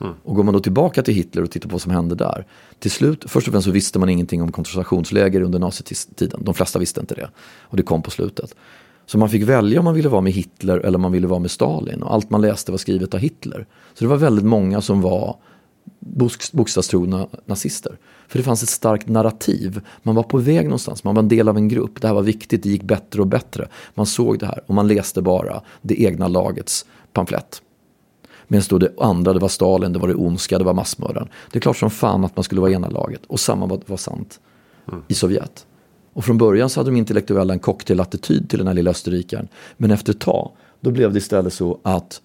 Mm. 0.01 0.13
Och 0.23 0.35
går 0.35 0.43
man 0.43 0.53
då 0.53 0.59
tillbaka 0.59 1.03
till 1.03 1.13
Hitler 1.13 1.43
och 1.43 1.51
tittar 1.51 1.69
på 1.69 1.73
vad 1.73 1.81
som 1.81 1.91
hände 1.91 2.15
där. 2.15 2.45
Till 2.79 2.91
slut, 2.91 3.23
först 3.27 3.47
och 3.47 3.51
främst 3.51 3.65
så 3.65 3.71
visste 3.71 3.99
man 3.99 4.09
ingenting 4.09 4.41
om 4.41 4.51
koncentrationsläger 4.51 5.41
under 5.41 5.59
nazitiden. 5.59 6.43
De 6.43 6.53
flesta 6.53 6.79
visste 6.79 6.99
inte 6.99 7.15
det. 7.15 7.29
Och 7.61 7.77
det 7.77 7.83
kom 7.83 8.01
på 8.01 8.11
slutet. 8.11 8.55
Så 9.07 9.17
man 9.17 9.29
fick 9.29 9.43
välja 9.43 9.79
om 9.79 9.85
man 9.85 9.93
ville 9.93 10.09
vara 10.09 10.21
med 10.21 10.33
Hitler 10.33 10.77
eller 10.79 10.95
om 10.95 11.01
man 11.01 11.11
ville 11.11 11.27
vara 11.27 11.39
med 11.39 11.51
Stalin. 11.51 12.03
Och 12.03 12.13
allt 12.13 12.29
man 12.29 12.41
läste 12.41 12.71
var 12.71 12.77
skrivet 12.77 13.13
av 13.13 13.19
Hitler. 13.19 13.65
Så 13.93 14.03
det 14.03 14.07
var 14.07 14.17
väldigt 14.17 14.45
många 14.45 14.81
som 14.81 15.01
var 15.01 15.35
bokstavstrogna 16.53 17.27
nazister. 17.45 17.97
För 18.27 18.37
det 18.37 18.43
fanns 18.43 18.63
ett 18.63 18.69
starkt 18.69 19.07
narrativ. 19.07 19.81
Man 20.03 20.15
var 20.15 20.23
på 20.23 20.37
väg 20.37 20.65
någonstans, 20.65 21.03
man 21.03 21.15
var 21.15 21.23
en 21.23 21.29
del 21.29 21.49
av 21.49 21.57
en 21.57 21.67
grupp. 21.67 22.01
Det 22.01 22.07
här 22.07 22.15
var 22.15 22.21
viktigt, 22.21 22.63
det 22.63 22.69
gick 22.69 22.83
bättre 22.83 23.21
och 23.21 23.27
bättre. 23.27 23.67
Man 23.93 24.05
såg 24.05 24.39
det 24.39 24.45
här 24.45 24.63
och 24.67 24.75
man 24.75 24.87
läste 24.87 25.21
bara 25.21 25.61
det 25.81 26.01
egna 26.01 26.27
lagets 26.27 26.85
pamflett. 27.13 27.61
Medan 28.47 28.65
då 28.69 28.77
det 28.77 28.93
andra, 28.99 29.33
det 29.33 29.39
var 29.39 29.47
Stalin, 29.47 29.93
det 29.93 29.99
var 29.99 30.07
det 30.07 30.15
ondska, 30.15 30.57
det 30.57 30.63
var 30.63 30.73
massmördaren. 30.73 31.27
Det 31.51 31.59
är 31.59 31.61
klart 31.61 31.77
som 31.77 31.89
fan 31.89 32.25
att 32.25 32.35
man 32.35 32.43
skulle 32.43 32.61
vara 32.61 32.71
ena 32.71 32.89
laget. 32.89 33.21
Och 33.27 33.39
samma 33.39 33.65
var, 33.65 33.81
var 33.85 33.97
sant 33.97 34.39
mm. 34.91 35.03
i 35.07 35.13
Sovjet. 35.13 35.65
Och 36.17 36.25
från 36.25 36.37
början 36.37 36.69
så 36.69 36.79
hade 36.79 36.91
de 36.91 36.97
intellektuella 36.97 37.53
en 37.53 37.59
cocktailattityd 37.59 38.49
till 38.49 38.57
den 38.57 38.67
här 38.67 38.73
lilla 38.73 38.91
österrikaren. 38.91 39.47
Men 39.77 39.91
efter 39.91 40.13
ett 40.13 40.19
tag, 40.19 40.51
då 40.79 40.91
blev 40.91 41.13
det 41.13 41.17
istället 41.17 41.53
så 41.53 41.79
att 41.83 42.21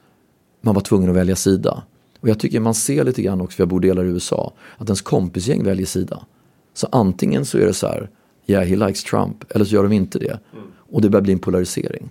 man 0.60 0.74
var 0.74 0.82
tvungen 0.82 1.10
att 1.10 1.16
välja 1.16 1.36
sida. 1.36 1.82
Och 2.20 2.28
jag 2.28 2.38
tycker 2.38 2.60
man 2.60 2.74
ser 2.74 3.04
lite 3.04 3.22
grann 3.22 3.40
också, 3.40 3.56
för 3.56 3.62
jag 3.62 3.68
bor 3.68 3.80
delar 3.80 4.04
i 4.04 4.08
USA, 4.08 4.52
att 4.78 4.88
ens 4.88 5.02
kompisgäng 5.02 5.64
väljer 5.64 5.86
sida. 5.86 6.26
Så 6.74 6.88
antingen 6.92 7.44
så 7.44 7.58
är 7.58 7.66
det 7.66 7.74
så 7.74 7.86
här, 7.86 8.10
yeah 8.46 8.64
he 8.64 8.76
likes 8.76 9.04
Trump, 9.04 9.44
eller 9.48 9.64
så 9.64 9.74
gör 9.74 9.82
de 9.82 9.92
inte 9.92 10.18
det. 10.18 10.38
Och 10.74 11.00
det 11.00 11.10
börjar 11.10 11.22
bli 11.22 11.32
en 11.32 11.38
polarisering. 11.38 12.10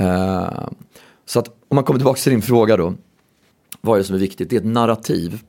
Uh, 0.00 0.68
så 1.26 1.38
att 1.38 1.48
om 1.68 1.74
man 1.74 1.84
kommer 1.84 1.98
tillbaka 1.98 2.20
till 2.20 2.32
din 2.32 2.42
fråga 2.42 2.76
då. 2.76 2.94
Vad 3.80 3.94
är 3.94 3.98
det 3.98 4.04
som 4.04 4.16
är 4.16 4.20
viktigt? 4.20 4.50
Det 4.50 4.56
är 4.56 4.60
ett 4.60 4.66
narrativ. 4.66 5.42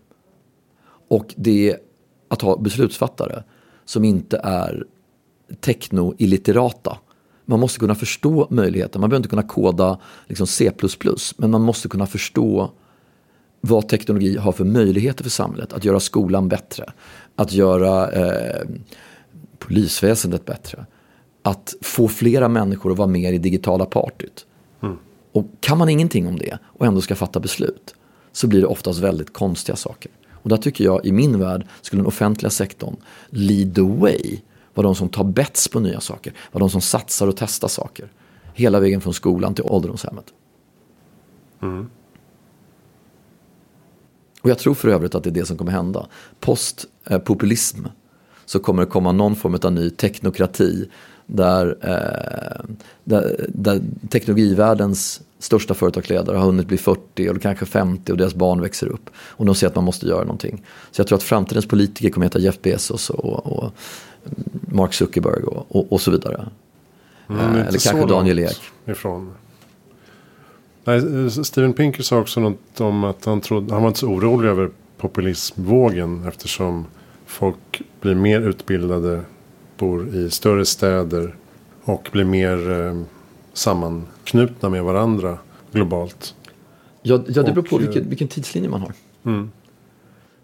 Och 1.08 1.34
det 1.38 1.72
är 1.72 1.78
att 2.28 2.42
ha 2.42 2.58
beslutsfattare 2.58 3.44
som 3.86 4.04
inte 4.04 4.38
är 4.44 4.86
techno-illiterata. 5.60 6.98
Man 7.46 7.60
måste 7.60 7.80
kunna 7.80 7.96
förstå 7.96 8.48
möjligheten. 8.50 9.02
Man 9.02 9.10
behöver 9.10 9.20
inte 9.20 9.30
kunna 9.30 9.44
koda 9.44 10.00
liksom 10.28 10.48
C++. 10.48 10.72
Men 11.38 11.52
man 11.52 11.62
måste 11.62 11.88
kunna 11.88 12.08
förstå 12.08 12.72
vad 13.62 13.90
teknologi 13.90 14.38
har 14.38 14.52
för 14.52 14.66
möjligheter 14.66 15.24
för 15.24 15.32
samhället. 15.32 15.74
Att 15.74 15.86
göra 15.86 16.00
skolan 16.00 16.48
bättre. 16.48 16.94
Att 17.36 17.54
göra 17.54 18.12
eh, 18.12 18.68
polisväsendet 19.60 20.46
bättre. 20.46 20.86
Att 21.42 21.74
få 21.82 22.08
flera 22.08 22.48
människor 22.48 22.92
att 22.92 22.98
vara 22.98 23.08
med 23.08 23.34
i 23.34 23.38
digitala 23.38 23.86
partyt. 23.86 24.46
Mm. 24.82 24.98
Och 25.32 25.46
kan 25.60 25.78
man 25.78 25.90
ingenting 25.90 26.28
om 26.28 26.38
det 26.38 26.58
och 26.64 26.86
ändå 26.86 27.02
ska 27.02 27.16
fatta 27.16 27.40
beslut 27.40 27.96
så 28.32 28.48
blir 28.48 28.62
det 28.62 28.68
oftast 28.68 29.00
väldigt 29.00 29.34
konstiga 29.34 29.76
saker. 29.76 30.12
Och 30.44 30.50
där 30.50 30.58
tycker 30.58 30.84
jag 30.84 31.06
i 31.06 31.12
min 31.12 31.40
värld 31.40 31.68
skulle 31.82 32.00
den 32.00 32.08
offentliga 32.08 32.50
sektorn 32.50 32.96
lead 33.30 33.76
the 33.76 33.82
way. 33.82 34.40
Vara 34.74 34.88
de 34.88 34.96
som 34.96 35.10
tar 35.10 35.24
bets 35.24 35.68
på 35.68 35.80
nya 35.80 36.00
saker. 36.00 36.34
Vara 36.52 36.60
de 36.60 36.70
som 36.70 36.82
satsar 36.82 37.28
och 37.28 37.38
testar 37.38 37.68
saker. 37.68 38.12
Hela 38.54 38.80
vägen 38.80 39.02
från 39.02 39.14
skolan 39.14 39.56
till 39.56 39.64
ålderdomshemmet. 39.64 40.26
Mm. 41.62 41.90
Och 44.42 44.50
jag 44.50 44.60
tror 44.60 44.74
för 44.74 44.88
övrigt 44.88 45.16
att 45.16 45.24
det 45.24 45.30
är 45.30 45.32
det 45.32 45.46
som 45.46 45.58
kommer 45.58 45.72
hända. 45.72 46.08
Postpopulism 46.40 47.86
eh, 47.86 47.92
så 48.46 48.60
kommer 48.60 48.86
det 48.86 48.92
komma 48.92 49.12
någon 49.12 49.36
form 49.36 49.60
av 49.64 49.72
ny 49.74 49.90
teknokrati 49.90 50.90
där, 51.26 51.78
eh, 51.82 52.76
där, 53.04 53.46
där 53.50 53.82
teknologivärldens 54.10 55.22
största 55.40 55.74
företagsledare 55.74 56.38
har 56.38 56.46
hunnit 56.46 56.68
bli 56.68 56.78
40 56.78 57.28
eller 57.28 57.40
kanske 57.40 57.66
50 57.66 58.12
och 58.12 58.18
deras 58.18 58.36
barn 58.36 58.62
växer 58.62 58.88
upp. 58.88 59.10
Och 59.16 59.46
de 59.46 59.56
ser 59.56 59.68
att 59.68 59.76
man 59.76 59.84
måste 59.84 60.06
göra 60.06 60.24
någonting. 60.24 60.64
Så 60.92 61.00
jag 61.00 61.08
tror 61.08 61.18
att 61.18 61.24
framtidens 61.24 61.66
politiker 61.66 62.10
kommer 62.10 62.26
att 62.26 62.36
heta 62.36 62.46
Jeff 62.46 62.62
Bezos 62.62 63.10
och, 63.10 63.46
och 63.46 63.72
Mark 64.62 64.94
Zuckerberg 64.94 65.44
och, 65.44 65.76
och, 65.76 65.94
och 65.94 66.02
så 66.02 66.12
vidare. 66.12 66.48
Mm, 67.30 67.40
eh, 67.40 67.68
eller 67.68 67.80
kanske 67.80 68.08
Daniel 68.08 68.40
Ek. 68.40 68.62
Ifrån. 68.86 69.34
Nej, 70.84 71.32
Steven 71.46 71.74
Pinker 71.74 72.04
sa 72.04 72.20
också 72.20 72.40
något 72.40 72.82
om 72.82 73.04
att 73.04 73.26
han, 73.26 73.42
trodde, 73.42 73.74
han 73.74 73.82
var 73.82 73.88
inte 73.88 74.00
så 74.00 74.08
orolig 74.08 74.50
över 74.50 74.70
populismvågen 74.98 76.26
eftersom 76.28 76.86
folk 77.26 77.82
blir 78.02 78.16
mer 78.16 78.42
utbildade, 78.42 79.22
bor 79.78 80.16
i 80.16 80.30
större 80.30 80.66
städer 80.66 81.36
och 81.84 82.10
blir 82.12 82.24
mer 82.24 82.72
eh, 82.72 83.02
sammanknutna 83.54 84.70
med 84.70 84.84
varandra 84.84 85.38
globalt. 85.72 86.36
Ja, 87.02 87.24
ja 87.28 87.44
det 87.44 87.52
beror 87.52 87.64
på 87.64 87.78
vilken, 87.78 88.10
vilken 88.10 88.28
tidslinje 88.28 88.70
man 88.70 88.82
har. 88.82 88.94
Mm. 89.26 89.52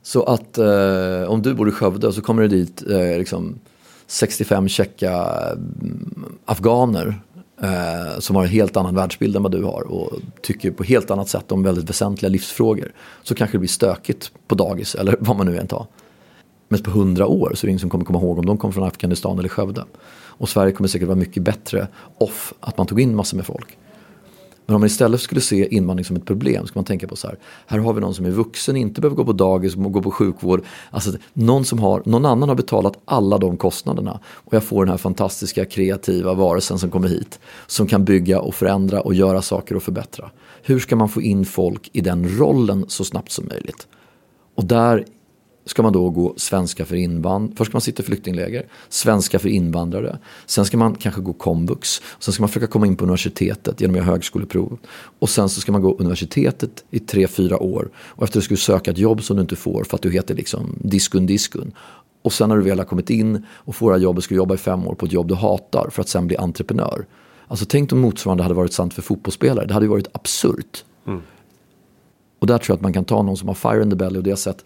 Så 0.01 0.23
att 0.23 0.57
eh, 0.57 1.23
om 1.27 1.41
du 1.41 1.53
bor 1.53 1.69
i 1.69 1.71
Skövde 1.71 2.13
så 2.13 2.21
kommer 2.21 2.41
det 2.41 2.47
dit 2.47 2.83
eh, 2.89 3.17
liksom 3.17 3.59
65 4.07 4.67
tjecka 4.67 5.11
mm, 5.51 6.25
afghaner 6.45 7.21
eh, 7.61 8.19
som 8.19 8.35
har 8.35 8.43
en 8.43 8.49
helt 8.49 8.77
annan 8.77 8.95
världsbild 8.95 9.35
än 9.35 9.43
vad 9.43 9.51
du 9.51 9.63
har 9.63 9.91
och 9.91 10.11
tycker 10.41 10.71
på 10.71 10.83
helt 10.83 11.11
annat 11.11 11.29
sätt 11.29 11.51
om 11.51 11.63
väldigt 11.63 11.89
väsentliga 11.89 12.29
livsfrågor. 12.29 12.91
Så 13.23 13.35
kanske 13.35 13.55
det 13.55 13.59
blir 13.59 13.69
stökigt 13.69 14.31
på 14.47 14.55
dagis 14.55 14.95
eller 14.95 15.15
vad 15.19 15.37
man 15.37 15.45
nu 15.45 15.57
än 15.57 15.67
tar. 15.67 15.87
Men 16.69 16.83
på 16.83 16.91
hundra 16.91 17.27
år 17.27 17.51
så 17.55 17.65
är 17.65 17.67
det 17.67 17.71
ingen 17.71 17.79
som 17.79 17.89
kommer 17.89 18.05
komma 18.05 18.19
ihåg 18.19 18.39
om 18.39 18.45
de 18.45 18.57
kom 18.57 18.73
från 18.73 18.83
Afghanistan 18.83 19.39
eller 19.39 19.49
Skövde. 19.49 19.85
Och 20.11 20.49
Sverige 20.49 20.71
kommer 20.71 20.87
säkert 20.87 21.07
vara 21.07 21.17
mycket 21.17 21.43
bättre 21.43 21.87
off 22.17 22.53
att 22.59 22.77
man 22.77 22.87
tog 22.87 23.01
in 23.01 23.15
massor 23.15 23.37
med 23.37 23.45
folk. 23.45 23.77
Men 24.69 24.75
om 24.75 24.81
man 24.81 24.87
istället 24.87 25.21
skulle 25.21 25.41
se 25.41 25.75
invandring 25.75 26.05
som 26.05 26.15
ett 26.15 26.25
problem 26.25 26.67
ska 26.67 26.79
man 26.79 26.85
tänka 26.85 27.07
på 27.07 27.15
så 27.15 27.27
här. 27.27 27.37
Här 27.67 27.79
har 27.79 27.93
vi 27.93 28.01
någon 28.01 28.13
som 28.13 28.25
är 28.25 28.29
vuxen, 28.29 28.75
inte 28.75 29.01
behöver 29.01 29.15
gå 29.15 29.25
på 29.25 29.33
dagis, 29.33 29.75
gå 29.75 30.01
på 30.01 30.11
sjukvård. 30.11 30.63
Alltså 30.91 31.11
någon, 31.33 31.65
som 31.65 31.79
har, 31.79 32.01
någon 32.05 32.25
annan 32.25 32.49
har 32.49 32.55
betalat 32.55 32.99
alla 33.05 33.37
de 33.37 33.57
kostnaderna. 33.57 34.19
Och 34.25 34.53
jag 34.53 34.63
får 34.63 34.85
den 34.85 34.91
här 34.91 34.97
fantastiska 34.97 35.65
kreativa 35.65 36.33
varelsen 36.33 36.79
som 36.79 36.91
kommer 36.91 37.07
hit. 37.07 37.39
Som 37.67 37.87
kan 37.87 38.05
bygga 38.05 38.41
och 38.41 38.55
förändra 38.55 39.01
och 39.01 39.13
göra 39.13 39.41
saker 39.41 39.75
och 39.75 39.83
förbättra. 39.83 40.29
Hur 40.63 40.79
ska 40.79 40.95
man 40.95 41.09
få 41.09 41.21
in 41.21 41.45
folk 41.45 41.89
i 41.93 42.01
den 42.01 42.37
rollen 42.37 42.85
så 42.87 43.03
snabbt 43.03 43.31
som 43.31 43.47
möjligt? 43.47 43.87
Och 44.55 44.65
där 44.65 45.05
ska 45.69 45.81
man 45.83 45.93
då 45.93 46.09
gå 46.09 46.33
svenska 46.37 46.85
för 46.85 46.95
invandrare. 46.95 47.55
Först 47.57 47.69
ska 47.69 47.75
man 47.75 47.81
sitta 47.81 48.03
i 48.03 48.05
flyktingläger, 48.05 48.67
svenska 48.89 49.39
för 49.39 49.49
invandrare. 49.49 50.19
Sen 50.45 50.65
ska 50.65 50.77
man 50.77 50.95
kanske 50.95 51.21
gå 51.21 51.33
komvux. 51.33 52.01
Sen 52.19 52.33
ska 52.33 52.43
man 52.43 52.49
försöka 52.49 52.67
komma 52.67 52.87
in 52.87 52.95
på 52.95 53.03
universitetet 53.03 53.81
genom 53.81 53.95
att 53.95 53.97
göra 53.97 54.11
högskoleprov. 54.11 54.77
Och 55.19 55.29
sen 55.29 55.49
så 55.49 55.61
ska 55.61 55.71
man 55.71 55.81
gå 55.81 55.95
universitetet 55.99 56.83
i 56.91 56.99
tre, 56.99 57.27
fyra 57.27 57.57
år. 57.57 57.89
Och 57.97 58.23
efter 58.23 58.39
det 58.39 58.43
ska 58.43 58.53
du 58.53 58.57
söka 58.57 58.91
ett 58.91 58.97
jobb 58.97 59.23
som 59.23 59.35
du 59.35 59.41
inte 59.41 59.55
får 59.55 59.83
för 59.83 59.95
att 59.95 60.01
du 60.01 60.11
heter 60.11 60.35
liksom 60.35 60.75
diskun 60.77 61.25
diskun. 61.25 61.71
Och 62.21 62.33
sen 62.33 62.49
när 62.49 62.57
du 62.57 62.63
väl 62.63 62.77
har 62.77 62.85
kommit 62.85 63.09
in 63.09 63.45
och 63.49 63.75
får 63.75 63.91
det 63.91 63.97
här 63.97 64.03
jobbet 64.03 64.23
ska 64.23 64.35
du 64.35 64.37
jobba 64.37 64.55
i 64.55 64.57
fem 64.57 64.87
år 64.87 64.95
på 64.95 65.05
ett 65.05 65.11
jobb 65.11 65.27
du 65.27 65.35
hatar 65.35 65.89
för 65.91 66.01
att 66.01 66.09
sen 66.09 66.27
bli 66.27 66.37
entreprenör. 66.37 67.05
Alltså 67.47 67.65
tänk 67.65 67.93
om 67.93 67.99
motsvarande 67.99 68.43
hade 68.43 68.55
varit 68.55 68.73
sant 68.73 68.93
för 68.93 69.01
fotbollsspelare. 69.01 69.65
Det 69.65 69.73
hade 69.73 69.85
ju 69.85 69.89
varit 69.89 70.07
absurt. 70.11 70.85
Mm. 71.07 71.21
Och 72.39 72.47
där 72.47 72.57
tror 72.57 72.73
jag 72.73 72.75
att 72.75 72.81
man 72.81 72.93
kan 72.93 73.05
ta 73.05 73.23
någon 73.23 73.37
som 73.37 73.47
har 73.47 73.55
fire 73.55 73.83
in 73.83 73.89
the 73.89 73.95
belly 73.95 74.17
och 74.17 74.23
det 74.23 74.29
har 74.29 74.37
sett 74.37 74.65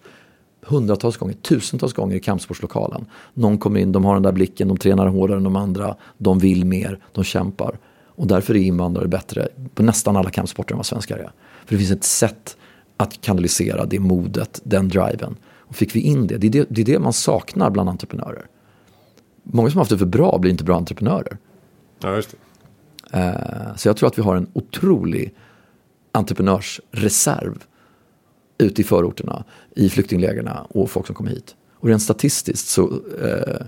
hundratals 0.66 1.16
gånger, 1.16 1.34
tusentals 1.34 1.92
gånger 1.92 2.16
i 2.16 2.20
kampsportslokalen. 2.20 3.06
Någon 3.34 3.58
kommer 3.58 3.80
in, 3.80 3.92
de 3.92 4.04
har 4.04 4.14
den 4.14 4.22
där 4.22 4.32
blicken, 4.32 4.68
de 4.68 4.76
tränar 4.76 5.06
hårdare 5.06 5.36
än 5.36 5.44
de 5.44 5.56
andra, 5.56 5.96
de 6.18 6.38
vill 6.38 6.64
mer, 6.64 6.98
de 7.12 7.24
kämpar. 7.24 7.78
Och 8.06 8.26
därför 8.26 8.54
är 8.54 8.58
invandrare 8.58 9.08
bättre 9.08 9.48
på 9.74 9.82
nästan 9.82 10.16
alla 10.16 10.30
kampsporter 10.30 10.74
än 10.74 10.76
vad 10.76 10.86
svenskar 10.86 11.16
är. 11.16 11.32
För 11.66 11.74
det 11.74 11.78
finns 11.78 11.90
ett 11.90 12.04
sätt 12.04 12.56
att 12.96 13.20
kanalisera 13.20 13.84
det 13.84 13.98
modet, 13.98 14.60
den 14.64 14.88
driven. 14.88 15.36
Och 15.44 15.76
fick 15.76 15.96
vi 15.96 16.00
in 16.00 16.26
det, 16.26 16.38
det 16.38 16.46
är 16.46 16.50
det, 16.50 16.66
det 16.68 16.80
är 16.80 16.86
det 16.86 16.98
man 16.98 17.12
saknar 17.12 17.70
bland 17.70 17.88
entreprenörer. 17.88 18.46
Många 19.42 19.70
som 19.70 19.78
har 19.78 19.80
haft 19.80 19.90
det 19.90 19.98
för 19.98 20.06
bra 20.06 20.38
blir 20.38 20.50
inte 20.50 20.64
bra 20.64 20.76
entreprenörer. 20.76 21.38
Ja, 22.00 22.14
just 22.14 22.30
det. 22.30 23.18
Eh, 23.18 23.76
så 23.76 23.88
jag 23.88 23.96
tror 23.96 24.08
att 24.08 24.18
vi 24.18 24.22
har 24.22 24.36
en 24.36 24.46
otrolig 24.52 25.34
entreprenörsreserv 26.12 27.64
ute 28.58 28.80
i 28.80 28.84
förorterna, 28.84 29.44
i 29.76 29.88
flyktinglägren 29.88 30.48
och 30.68 30.90
folk 30.90 31.06
som 31.06 31.14
kommer 31.14 31.30
hit. 31.30 31.54
Och 31.72 31.88
rent 31.88 32.02
statistiskt 32.02 32.68
så, 32.68 32.82
eh, 33.22 33.66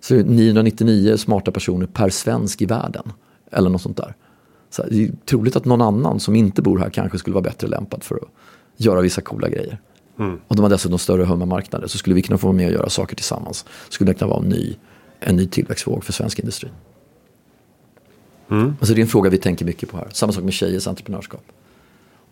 så 0.00 0.14
är 0.14 0.18
det 0.18 0.24
999 0.24 1.16
smarta 1.16 1.50
personer 1.50 1.86
per 1.86 2.08
svensk 2.08 2.62
i 2.62 2.66
världen. 2.66 3.12
Eller 3.50 3.70
något 3.70 3.82
sånt 3.82 3.96
där. 3.96 4.14
Så 4.70 4.82
det 4.90 5.04
är 5.04 5.12
troligt 5.24 5.56
att 5.56 5.64
någon 5.64 5.82
annan 5.82 6.20
som 6.20 6.36
inte 6.36 6.62
bor 6.62 6.78
här 6.78 6.90
kanske 6.90 7.18
skulle 7.18 7.34
vara 7.34 7.42
bättre 7.42 7.68
lämpad 7.68 8.04
för 8.04 8.14
att 8.14 8.28
göra 8.76 9.00
vissa 9.00 9.20
coola 9.20 9.48
grejer. 9.48 9.78
Mm. 10.18 10.40
Och 10.48 10.56
de 10.56 10.62
har 10.62 10.70
dessutom 10.70 10.98
större 10.98 11.24
hemmamarknader 11.24 11.86
så 11.86 11.98
skulle 11.98 12.14
vi 12.14 12.22
kunna 12.22 12.38
få 12.38 12.46
vara 12.46 12.56
med 12.56 12.66
och 12.66 12.72
göra 12.72 12.88
saker 12.88 13.16
tillsammans. 13.16 13.64
Skulle 13.88 14.10
det 14.10 14.18
kunna 14.18 14.30
vara 14.30 14.42
en 14.42 14.48
ny, 14.48 14.76
en 15.20 15.36
ny 15.36 15.46
tillväxtvåg 15.46 16.04
för 16.04 16.12
svensk 16.12 16.38
industri. 16.38 16.68
Mm. 18.50 18.74
Alltså 18.80 18.94
det 18.94 19.00
är 19.00 19.02
en 19.02 19.08
fråga 19.08 19.30
vi 19.30 19.38
tänker 19.38 19.64
mycket 19.64 19.90
på 19.90 19.96
här. 19.96 20.08
Samma 20.12 20.32
sak 20.32 20.44
med 20.44 20.52
tjejers 20.52 20.86
entreprenörskap. 20.86 21.44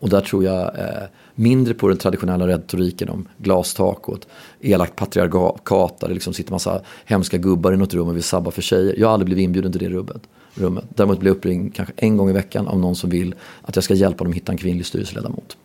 Och 0.05 0.11
där 0.11 0.21
tror 0.21 0.45
jag 0.45 0.79
eh, 0.79 1.03
mindre 1.35 1.75
på 1.75 1.89
den 1.89 1.97
traditionella 1.97 2.47
retoriken 2.47 3.09
om 3.09 3.29
glastak 3.39 4.09
och 4.09 4.17
ett 4.19 4.29
elakt 4.61 4.97
patriarkat 4.97 6.01
där 6.01 6.09
det 6.09 6.15
liksom 6.15 6.35
sitter 6.35 6.53
massa 6.53 6.81
hemska 7.05 7.39
gubbar 7.39 7.73
i 7.73 7.77
något 7.77 7.95
rum 7.95 8.09
och 8.09 8.17
vill 8.17 8.23
sabba 8.23 8.51
för 8.51 8.63
tjejer. 8.63 8.95
Jag 8.99 9.07
har 9.07 9.13
aldrig 9.13 9.27
blivit 9.27 9.43
inbjuden 9.43 9.73
till 9.73 9.81
det 9.81 9.89
rummet. 9.89 10.23
rummet. 10.55 10.85
Däremot 10.89 11.21
blir 11.21 11.31
jag 11.31 11.37
uppringd 11.37 11.75
kanske 11.75 11.95
en 11.97 12.17
gång 12.17 12.31
i 12.31 12.33
veckan 12.33 12.69
av 12.69 12.79
någon 12.79 12.97
som 12.97 13.11
vill 13.11 13.35
att 13.63 13.77
jag 13.77 13.85
ska 13.85 13.95
hjälpa 13.95 14.25
dem 14.25 14.33
hitta 14.33 14.53
en 14.53 14.59
kvinnlig 14.59 14.87
styrelseledamot. 14.87 15.57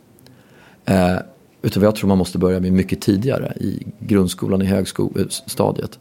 Eh, 0.86 1.16
utan 1.62 1.84
jag 1.84 1.96
tror 1.96 2.08
man 2.08 2.18
måste 2.18 2.38
börja 2.38 2.60
med 2.60 2.74
mycket 2.74 3.02
tidigare 3.02 3.54
i 3.60 3.88
grundskolan, 4.00 4.62
i 4.62 4.66
högstadiet. 4.66 5.94
Eh, 5.94 6.00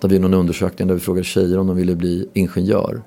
där 0.00 0.08
vi 0.08 0.18
någon 0.18 0.34
undersökning 0.34 0.88
där 0.88 0.94
vi 0.94 1.00
frågade 1.00 1.24
tjejer 1.24 1.58
om 1.58 1.66
de 1.66 1.76
ville 1.76 1.96
bli 1.96 2.28
ingenjör 2.34 3.02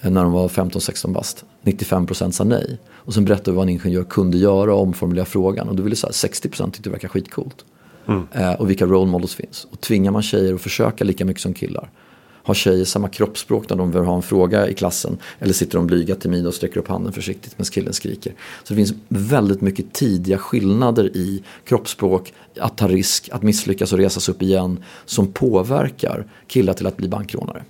eh, 0.00 0.10
när 0.10 0.22
de 0.22 0.32
var 0.32 0.48
15-16 0.48 1.12
bast. 1.12 1.44
95% 1.62 2.30
sa 2.30 2.44
nej. 2.44 2.78
Och 3.02 3.14
sen 3.14 3.24
berättade 3.24 3.50
vi 3.50 3.56
vad 3.56 3.62
en 3.62 3.68
ingenjör 3.68 4.04
kunde 4.04 4.38
göra 4.38 4.74
och 4.74 4.82
omformulera 4.82 5.24
frågan. 5.24 5.68
Och 5.68 5.76
då 5.76 5.82
ville 5.82 5.96
så 5.96 6.06
här, 6.06 6.12
60% 6.12 6.64
tyckte 6.64 6.82
det 6.82 6.90
verkar 6.90 7.08
skitcoolt. 7.08 7.64
Mm. 8.08 8.22
Eh, 8.32 8.52
och 8.52 8.70
vilka 8.70 8.86
role 8.86 9.10
models 9.10 9.34
finns. 9.34 9.66
Och 9.70 9.80
tvingar 9.80 10.10
man 10.10 10.22
tjejer 10.22 10.54
att 10.54 10.60
försöka 10.60 11.04
lika 11.04 11.24
mycket 11.24 11.42
som 11.42 11.54
killar. 11.54 11.90
Har 12.42 12.54
tjejer 12.54 12.84
samma 12.84 13.08
kroppsspråk 13.08 13.68
när 13.70 13.76
de 13.76 13.92
vill 13.92 14.02
ha 14.02 14.16
en 14.16 14.22
fråga 14.22 14.68
i 14.68 14.74
klassen? 14.74 15.18
Eller 15.38 15.52
sitter 15.52 15.78
de 15.78 15.86
blyga 15.86 16.14
timida 16.14 16.48
och 16.48 16.54
sträcker 16.54 16.80
upp 16.80 16.88
handen 16.88 17.12
försiktigt 17.12 17.58
medan 17.58 17.70
killen 17.70 17.92
skriker? 17.92 18.34
Så 18.64 18.74
det 18.74 18.76
finns 18.76 18.92
väldigt 19.08 19.60
mycket 19.60 19.92
tidiga 19.92 20.38
skillnader 20.38 21.16
i 21.16 21.42
kroppsspråk, 21.64 22.32
att 22.60 22.76
ta 22.76 22.88
risk, 22.88 23.28
att 23.32 23.42
misslyckas 23.42 23.92
och 23.92 23.98
resas 23.98 24.28
upp 24.28 24.42
igen. 24.42 24.84
Som 25.04 25.32
påverkar 25.32 26.26
killar 26.46 26.72
till 26.72 26.86
att 26.86 26.96
bli 26.96 27.08
bankrånare. 27.08 27.64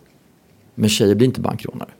Men 0.75 0.89
tjejer 0.89 1.15
blir 1.15 1.27
inte 1.27 1.41
bankrånare. 1.41 1.91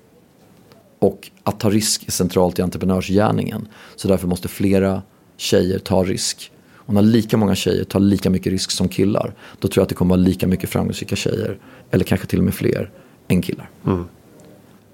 Och 1.01 1.31
att 1.43 1.61
ta 1.61 1.71
risk 1.71 2.09
är 2.09 2.13
centralt 2.13 2.59
i 2.59 2.63
entreprenörsgärningen. 2.63 3.69
Så 3.97 4.09
därför 4.09 4.29
måste 4.29 4.49
flera 4.49 5.03
tjejer 5.37 5.79
ta 5.79 6.05
risk. 6.05 6.53
Och 6.75 6.95
när 6.95 7.03
lika 7.03 7.37
många 7.37 7.55
tjejer 7.55 7.85
tar 7.85 8.01
lika 8.01 8.31
mycket 8.31 8.53
risk 8.53 8.71
som 8.71 8.89
killar, 8.89 9.35
då 9.59 9.69
tror 9.69 9.81
jag 9.81 9.83
att 9.83 9.89
det 9.89 9.95
kommer 9.95 10.17
vara 10.17 10.25
lika 10.25 10.47
mycket 10.47 10.71
framgångsrika 10.71 11.17
tjejer, 11.17 11.59
eller 11.91 12.05
kanske 12.05 12.27
till 12.27 12.39
och 12.39 12.45
med 12.45 12.55
fler, 12.55 12.91
än 13.29 13.43
killar. 13.43 13.71
Mm. 13.87 14.05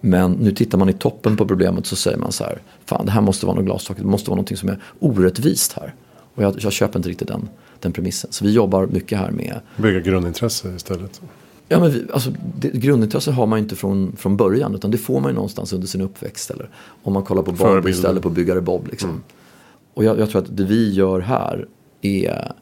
Men 0.00 0.32
nu 0.32 0.52
tittar 0.52 0.78
man 0.78 0.88
i 0.88 0.92
toppen 0.92 1.36
på 1.36 1.46
problemet 1.46 1.86
så 1.86 1.96
säger 1.96 2.18
man 2.18 2.32
så 2.32 2.44
här, 2.44 2.62
fan 2.84 3.06
det 3.06 3.12
här 3.12 3.20
måste 3.20 3.46
vara 3.46 3.56
något 3.56 3.64
glastak, 3.64 3.96
det 3.96 4.04
måste 4.04 4.30
vara 4.30 4.40
något 4.40 4.58
som 4.58 4.68
är 4.68 4.82
orättvist 4.98 5.72
här. 5.72 5.94
Och 6.34 6.42
jag, 6.42 6.54
jag 6.58 6.72
köper 6.72 6.98
inte 6.98 7.08
riktigt 7.08 7.28
den, 7.28 7.48
den 7.80 7.92
premissen. 7.92 8.32
Så 8.32 8.44
vi 8.44 8.52
jobbar 8.52 8.86
mycket 8.86 9.18
här 9.18 9.30
med... 9.30 9.60
Bygga 9.76 10.00
grundintresse 10.00 10.74
istället. 10.76 11.20
Ja, 11.68 11.80
men 11.80 11.90
vi, 11.90 12.06
alltså, 12.12 12.32
det, 12.58 12.70
grundintresse 12.70 13.30
har 13.30 13.46
man 13.46 13.58
ju 13.58 13.62
inte 13.62 13.76
från, 13.76 14.16
från 14.16 14.36
början 14.36 14.74
utan 14.74 14.90
det 14.90 14.98
får 14.98 15.20
man 15.20 15.30
ju 15.30 15.34
någonstans 15.34 15.72
under 15.72 15.86
sin 15.86 16.00
uppväxt. 16.00 16.50
Eller 16.50 16.68
om 17.02 17.12
man 17.12 17.24
kollar 17.24 17.42
på 17.42 17.52
Barbie 17.52 17.90
istället 17.90 18.22
på 18.22 18.30
Byggare 18.30 18.60
Bob. 18.60 18.88
Liksom. 18.90 19.10
Mm. 19.10 19.22
Och 19.94 20.04
jag, 20.04 20.18
jag 20.18 20.30
tror 20.30 20.42
att 20.42 20.56
det 20.56 20.64
vi 20.64 20.92
gör 20.92 21.20
här 21.20 21.66
är 22.02 22.52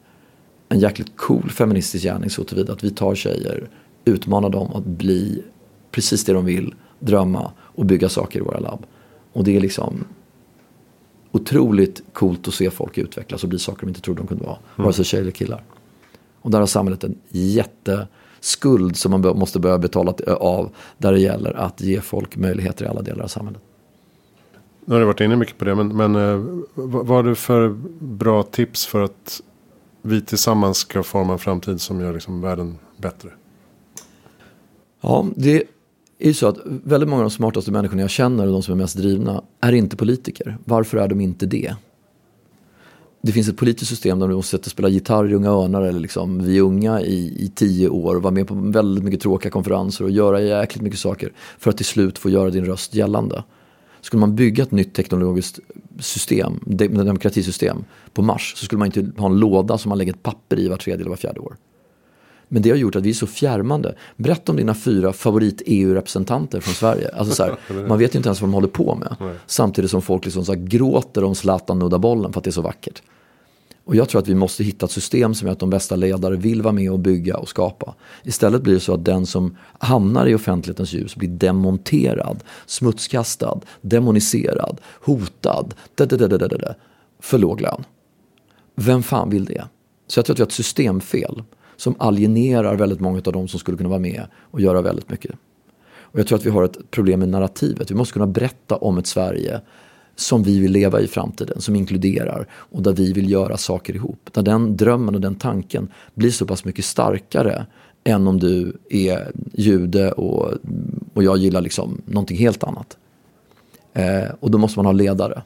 en 0.69 0.79
jäkligt 0.79 1.17
cool 1.17 1.49
feministisk 1.49 2.03
gärning 2.03 2.29
så 2.29 2.43
tillvida 2.43 2.73
att 2.73 2.83
vi 2.83 2.89
tar 2.89 3.15
tjejer, 3.15 3.69
utmanar 4.05 4.49
dem 4.49 4.71
att 4.73 4.85
bli 4.85 5.43
precis 5.91 6.25
det 6.25 6.33
de 6.33 6.45
vill, 6.45 6.73
drömma 6.99 7.51
och 7.57 7.85
bygga 7.85 8.09
saker 8.09 8.39
i 8.39 8.41
våra 8.41 8.59
labb. 8.59 8.85
Och 9.33 9.43
det 9.43 9.55
är 9.55 9.61
liksom 9.61 10.05
otroligt 11.31 12.03
coolt 12.13 12.47
att 12.47 12.53
se 12.53 12.69
folk 12.69 12.97
utvecklas 12.97 13.43
och 13.43 13.49
bli 13.49 13.59
saker 13.59 13.81
de 13.81 13.87
inte 13.87 14.01
trodde 14.01 14.21
de 14.21 14.27
kunde 14.27 14.43
vara. 14.43 14.57
Mm. 14.75 14.83
Vare 14.83 14.93
sig 14.93 15.05
tjejer 15.05 15.21
eller 15.21 15.31
killar. 15.31 15.63
Och 16.41 16.51
där 16.51 16.59
har 16.59 16.67
samhället 16.67 17.03
en 17.03 17.15
jätteskuld 18.45 18.95
som 18.97 19.11
man 19.11 19.21
måste 19.21 19.59
börja 19.59 19.77
betala 19.77 20.13
av. 20.39 20.69
Där 20.97 21.11
det 21.11 21.19
gäller 21.19 21.53
att 21.53 21.81
ge 21.81 22.01
folk 22.01 22.37
möjligheter 22.37 22.85
i 22.85 22.87
alla 22.87 23.01
delar 23.01 23.23
av 23.23 23.27
samhället. 23.27 23.61
Nu 24.85 24.93
har 24.93 24.99
du 24.99 25.05
varit 25.05 25.21
inne 25.21 25.35
mycket 25.35 25.57
på 25.57 25.65
det. 25.65 25.75
Men, 25.75 25.95
men 25.97 26.15
eh, 26.15 26.45
vad 26.75 27.07
har 27.07 27.23
du 27.23 27.35
för 27.35 27.69
bra 27.99 28.43
tips 28.43 28.85
för 28.85 29.03
att 29.03 29.41
vi 30.01 30.21
tillsammans 30.21 30.77
ska 30.77 31.03
forma 31.03 31.33
en 31.33 31.39
framtid 31.39 31.81
som 31.81 32.01
gör 32.01 32.13
liksom 32.13 32.41
världen 32.41 32.77
bättre? 32.97 33.29
Ja, 35.01 35.25
det 35.35 35.63
är 36.19 36.27
ju 36.27 36.33
så 36.33 36.47
att 36.47 36.57
väldigt 36.65 37.09
många 37.09 37.21
av 37.23 37.29
de 37.29 37.35
smartaste 37.35 37.71
människorna 37.71 38.01
jag 38.01 38.09
känner 38.09 38.45
och 38.45 38.53
de 38.53 38.61
som 38.61 38.73
är 38.73 38.77
mest 38.77 38.97
drivna 38.97 39.43
är 39.61 39.71
inte 39.73 39.95
politiker. 39.95 40.57
Varför 40.65 40.97
är 40.97 41.07
de 41.07 41.21
inte 41.21 41.45
det? 41.45 41.75
Det 43.25 43.31
finns 43.31 43.49
ett 43.49 43.57
politiskt 43.57 43.89
system 43.89 44.19
där 44.19 44.27
du 44.27 44.35
måste 44.35 44.57
sätta 44.57 44.69
spela 44.69 44.89
gitarr 44.89 45.31
i 45.31 45.33
Unga 45.33 45.49
Örnar 45.49 45.81
eller 45.81 45.99
liksom 45.99 46.45
vi 46.45 46.59
unga 46.59 47.01
i, 47.01 47.45
i 47.45 47.51
tio 47.55 47.89
år 47.89 48.15
och 48.15 48.21
vara 48.21 48.33
med 48.33 48.47
på 48.47 48.55
väldigt 48.55 49.03
mycket 49.03 49.21
tråkiga 49.21 49.51
konferenser 49.51 50.03
och 50.03 50.11
göra 50.11 50.41
jäkligt 50.41 50.83
mycket 50.83 50.99
saker 50.99 51.31
för 51.57 51.69
att 51.69 51.77
till 51.77 51.85
slut 51.85 52.17
få 52.17 52.29
göra 52.29 52.49
din 52.49 52.65
röst 52.65 52.95
gällande. 52.95 53.43
Skulle 54.01 54.19
man 54.19 54.35
bygga 54.35 54.63
ett 54.63 54.71
nytt 54.71 54.93
teknologiskt 54.93 55.59
system, 55.99 56.59
demokratisystem 56.65 57.83
på 58.13 58.21
Mars 58.21 58.53
så 58.57 58.65
skulle 58.65 58.79
man 58.79 58.85
inte 58.85 59.21
ha 59.21 59.27
en 59.27 59.39
låda 59.39 59.77
som 59.77 59.89
man 59.89 59.97
lägger 59.97 60.13
ett 60.13 60.23
papper 60.23 60.59
i 60.59 60.67
var 60.67 60.77
tredje 60.77 61.01
eller 61.01 61.09
var 61.09 61.17
fjärde 61.17 61.39
år. 61.39 61.55
Men 62.47 62.61
det 62.61 62.69
har 62.69 62.77
gjort 62.77 62.95
att 62.95 63.03
vi 63.03 63.09
är 63.09 63.13
så 63.13 63.27
fjärmande. 63.27 63.95
Berätta 64.15 64.51
om 64.51 64.57
dina 64.57 64.73
fyra 64.73 65.13
favorit-EU-representanter 65.13 66.59
från 66.59 66.73
Sverige. 66.73 67.09
Alltså 67.09 67.35
så 67.35 67.43
här, 67.43 67.87
man 67.87 67.99
vet 67.99 68.15
ju 68.15 68.17
inte 68.17 68.29
ens 68.29 68.41
vad 68.41 68.49
de 68.49 68.53
håller 68.53 68.67
på 68.67 68.95
med. 68.95 69.15
Nej. 69.19 69.35
Samtidigt 69.45 69.91
som 69.91 70.01
folk 70.01 70.25
liksom 70.25 70.45
så 70.45 70.53
gråter 70.57 71.23
om 71.23 71.35
Zlatan 71.35 71.79
nuddar 71.79 71.97
bollen 71.97 72.33
för 72.33 72.39
att 72.39 72.43
det 72.43 72.49
är 72.49 72.51
så 72.51 72.61
vackert. 72.61 73.01
Och 73.85 73.95
jag 73.95 74.09
tror 74.09 74.21
att 74.21 74.27
vi 74.27 74.35
måste 74.35 74.63
hitta 74.63 74.85
ett 74.85 74.91
system 74.91 75.35
som 75.35 75.47
gör 75.47 75.53
att 75.53 75.59
de 75.59 75.69
bästa 75.69 75.95
ledare 75.95 76.35
vill 76.35 76.61
vara 76.61 76.73
med 76.73 76.91
och 76.91 76.99
bygga 76.99 77.37
och 77.37 77.49
skapa. 77.49 77.95
Istället 78.23 78.61
blir 78.61 78.73
det 78.73 78.79
så 78.79 78.93
att 78.93 79.05
den 79.05 79.25
som 79.25 79.57
hamnar 79.79 80.27
i 80.27 80.35
offentlighetens 80.35 80.93
ljus 80.93 81.15
blir 81.15 81.29
demonterad, 81.29 82.43
smutskastad, 82.65 83.59
demoniserad, 83.81 84.81
hotad, 85.01 85.73
för 87.19 87.37
låg 87.37 87.61
lön. 87.61 87.83
Vem 88.75 89.03
fan 89.03 89.29
vill 89.29 89.45
det? 89.45 89.63
Så 90.07 90.19
jag 90.19 90.25
tror 90.25 90.33
att 90.33 90.39
vi 90.39 90.41
har 90.41 90.47
ett 90.47 90.53
systemfel 90.53 91.43
som 91.77 91.95
alienerar 91.99 92.75
väldigt 92.75 92.99
många 92.99 93.21
av 93.25 93.33
de 93.33 93.47
som 93.47 93.59
skulle 93.59 93.77
kunna 93.77 93.89
vara 93.89 93.99
med 93.99 94.27
och 94.51 94.61
göra 94.61 94.81
väldigt 94.81 95.09
mycket. 95.09 95.31
Och 96.15 96.19
jag 96.19 96.27
tror 96.27 96.37
att 96.37 96.45
vi 96.45 96.49
har 96.49 96.63
ett 96.63 96.91
problem 96.91 97.19
med 97.19 97.29
narrativet. 97.29 97.91
Vi 97.91 97.95
måste 97.95 98.13
kunna 98.13 98.27
berätta 98.27 98.75
om 98.75 98.97
ett 98.97 99.07
Sverige 99.07 99.61
som 100.15 100.43
vi 100.43 100.59
vill 100.59 100.71
leva 100.71 101.01
i 101.01 101.07
framtiden, 101.07 101.61
som 101.61 101.75
inkluderar 101.75 102.47
och 102.53 102.81
där 102.81 102.93
vi 102.93 103.13
vill 103.13 103.31
göra 103.31 103.57
saker 103.57 103.95
ihop. 103.95 104.29
Där 104.31 104.41
den 104.41 104.77
drömmen 104.77 105.15
och 105.15 105.21
den 105.21 105.35
tanken 105.35 105.87
blir 106.13 106.31
så 106.31 106.45
pass 106.45 106.65
mycket 106.65 106.85
starkare 106.85 107.65
än 108.03 108.27
om 108.27 108.39
du 108.39 108.77
är 108.89 109.31
jude 109.53 110.11
och, 110.11 110.53
och 111.13 111.23
jag 111.23 111.37
gillar 111.37 111.61
liksom 111.61 112.01
någonting 112.05 112.37
helt 112.37 112.63
annat. 112.63 112.97
Eh, 113.93 114.29
och 114.39 114.51
då 114.51 114.57
måste 114.57 114.79
man 114.79 114.85
ha 114.85 114.93
ledare. 114.93 115.41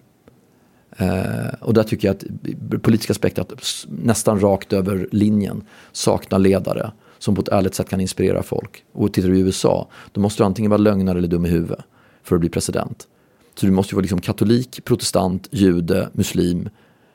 Eh, 0.99 1.53
och 1.59 1.73
där 1.73 1.83
tycker 1.83 2.07
jag 2.07 2.15
att 2.15 2.81
politiska 2.81 3.13
spektrat 3.13 3.53
nästan 3.87 4.39
rakt 4.39 4.73
över 4.73 5.07
linjen 5.11 5.63
saknar 5.91 6.39
ledare 6.39 6.91
som 7.17 7.35
på 7.35 7.41
ett 7.41 7.47
ärligt 7.47 7.75
sätt 7.75 7.89
kan 7.89 8.01
inspirera 8.01 8.43
folk. 8.43 8.83
Och 8.91 9.13
tittar 9.13 9.29
du 9.29 9.37
i 9.37 9.41
USA, 9.41 9.87
då 10.11 10.21
måste 10.21 10.43
du 10.43 10.45
antingen 10.45 10.71
vara 10.71 10.81
lögnare 10.81 11.17
eller 11.17 11.27
dum 11.27 11.45
i 11.45 11.49
huvudet 11.49 11.79
för 12.23 12.35
att 12.35 12.39
bli 12.39 12.49
president. 12.49 13.07
Så 13.55 13.65
du 13.65 13.71
måste 13.71 13.93
ju 13.93 13.95
vara 13.95 14.01
liksom 14.01 14.21
katolik, 14.21 14.85
protestant, 14.85 15.47
jude, 15.51 16.09
muslim, 16.13 16.69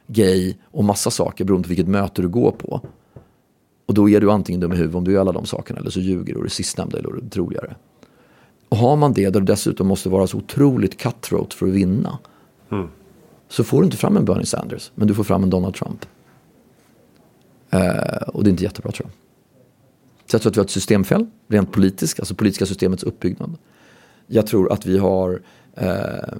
gay 0.07 0.55
och 0.64 0.85
massa 0.85 1.11
saker 1.11 1.45
beroende 1.45 1.66
på 1.66 1.68
vilket 1.68 1.89
möte 1.89 2.22
du 2.22 2.28
går 2.28 2.51
på. 2.51 2.80
Och 3.87 3.95
då 3.95 4.09
är 4.09 4.20
du 4.20 4.30
antingen 4.30 4.61
dum 4.61 4.72
i 4.72 4.76
huvudet 4.76 4.97
om 4.97 5.05
du 5.05 5.12
gör 5.12 5.20
alla 5.20 5.32
de 5.32 5.47
sakerna 5.47 5.80
eller 5.80 5.91
så 5.91 6.01
ljuger 6.01 6.32
du 6.32 6.39
och 6.39 6.45
det 6.45 6.51
sistnämnda 6.51 6.99
är 6.99 7.03
det 7.03 7.30
troligare. 7.30 7.74
Och 8.68 8.76
har 8.76 8.97
man 8.97 9.12
det 9.12 9.30
där 9.30 9.41
du 9.41 9.47
dessutom 9.47 9.87
måste 9.87 10.09
vara 10.09 10.26
så 10.26 10.39
otroligt 10.39 10.97
cutthroat 10.97 11.55
för 11.55 11.66
att 11.66 11.72
vinna. 11.72 12.18
Mm. 12.70 12.89
Så 13.55 13.65
får 13.65 13.81
du 13.81 13.85
inte 13.85 13.97
fram 13.97 14.17
en 14.17 14.25
Bernie 14.25 14.47
Sanders 14.47 14.93
men 14.95 15.09
du 15.09 15.15
får 15.15 15.25
fram 15.25 15.43
en 15.43 15.51
Donald 15.51 15.75
Trump. 15.75 16.07
Eh, 17.71 18.29
och 18.29 18.45
det 18.45 18.49
är 18.49 18.51
inte 18.51 18.65
jättebra 18.65 18.93
tror 18.93 19.09
jag. 19.09 19.13
Så 20.31 20.35
jag 20.35 20.43
tror 20.43 20.51
att 20.51 20.57
vi 20.57 20.61
har 20.61 20.65
ett 20.65 20.71
systemfel, 20.71 21.27
rent 21.49 21.73
politiskt, 21.73 22.21
alltså 22.21 22.35
politiska 22.35 22.67
systemets 22.67 23.03
uppbyggnad. 23.03 23.57
Jag 24.27 24.47
tror 24.47 24.73
att 24.73 24.87
vi 24.87 24.99
har 24.99 25.43
eh, 25.75 26.35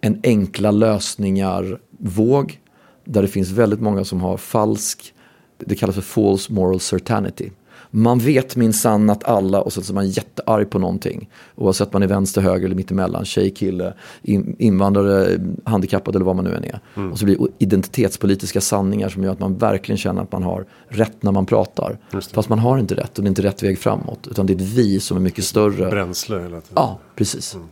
en 0.00 0.20
enkla 0.22 0.70
lösningar-våg 0.70 2.60
där 3.04 3.22
det 3.22 3.28
finns 3.28 3.50
väldigt 3.50 3.80
många 3.80 4.04
som 4.04 4.20
har 4.20 4.36
falsk, 4.36 5.14
det 5.58 5.74
kallas 5.74 5.94
för 5.94 6.02
false 6.02 6.52
moral 6.52 6.80
certainty. 6.80 7.50
Man 7.96 8.18
vet 8.18 8.56
minsann 8.56 9.10
att 9.10 9.24
alla 9.24 9.60
och 9.60 9.72
så 9.72 9.80
är 9.80 9.94
man 9.94 10.08
jättearg 10.08 10.70
på 10.70 10.78
någonting. 10.78 11.30
Oavsett 11.54 11.92
man 11.92 12.02
är 12.02 12.06
vänster, 12.06 12.40
höger 12.40 12.64
eller 12.64 12.76
mittemellan, 12.76 13.24
tjej, 13.24 13.50
kille, 13.50 13.94
invandrare, 14.58 15.38
handikappad 15.64 16.16
eller 16.16 16.24
vad 16.24 16.36
man 16.36 16.44
nu 16.44 16.54
än 16.54 16.64
är. 16.64 16.80
Mm. 16.96 17.12
Och 17.12 17.18
så 17.18 17.24
blir 17.24 17.38
det 17.38 17.46
identitetspolitiska 17.58 18.60
sanningar 18.60 19.08
som 19.08 19.24
gör 19.24 19.32
att 19.32 19.40
man 19.40 19.58
verkligen 19.58 19.96
känner 19.96 20.22
att 20.22 20.32
man 20.32 20.42
har 20.42 20.66
rätt 20.88 21.22
när 21.22 21.32
man 21.32 21.46
pratar. 21.46 21.98
Fast 22.32 22.48
man 22.48 22.58
har 22.58 22.78
inte 22.78 22.94
rätt 22.94 23.18
och 23.18 23.24
det 23.24 23.26
är 23.26 23.28
inte 23.28 23.42
rätt 23.42 23.62
väg 23.62 23.78
framåt. 23.78 24.26
Utan 24.30 24.46
det 24.46 24.52
är 24.52 24.54
ett 24.54 24.62
vi 24.62 25.00
som 25.00 25.16
är 25.16 25.20
mycket 25.20 25.44
större. 25.44 25.90
Bränsle 25.90 26.36
hela 26.36 26.48
tiden. 26.48 26.60
Ja, 26.74 26.98
precis. 27.14 27.54
Mm. 27.54 27.66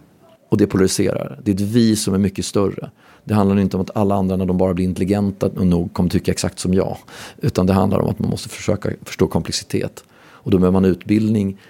Och 0.49 0.59
det 0.59 0.67
polariserar. 0.67 1.41
Det 1.45 1.51
är 1.51 1.55
ett 1.55 1.61
vi 1.61 1.97
som 1.97 2.15
är 2.15 2.19
mycket 2.19 2.45
större. 2.45 2.91
Det 3.25 3.35
handlar 3.35 3.59
inte 3.59 3.77
om 3.77 3.83
att 3.83 3.97
alla 3.97 4.15
andra 4.15 4.37
när 4.37 4.47
de 4.47 4.59
bara 4.59 4.75
blir 4.75 4.85
intelligenta 4.85 5.47
och 5.47 5.67
nog 5.67 5.93
kommer 5.93 6.11
tycka 6.11 6.33
exakt 6.33 6.59
som 6.59 6.75
jag. 6.75 6.97
Utan 7.39 7.67
det 7.67 7.73
handlar 7.73 7.99
om 7.99 8.11
att 8.11 8.19
man 8.19 8.31
måste 8.31 8.49
försöka 8.49 8.91
förstå 9.05 9.27
komplexitet. 9.27 10.05
Och 10.45 10.51
då 10.51 10.59
behöver 10.59 10.81
man 10.81 10.85
utbildning 10.85 11.61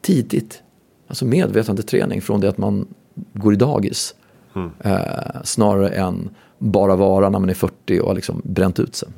tidigt. 0.00 0.62
Alltså 1.06 1.24
medvetande 1.24 1.82
träning 1.82 2.22
från 2.22 2.40
det 2.40 2.48
att 2.48 2.58
man 2.58 2.86
går 3.32 3.52
i 3.52 3.56
dagis. 3.56 4.14
Mm. 4.54 4.70
Eh, 4.80 5.42
snarare 5.44 5.88
än 5.88 6.30
bara 6.58 6.96
vara 6.96 7.30
när 7.30 7.38
man 7.38 7.50
är 7.50 7.54
40 7.54 8.00
och 8.00 8.08
har 8.08 8.14
liksom 8.14 8.42
bränt 8.44 8.78
ut 8.78 8.94
sig. 8.94 9.08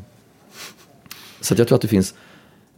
Så 1.40 1.54
jag 1.58 1.68
tror 1.68 1.76
att 1.76 1.82
det 1.82 1.88
finns 1.88 2.14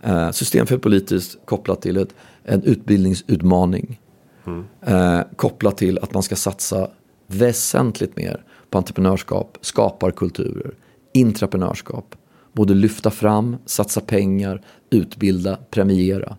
eh, 0.03 0.31
systemfel 0.31 0.79
politiskt 0.79 1.39
kopplat 1.45 1.83
till 1.83 1.97
ett, 1.97 2.15
en 2.45 2.63
utbildningsutmaning. 2.63 4.01
Mm. 4.47 4.65
Eh, 4.81 5.21
kopplat 5.37 5.77
till 5.77 5.99
att 5.99 6.15
man 6.15 6.23
ska 6.23 6.37
satsa 6.37 6.89
väsentligt 7.27 8.17
mer 8.17 8.45
på 8.71 8.79
entreprenörskap, 8.79 9.59
skaparkulturer, 9.61 10.75
intraprenörskap. 11.13 12.15
Både 12.55 12.75
lyfta 12.75 13.11
fram, 13.11 13.57
satsa 13.67 14.01
pengar, 14.01 14.63
utbilda, 14.91 15.59
premiera. 15.71 16.37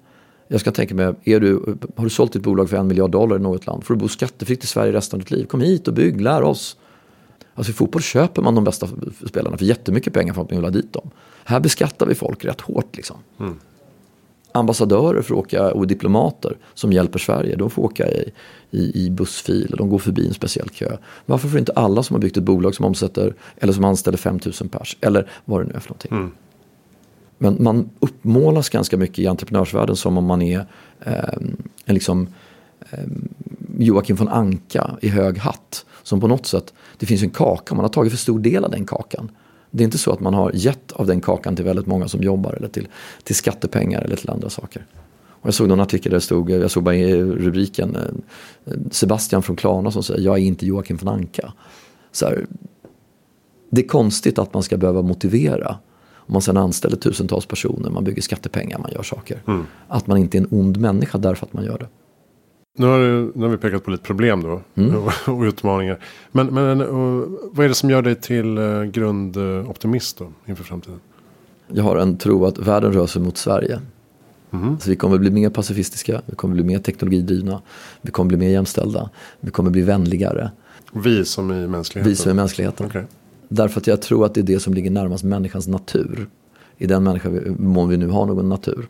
Jag 0.48 0.60
ska 0.60 0.72
tänka 0.72 0.96
mig, 0.96 1.14
är 1.24 1.40
du, 1.40 1.78
har 1.96 2.04
du 2.04 2.10
sålt 2.10 2.34
ditt 2.34 2.44
bolag 2.44 2.70
för 2.70 2.78
en 2.78 2.88
miljard 2.88 3.12
dollar 3.12 3.36
i 3.36 3.40
något 3.40 3.66
land 3.66 3.84
får 3.84 3.94
du 3.94 4.00
bo 4.00 4.08
skattefritt 4.08 4.64
i 4.64 4.68
Sverige 4.68 4.94
resten 4.94 5.18
av 5.18 5.22
ditt 5.22 5.32
liv. 5.32 5.46
Kom 5.46 5.62
hit 5.62 5.88
och 5.88 5.94
bygg, 5.94 6.22
lär 6.22 6.42
oss. 6.42 6.78
Alltså 7.56 7.72
i 7.72 7.74
fotboll 7.74 8.02
köper 8.02 8.42
man 8.42 8.56
de 8.56 8.64
bästa 8.64 8.88
spelarna 9.28 9.58
för 9.58 9.66
jättemycket 9.66 10.14
pengar 10.14 10.34
för 10.34 10.42
att 10.42 10.50
man 10.50 10.58
vill 10.58 10.66
ha 10.66 10.72
dit 10.72 10.94
dem. 10.94 11.10
Här 11.44 11.60
beskattar 11.60 12.06
vi 12.06 12.16
folk 12.16 12.46
rätt 12.46 12.62
hårt 12.62 12.96
liksom. 12.96 13.18
Mm 13.40 13.58
ambassadörer 14.56 15.22
får 15.22 15.36
åka, 15.36 15.72
och 15.72 15.88
diplomater 15.88 16.58
som 16.74 16.94
hjälper 16.94 17.20
Sverige, 17.20 17.56
de 17.56 17.70
får 17.70 17.84
åka 17.84 18.08
i, 18.12 18.32
i, 18.72 19.06
i 19.06 19.10
bussfil 19.10 19.68
och 19.72 19.78
de 19.78 19.90
går 19.90 20.00
förbi 20.00 20.28
en 20.28 20.34
speciell 20.34 20.70
kö. 20.70 20.98
Varför 21.26 21.48
får 21.48 21.60
inte 21.60 21.72
alla 21.72 22.04
som 22.04 22.14
har 22.14 22.22
byggt 22.22 22.38
ett 22.38 22.44
bolag 22.44 22.76
som 22.76 22.86
omsätter 22.86 23.34
eller 23.58 23.74
som 23.74 23.84
anställer 23.84 24.18
5000 24.18 24.70
pers 24.70 24.98
eller 25.02 25.30
vad 25.46 25.62
det 25.62 25.66
nu 25.66 25.74
är 25.74 25.80
för 25.80 25.90
någonting. 25.90 26.12
Mm. 26.12 26.32
Men 27.38 27.64
man 27.64 27.90
uppmålas 28.00 28.70
ganska 28.70 28.98
mycket 28.98 29.20
i 29.20 29.28
entreprenörsvärlden 29.28 29.96
som 29.96 30.18
om 30.18 30.26
man 30.26 30.42
är 30.42 30.66
eh, 31.06 31.14
en 31.86 31.94
liksom 31.94 32.28
eh, 32.90 33.00
Joakim 33.78 34.16
von 34.16 34.28
Anka 34.28 34.98
i 35.02 35.10
hög 35.10 35.38
hatt. 35.38 35.86
Som 36.04 36.22
på 36.22 36.28
något 36.28 36.46
sätt, 36.46 36.74
det 36.98 37.06
finns 37.06 37.24
en 37.24 37.30
kaka, 37.30 37.76
man 37.76 37.84
har 37.84 37.90
tagit 37.90 38.12
för 38.12 38.18
stor 38.18 38.40
del 38.40 38.66
av 38.66 38.72
den 38.72 38.86
kakan. 38.86 39.32
Det 39.76 39.84
är 39.84 39.86
inte 39.86 39.98
så 39.98 40.12
att 40.12 40.20
man 40.20 40.34
har 40.34 40.52
gett 40.54 40.92
av 40.92 41.08
den 41.08 41.22
kakan 41.22 41.56
till 41.56 41.66
väldigt 41.66 41.86
många 41.86 42.08
som 42.08 42.24
jobbar 42.24 42.54
eller 42.54 42.68
till, 42.68 42.88
till 43.24 43.36
skattepengar 43.36 44.02
eller 44.02 44.16
till 44.16 44.30
andra 44.30 44.50
saker. 44.50 44.86
Och 45.28 45.48
jag 45.48 45.54
såg 45.54 45.68
någon 45.68 45.80
artikel 45.80 46.10
där 46.10 46.18
det 46.18 46.22
stod, 46.22 46.50
jag 46.50 46.72
såg 46.72 46.84
bara 46.84 46.96
i 46.96 47.24
rubriken, 47.24 47.96
eh, 47.96 48.74
Sebastian 48.92 49.44
från 49.44 49.56
Klarna 49.56 49.92
som 49.92 50.04
säger 50.04 50.22
jag 50.22 50.38
är 50.38 50.42
inte 50.42 50.66
Joakim 50.66 50.98
von 50.98 51.08
Anka. 51.08 51.54
Så 52.12 52.26
här, 52.26 52.46
det 53.70 53.82
är 53.82 53.88
konstigt 53.88 54.40
att 54.40 54.54
man 54.54 54.64
ska 54.64 54.78
behöva 54.78 55.02
motivera 55.02 55.78
om 56.28 56.34
man 56.34 56.42
sedan 56.42 56.58
anställer 56.58 56.98
tusentals 56.98 57.46
personer, 57.46 57.90
man 57.90 58.04
bygger 58.04 58.22
skattepengar, 58.22 58.80
man 58.80 58.92
gör 58.92 59.04
saker. 59.04 59.42
Mm. 59.48 59.66
Att 59.88 60.08
man 60.08 60.18
inte 60.18 60.38
är 60.38 60.42
en 60.42 60.48
ond 60.52 60.78
människa 60.78 61.18
därför 61.18 61.46
att 61.46 61.54
man 61.54 61.66
gör 61.66 61.78
det. 61.78 61.88
Nu 62.76 62.88
har, 62.88 63.00
du, 63.00 63.32
nu 63.36 63.44
har 63.44 63.50
vi 63.50 63.58
pekat 63.58 63.84
på 63.84 63.92
lite 63.92 64.04
problem 64.04 64.44
då. 64.44 64.62
Mm. 64.76 64.96
Och, 64.96 65.12
och 65.28 65.42
utmaningar. 65.42 66.00
Men, 66.32 66.48
men 66.48 66.82
och, 66.82 67.28
vad 67.52 67.66
är 67.66 67.70
det 67.70 67.76
som 67.76 67.90
gör 67.90 68.02
dig 68.02 68.16
till 68.16 68.58
uh, 68.58 68.84
grundoptimist 68.84 70.18
då 70.18 70.32
inför 70.46 70.64
framtiden? 70.64 71.00
Jag 71.68 71.84
har 71.84 71.98
en 71.98 72.18
tro 72.18 72.46
att 72.46 72.58
världen 72.58 72.94
rör 72.94 73.08
sig 73.08 73.22
mot 73.22 73.38
Sverige. 73.38 73.80
Mhm. 74.50 74.80
Så 74.80 74.90
vi 74.90 74.96
kommer 74.96 75.18
bli 75.18 75.32
mer 75.32 75.50
pacifistiska, 75.50 76.22
vi 76.26 76.36
kommer 76.36 76.56
bli 76.56 76.64
mer 76.64 76.80
teknologidrivna, 76.80 77.62
vi 78.02 78.12
kommer 78.12 78.28
bli 78.28 78.38
mer 78.38 78.50
jämställda, 78.50 79.10
vi 79.40 79.52
kommer 79.52 79.70
bli 79.72 79.82
vänligare. 79.82 80.52
Vi 80.92 81.26
som 81.26 81.52
i 81.52 81.68
mänskligheten? 81.68 82.10
Vi 82.10 82.16
som 82.16 82.30
är 82.30 82.36
mänskligheten. 82.36 82.86
Okej. 82.86 83.06
Därför 83.48 83.80
att 83.80 83.88
jag 83.88 84.02
tror 84.02 84.26
att 84.26 84.34
det 84.34 84.42
är 84.42 84.44
det 84.44 84.60
som 84.60 84.74
ligger 84.74 84.92
närmast 84.92 85.24
människans 85.24 85.68
natur. 85.68 86.28
I 86.78 86.88
den 86.88 87.04
människa 87.04 87.30
vi, 87.30 87.50
mån 87.50 87.90
vi 87.90 87.98
nu 87.98 88.08
har 88.08 88.26
någon 88.26 88.50
natur. 88.50 88.88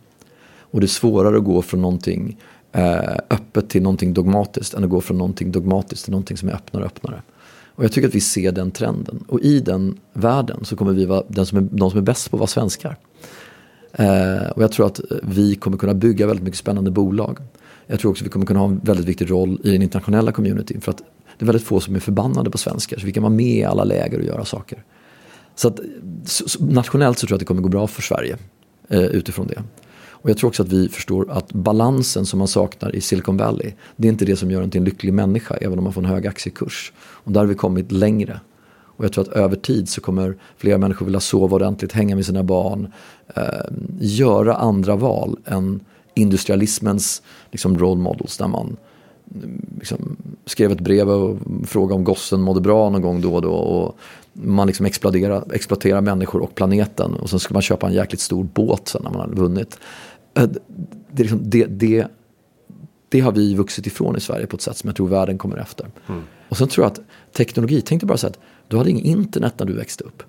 Och 0.60 0.80
det 0.80 0.86
är 0.86 0.88
svårare 0.88 1.38
att 1.38 1.44
gå 1.44 1.62
från 1.62 1.82
någonting 1.82 2.38
eh, 2.55 2.55
Eh, 2.76 3.18
öppet 3.30 3.70
till 3.70 3.82
någonting 3.82 4.14
dogmatiskt 4.14 4.74
än 4.74 4.84
att 4.84 4.90
gå 4.90 5.02
från 5.02 5.18
någonting 5.18 5.52
dogmatiskt 5.52 6.04
till 6.04 6.12
någonting 6.12 6.38
som 6.38 6.50
är 6.50 6.54
öppnare 6.54 6.84
och 6.84 6.92
öppnare. 6.92 7.22
Och 7.68 7.84
jag 7.84 7.92
tycker 7.92 8.08
att 8.08 8.16
vi 8.16 8.22
ser 8.22 8.52
den 8.52 8.72
trenden. 8.72 9.24
Och 9.28 9.40
i 9.40 9.60
den 9.60 9.98
världen 10.14 10.66
så 10.66 10.76
kommer 10.76 10.94
vi 10.94 11.06
vara 11.06 11.24
den 11.28 11.46
som 11.46 11.58
är, 11.58 11.62
de 11.62 11.90
som 11.90 12.00
är 12.00 12.04
bäst 12.04 12.32
på 12.32 12.38
att 12.38 12.40
vara 12.40 12.48
svenskar. 12.48 12.98
Eh, 13.94 14.50
och 14.56 14.64
jag 14.64 14.72
tror 14.72 14.86
att 14.86 15.02
vi 15.24 15.56
kommer 15.56 15.78
kunna 15.78 15.94
bygga 15.94 16.28
väldigt 16.28 16.44
mycket 16.44 16.60
spännande 16.60 16.92
bolag. 16.92 17.38
Jag 17.88 18.00
tror 18.00 18.12
också 18.12 18.24
att 18.24 18.28
vi 18.28 18.32
kommer 18.32 18.46
kunna 18.46 18.60
ha 18.60 18.68
en 18.68 18.80
väldigt 18.84 19.06
viktig 19.06 19.32
roll 19.32 19.62
i 19.64 19.72
den 19.72 19.82
internationella 19.82 20.32
communityn. 20.32 20.82
För 20.82 20.92
att 20.92 20.98
det 21.38 21.44
är 21.44 21.46
väldigt 21.46 21.68
få 21.68 21.80
som 21.80 21.96
är 21.96 22.00
förbannade 22.00 22.50
på 22.50 22.58
svenskar. 22.58 23.00
Så 23.00 23.06
vi 23.06 23.12
kan 23.12 23.24
vara 23.24 23.34
med 23.34 23.58
i 23.58 23.64
alla 23.64 23.84
läger 23.84 24.20
och 24.20 24.26
göra 24.26 24.46
saker. 24.46 24.84
Så, 25.56 25.68
att, 25.68 25.80
så, 26.26 26.50
så 26.50 26.66
nationellt 26.66 27.20
så 27.20 27.28
tror 27.28 27.34
jag 27.34 27.36
att 27.36 27.40
det 27.40 27.46
kommer 27.46 27.62
gå 27.62 27.70
bra 27.70 27.88
för 27.88 28.02
Sverige 28.02 28.38
eh, 28.90 29.04
utifrån 29.04 29.48
det. 29.48 29.64
Och 30.26 30.32
jag 30.32 30.38
tror 30.38 30.48
också 30.48 30.64
att 30.64 30.70
vi 30.70 30.90
förstår 30.90 31.32
att 31.32 31.54
balansen 31.54 32.26
som 32.26 32.40
man 32.40 32.48
saknar 32.48 32.96
i 32.96 33.02
Silicon 33.02 33.38
Valley, 33.38 33.74
det 33.96 34.08
är 34.08 34.12
inte 34.12 34.26
det 34.26 34.36
som 34.36 34.52
gör 34.52 34.62
en 34.62 34.72
till 34.72 34.80
en 34.80 34.86
lycklig 34.86 35.14
människa, 35.14 35.56
även 35.56 35.78
om 35.78 35.84
man 35.84 35.94
får 35.94 36.02
en 36.02 36.10
hög 36.10 36.28
aktiekurs. 36.28 36.94
Och 36.98 37.32
där 37.32 37.40
har 37.40 37.48
vi 37.48 37.56
kommit 37.56 37.92
längre. 37.92 38.40
Och 38.68 39.06
jag 39.06 39.14
tror 39.14 39.24
att 39.24 39.34
över 39.34 39.56
tid 39.56 39.90
så 39.90 40.02
kommer 40.02 40.38
fler 40.58 40.78
människor 40.78 41.06
vilja 41.06 41.20
sova 41.20 41.56
ordentligt, 41.56 41.92
hänga 41.92 42.16
med 42.16 42.26
sina 42.26 42.44
barn, 42.44 42.94
eh, 43.36 43.44
göra 44.00 44.56
andra 44.56 44.96
val 44.96 45.38
än 45.46 45.80
industrialismens 46.14 47.22
liksom, 47.52 47.78
role 47.78 48.02
models 48.02 48.38
där 48.38 48.48
man 48.48 48.78
mm, 49.36 49.62
liksom, 49.80 50.18
skrev 50.46 50.72
ett 50.72 50.82
brev 50.82 51.10
och 51.10 51.38
frågade 51.68 51.94
om 51.94 52.04
gossen 52.04 52.42
mådde 52.42 52.62
bra 52.62 52.90
någon 52.90 53.02
gång 53.02 53.22
då 53.22 53.36
och 53.36 53.42
då. 53.42 53.54
Och 53.54 53.98
man 54.34 54.68
liksom 54.68 54.86
exploaterar, 54.86 55.44
exploaterar 55.54 56.02
människor 56.02 56.42
och 56.42 56.56
planeten 56.56 57.14
och 57.14 57.30
sen 57.30 57.40
ska 57.40 57.54
man 57.54 57.62
köpa 57.62 57.88
en 57.88 57.94
jäkligt 57.94 58.22
stor 58.22 58.44
båt 58.44 58.88
sen 58.88 59.02
när 59.04 59.12
man 59.12 59.20
har 59.20 59.28
vunnit. 59.28 59.80
Eh, 60.38 60.50
Det, 61.12 61.24
liksom, 61.24 61.40
det, 61.50 61.66
det, 61.66 62.08
det 63.10 63.20
har 63.20 63.32
vi 63.32 63.56
vuxit 63.56 63.88
ifrån 63.88 64.16
i 64.16 64.20
Sverige 64.20 64.48
på 64.48 64.56
ett 64.56 64.62
sätt 64.62 64.78
som 64.78 64.88
jag 64.88 64.96
tror 64.96 65.08
världen 65.08 65.38
kommer 65.38 65.58
efter. 65.58 65.88
Och 66.50 66.58
sen 66.58 66.68
tror 66.68 66.86
jag 66.86 66.92
att 66.92 67.00
teknologi, 67.34 67.82
tänk 67.82 68.02
dig 68.02 68.08
bara 68.08 68.18
så 68.18 68.28
att 68.28 68.40
du 68.68 68.78
hade 68.78 68.90
ingen 68.90 69.06
internet 69.06 69.54
när 69.58 69.66
du 69.66 69.74
växte 69.74 70.04
upp. 70.04 70.24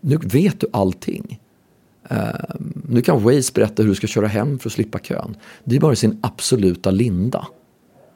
Nu 0.00 0.16
vet 0.16 0.60
du 0.60 0.66
allting. 0.72 1.40
Um, 2.10 2.82
nu 2.88 3.02
kan 3.02 3.22
Waze 3.22 3.52
berätta 3.54 3.82
hur 3.82 3.90
du 3.90 3.94
ska 3.94 4.06
köra 4.06 4.26
hem 4.26 4.58
för 4.58 4.68
att 4.68 4.72
slippa 4.72 4.98
kön. 4.98 5.36
Det 5.64 5.76
är 5.76 5.80
bara 5.80 5.94
sin 5.96 6.18
absoluta 6.22 6.90
linda. 6.90 7.46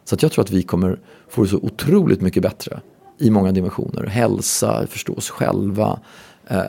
Så 0.04 0.14
att 0.14 0.22
jag 0.22 0.32
tror 0.32 0.44
att 0.44 0.50
vi 0.50 0.62
kommer 0.62 1.00
få 1.28 1.42
det 1.42 1.48
så 1.48 1.56
otroligt 1.56 2.20
mycket 2.20 2.42
bättre 2.42 2.80
i 3.18 3.30
många 3.30 3.52
dimensioner. 3.52 4.06
Hälsa, 4.06 4.86
förstå 4.86 5.14
oss 5.14 5.30
själva, 5.30 6.00
eh, 6.48 6.62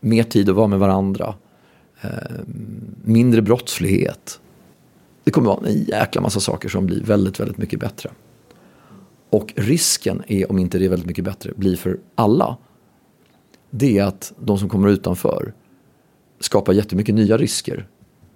mer 0.00 0.22
tid 0.22 0.48
att 0.48 0.56
vara 0.56 0.66
med 0.66 0.78
varandra, 0.78 1.34
Eh, 2.02 2.10
mindre 3.04 3.42
brottslighet. 3.42 4.40
Det 5.24 5.30
kommer 5.30 5.46
vara 5.48 5.66
en 5.66 5.82
jäkla 5.82 6.20
massa 6.20 6.40
saker 6.40 6.68
som 6.68 6.86
blir 6.86 7.04
väldigt, 7.04 7.40
väldigt 7.40 7.58
mycket 7.58 7.80
bättre. 7.80 8.10
Och 9.30 9.52
risken 9.56 10.22
är, 10.26 10.50
om 10.50 10.58
inte 10.58 10.78
det 10.78 10.84
är 10.84 10.88
väldigt 10.88 11.06
mycket 11.06 11.24
bättre, 11.24 11.52
blir 11.56 11.76
för 11.76 11.98
alla. 12.14 12.56
Det 13.70 13.98
är 13.98 14.04
att 14.04 14.32
de 14.38 14.58
som 14.58 14.68
kommer 14.68 14.88
utanför 14.88 15.52
skapar 16.40 16.72
jättemycket 16.72 17.14
nya 17.14 17.36
risker 17.36 17.88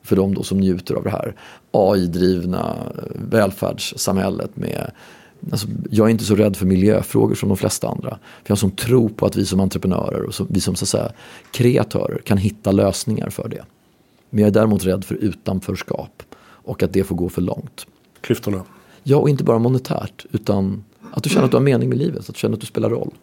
för 0.02 0.16
de 0.16 0.34
då 0.34 0.42
som 0.42 0.60
njuter 0.60 0.94
av 0.94 1.04
det 1.04 1.10
här 1.10 1.36
AI-drivna 1.70 2.92
välfärdssamhället 3.14 4.56
med 4.56 4.90
Alltså, 5.50 5.66
jag 5.90 6.06
är 6.06 6.10
inte 6.10 6.24
så 6.24 6.34
rädd 6.34 6.56
för 6.56 6.66
miljöfrågor 6.66 7.34
som 7.34 7.48
de 7.48 7.58
flesta 7.58 7.88
andra. 7.88 8.10
För 8.10 8.44
jag 8.44 8.50
har 8.50 8.56
sån 8.56 8.70
tro 8.70 9.08
på 9.08 9.26
att 9.26 9.36
vi 9.36 9.46
som 9.46 9.60
entreprenörer 9.60 10.22
och 10.22 10.34
som, 10.34 10.46
vi 10.50 10.60
som 10.60 10.74
så 10.74 10.84
att 10.84 10.88
säga, 10.88 11.12
kreatörer 11.50 12.18
kan 12.18 12.38
hitta 12.38 12.72
lösningar 12.72 13.30
för 13.30 13.48
det. 13.48 13.64
Men 14.30 14.40
jag 14.40 14.48
är 14.48 14.52
däremot 14.52 14.84
rädd 14.84 15.04
för 15.04 15.14
utanförskap 15.14 16.22
och 16.38 16.82
att 16.82 16.92
det 16.92 17.04
får 17.04 17.16
gå 17.16 17.28
för 17.28 17.42
långt. 17.42 17.86
Klyftorna. 18.20 18.64
Ja, 19.02 19.16
och 19.16 19.28
inte 19.28 19.44
bara 19.44 19.58
monetärt 19.58 20.26
utan 20.32 20.84
att 21.12 21.22
du 21.22 21.30
känner 21.30 21.44
att 21.44 21.50
du 21.50 21.56
har 21.56 21.64
mening 21.64 21.88
med 21.88 21.98
livet, 21.98 22.20
att 22.20 22.34
du 22.34 22.38
känner 22.38 22.54
att 22.54 22.60
du 22.60 22.66
spelar 22.66 22.90
roll. 22.90 23.14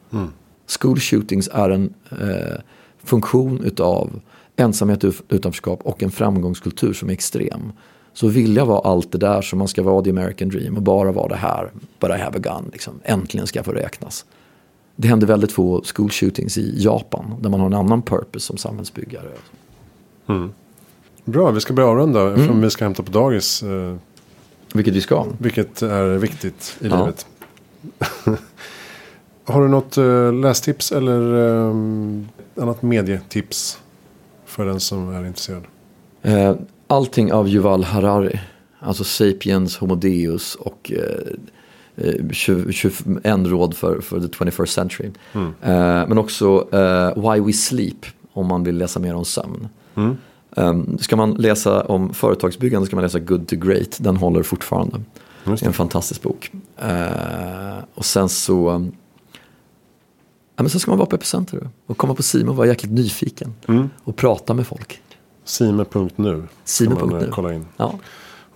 School 0.79 0.99
shootings 0.99 1.49
är 1.53 1.69
en 1.69 1.93
eh, 2.11 2.57
funktion 3.03 3.63
utav 3.63 4.19
ensamhet, 4.55 5.03
utanförskap 5.29 5.81
och 5.81 6.03
en 6.03 6.11
framgångskultur 6.11 6.93
som 6.93 7.09
är 7.09 7.13
extrem. 7.13 7.71
Så 8.13 8.27
vilja 8.27 8.65
vara 8.65 8.79
allt 8.79 9.11
det 9.11 9.17
där 9.17 9.41
som 9.41 9.59
man 9.59 9.67
ska 9.67 9.83
vara 9.83 10.03
the 10.03 10.09
American 10.09 10.49
dream 10.49 10.75
och 10.75 10.81
bara 10.81 11.11
vara 11.11 11.27
det 11.27 11.35
här, 11.35 11.71
but 11.99 12.09
I 12.09 12.13
have 12.13 12.37
a 12.37 12.39
gun, 12.39 12.69
liksom. 12.71 12.99
äntligen 13.03 13.47
ska 13.47 13.59
jag 13.59 13.65
få 13.65 13.71
räknas. 13.71 14.25
Det 14.95 15.07
händer 15.07 15.27
väldigt 15.27 15.51
få 15.51 15.83
school 15.95 16.09
shootings 16.09 16.57
i 16.57 16.73
Japan 16.83 17.35
där 17.41 17.49
man 17.49 17.59
har 17.59 17.67
en 17.67 17.73
annan 17.73 18.01
purpose 18.01 18.45
som 18.47 18.57
samhällsbyggare. 18.57 19.29
Bra, 21.25 21.51
vi 21.51 21.59
ska 21.61 21.73
börja 21.73 21.89
avrunda. 21.89 22.21
Mm. 22.21 22.33
Eftersom 22.33 22.61
vi 22.61 22.69
ska 22.69 22.85
hämta 22.85 23.03
på 23.03 23.11
dagis. 23.11 23.63
Eh, 23.63 23.95
Vilket 24.73 24.93
vi 24.93 25.01
ska. 25.01 25.25
vilket 25.37 25.81
är 25.81 26.07
viktigt 26.17 26.77
i 26.81 26.87
Ja. 26.87 26.97
livet. 26.99 27.25
Har 29.45 29.61
du 29.61 29.67
något 29.67 29.97
eh, 29.97 30.33
lästips 30.33 30.91
eller 30.91 31.47
eh, 31.67 31.75
annat 32.63 32.81
medietips? 32.81 33.79
För 34.45 34.65
den 34.65 34.79
som 34.79 35.09
är 35.09 35.25
intresserad. 35.25 35.63
Eh, 36.93 36.97
allting 36.97 37.33
av 37.33 37.47
Yuval 37.47 37.83
Harari, 37.83 38.39
alltså 38.79 39.03
Sapiens, 39.03 39.77
Homo 39.77 39.95
Deus 39.95 40.55
och 40.55 40.91
eh, 40.95 42.07
eh, 42.07 42.29
20, 42.31 42.71
21 42.71 43.23
råd 43.25 43.75
för, 43.75 44.01
för 44.01 44.19
the 44.19 44.27
21st 44.27 44.65
century. 44.65 45.11
Eh, 45.33 46.07
men 46.07 46.17
också 46.17 46.67
eh, 46.71 47.31
Why 47.31 47.41
We 47.41 47.53
Sleep 47.53 48.05
om 48.33 48.47
man 48.47 48.63
vill 48.63 48.77
läsa 48.77 48.99
mer 48.99 49.15
om 49.15 49.25
sömn. 49.25 49.67
Um, 50.55 50.97
ska 50.97 51.15
man 51.15 51.33
läsa 51.33 51.81
om 51.81 52.13
företagsbyggande 52.13 52.87
ska 52.87 52.95
man 52.95 53.03
läsa 53.03 53.19
Good 53.19 53.47
to 53.47 53.55
Great, 53.55 53.97
den 53.99 54.17
håller 54.17 54.43
fortfarande. 54.43 55.01
Just 55.45 55.63
Det 55.63 55.65
är 55.65 55.67
en 55.67 55.73
fantastisk 55.73 56.21
bok. 56.21 56.51
Eh, 56.77 57.83
och 57.93 58.05
sen 58.05 58.29
så 58.29 58.69
um, 58.69 58.91
ja, 60.55 60.63
men 60.63 60.69
sen 60.69 60.79
ska 60.79 60.91
man 60.91 60.97
vara 60.97 61.09
på 61.09 61.15
Epicenter 61.15 61.69
och 61.85 61.97
komma 61.97 62.15
på 62.15 62.23
Simon 62.23 62.49
och 62.49 62.55
vara 62.55 62.67
jäkligt 62.67 62.91
nyfiken. 62.91 63.53
Och 64.03 64.15
prata 64.15 64.53
med 64.53 64.67
folk. 64.67 65.01
Sime.nu. 65.45 66.43
Sime.nu. 66.63 67.17
Eh, 67.23 67.29
kolla 67.29 67.53
in 67.53 67.65
Ja. 67.77 67.93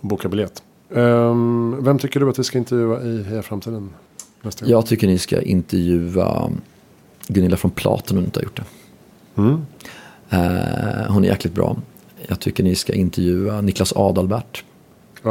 och 0.00 0.08
boka 0.08 0.28
biljett. 0.28 0.62
Ehm, 0.94 1.76
vem 1.80 1.98
tycker 1.98 2.20
du 2.20 2.30
att 2.30 2.38
vi 2.38 2.44
ska 2.44 2.58
intervjua 2.58 3.02
i 3.02 3.22
Heja 3.22 3.42
Framtiden 3.42 3.90
nästa 4.42 4.64
gång? 4.64 4.70
Jag 4.72 4.86
tycker 4.86 5.06
ni 5.06 5.18
ska 5.18 5.42
intervjua 5.42 6.50
Gunilla 7.28 7.56
från 7.56 7.70
Platen 7.70 8.16
om 8.16 8.22
ni 8.22 8.26
inte 8.26 8.40
har 8.40 8.44
gjort 8.44 8.56
det. 8.56 8.64
Mm. 9.42 9.66
Eh, 10.30 11.12
hon 11.12 11.24
är 11.24 11.28
jäkligt 11.28 11.54
bra. 11.54 11.76
Jag 12.26 12.40
tycker 12.40 12.64
ni 12.64 12.74
ska 12.74 12.92
intervjua 12.92 13.60
Niklas 13.60 13.92
Adalbert 13.96 14.64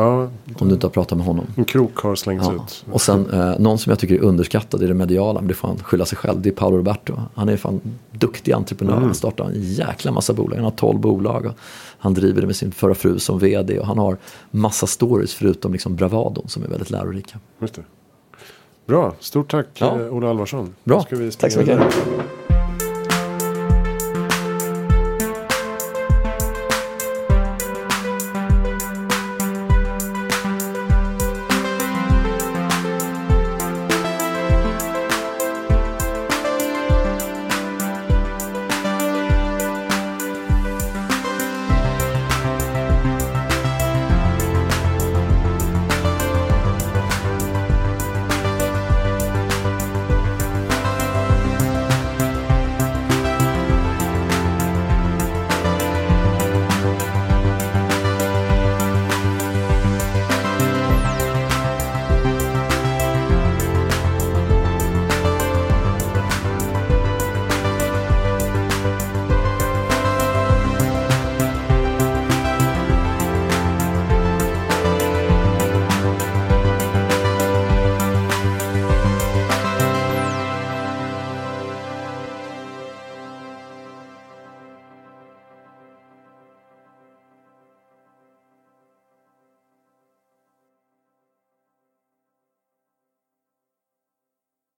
Ja, 0.01 0.29
om 0.59 0.67
du 0.67 0.73
inte 0.73 0.87
har 0.87 0.91
pratat 0.91 1.17
med 1.17 1.27
honom. 1.27 1.45
en 1.55 1.65
krok 1.65 1.97
har 1.97 2.15
slängts 2.15 2.45
Ja. 2.47 2.53
ut. 2.55 2.85
Och 2.91 3.01
sen 3.01 3.29
eh, 3.29 3.59
någon 3.59 3.77
som 3.77 3.89
jag 3.89 3.99
tycker 3.99 4.15
är 4.15 4.19
underskattad 4.19 4.83
i 4.83 4.87
det 4.87 4.93
mediala, 4.93 5.39
men 5.41 5.47
det 5.47 5.53
får 5.53 5.67
han 5.67 5.77
skylla 5.77 6.05
sig 6.05 6.17
själv, 6.17 6.41
det 6.41 6.49
är 6.49 6.53
Paolo 6.53 6.77
Roberto. 6.77 7.13
Han 7.35 7.49
är 7.49 7.57
fan 7.57 7.81
duktig 8.11 8.51
entreprenör, 8.51 8.93
Mm. 8.93 9.03
han 9.05 9.15
startar 9.15 9.45
en 9.45 9.51
jäkla 9.73 10.11
massa 10.11 10.33
bolag, 10.33 10.55
han 10.55 10.63
har 10.63 10.71
12 10.71 10.99
bolag. 10.99 11.53
Han 11.99 12.13
driver 12.13 12.41
det 12.41 12.47
med 12.47 12.55
sin 12.55 12.71
förra 12.71 12.95
fru 12.95 13.19
som 13.19 13.39
vd 13.39 13.79
och 13.79 13.85
han 13.87 13.97
har 13.97 14.17
massa 14.51 14.87
stories 14.87 15.33
förutom 15.33 15.71
liksom 15.73 15.95
bravadon 15.95 16.47
som 16.47 16.63
är 16.63 16.67
väldigt 16.67 16.89
lärorika. 16.89 17.39
Just 17.61 17.73
det. 17.73 17.81
Bra, 18.87 19.15
stort 19.19 19.51
tack 19.51 19.67
Ja. 19.73 19.99
eh, 20.01 20.13
Ola 20.13 20.29
Alvarsson. 20.29 20.75
Bra, 20.83 20.97
Då 20.97 21.03
ska 21.03 21.15
vi 21.15 21.31
tack 21.31 21.51
så 21.51 21.59
mycket. 21.59 21.79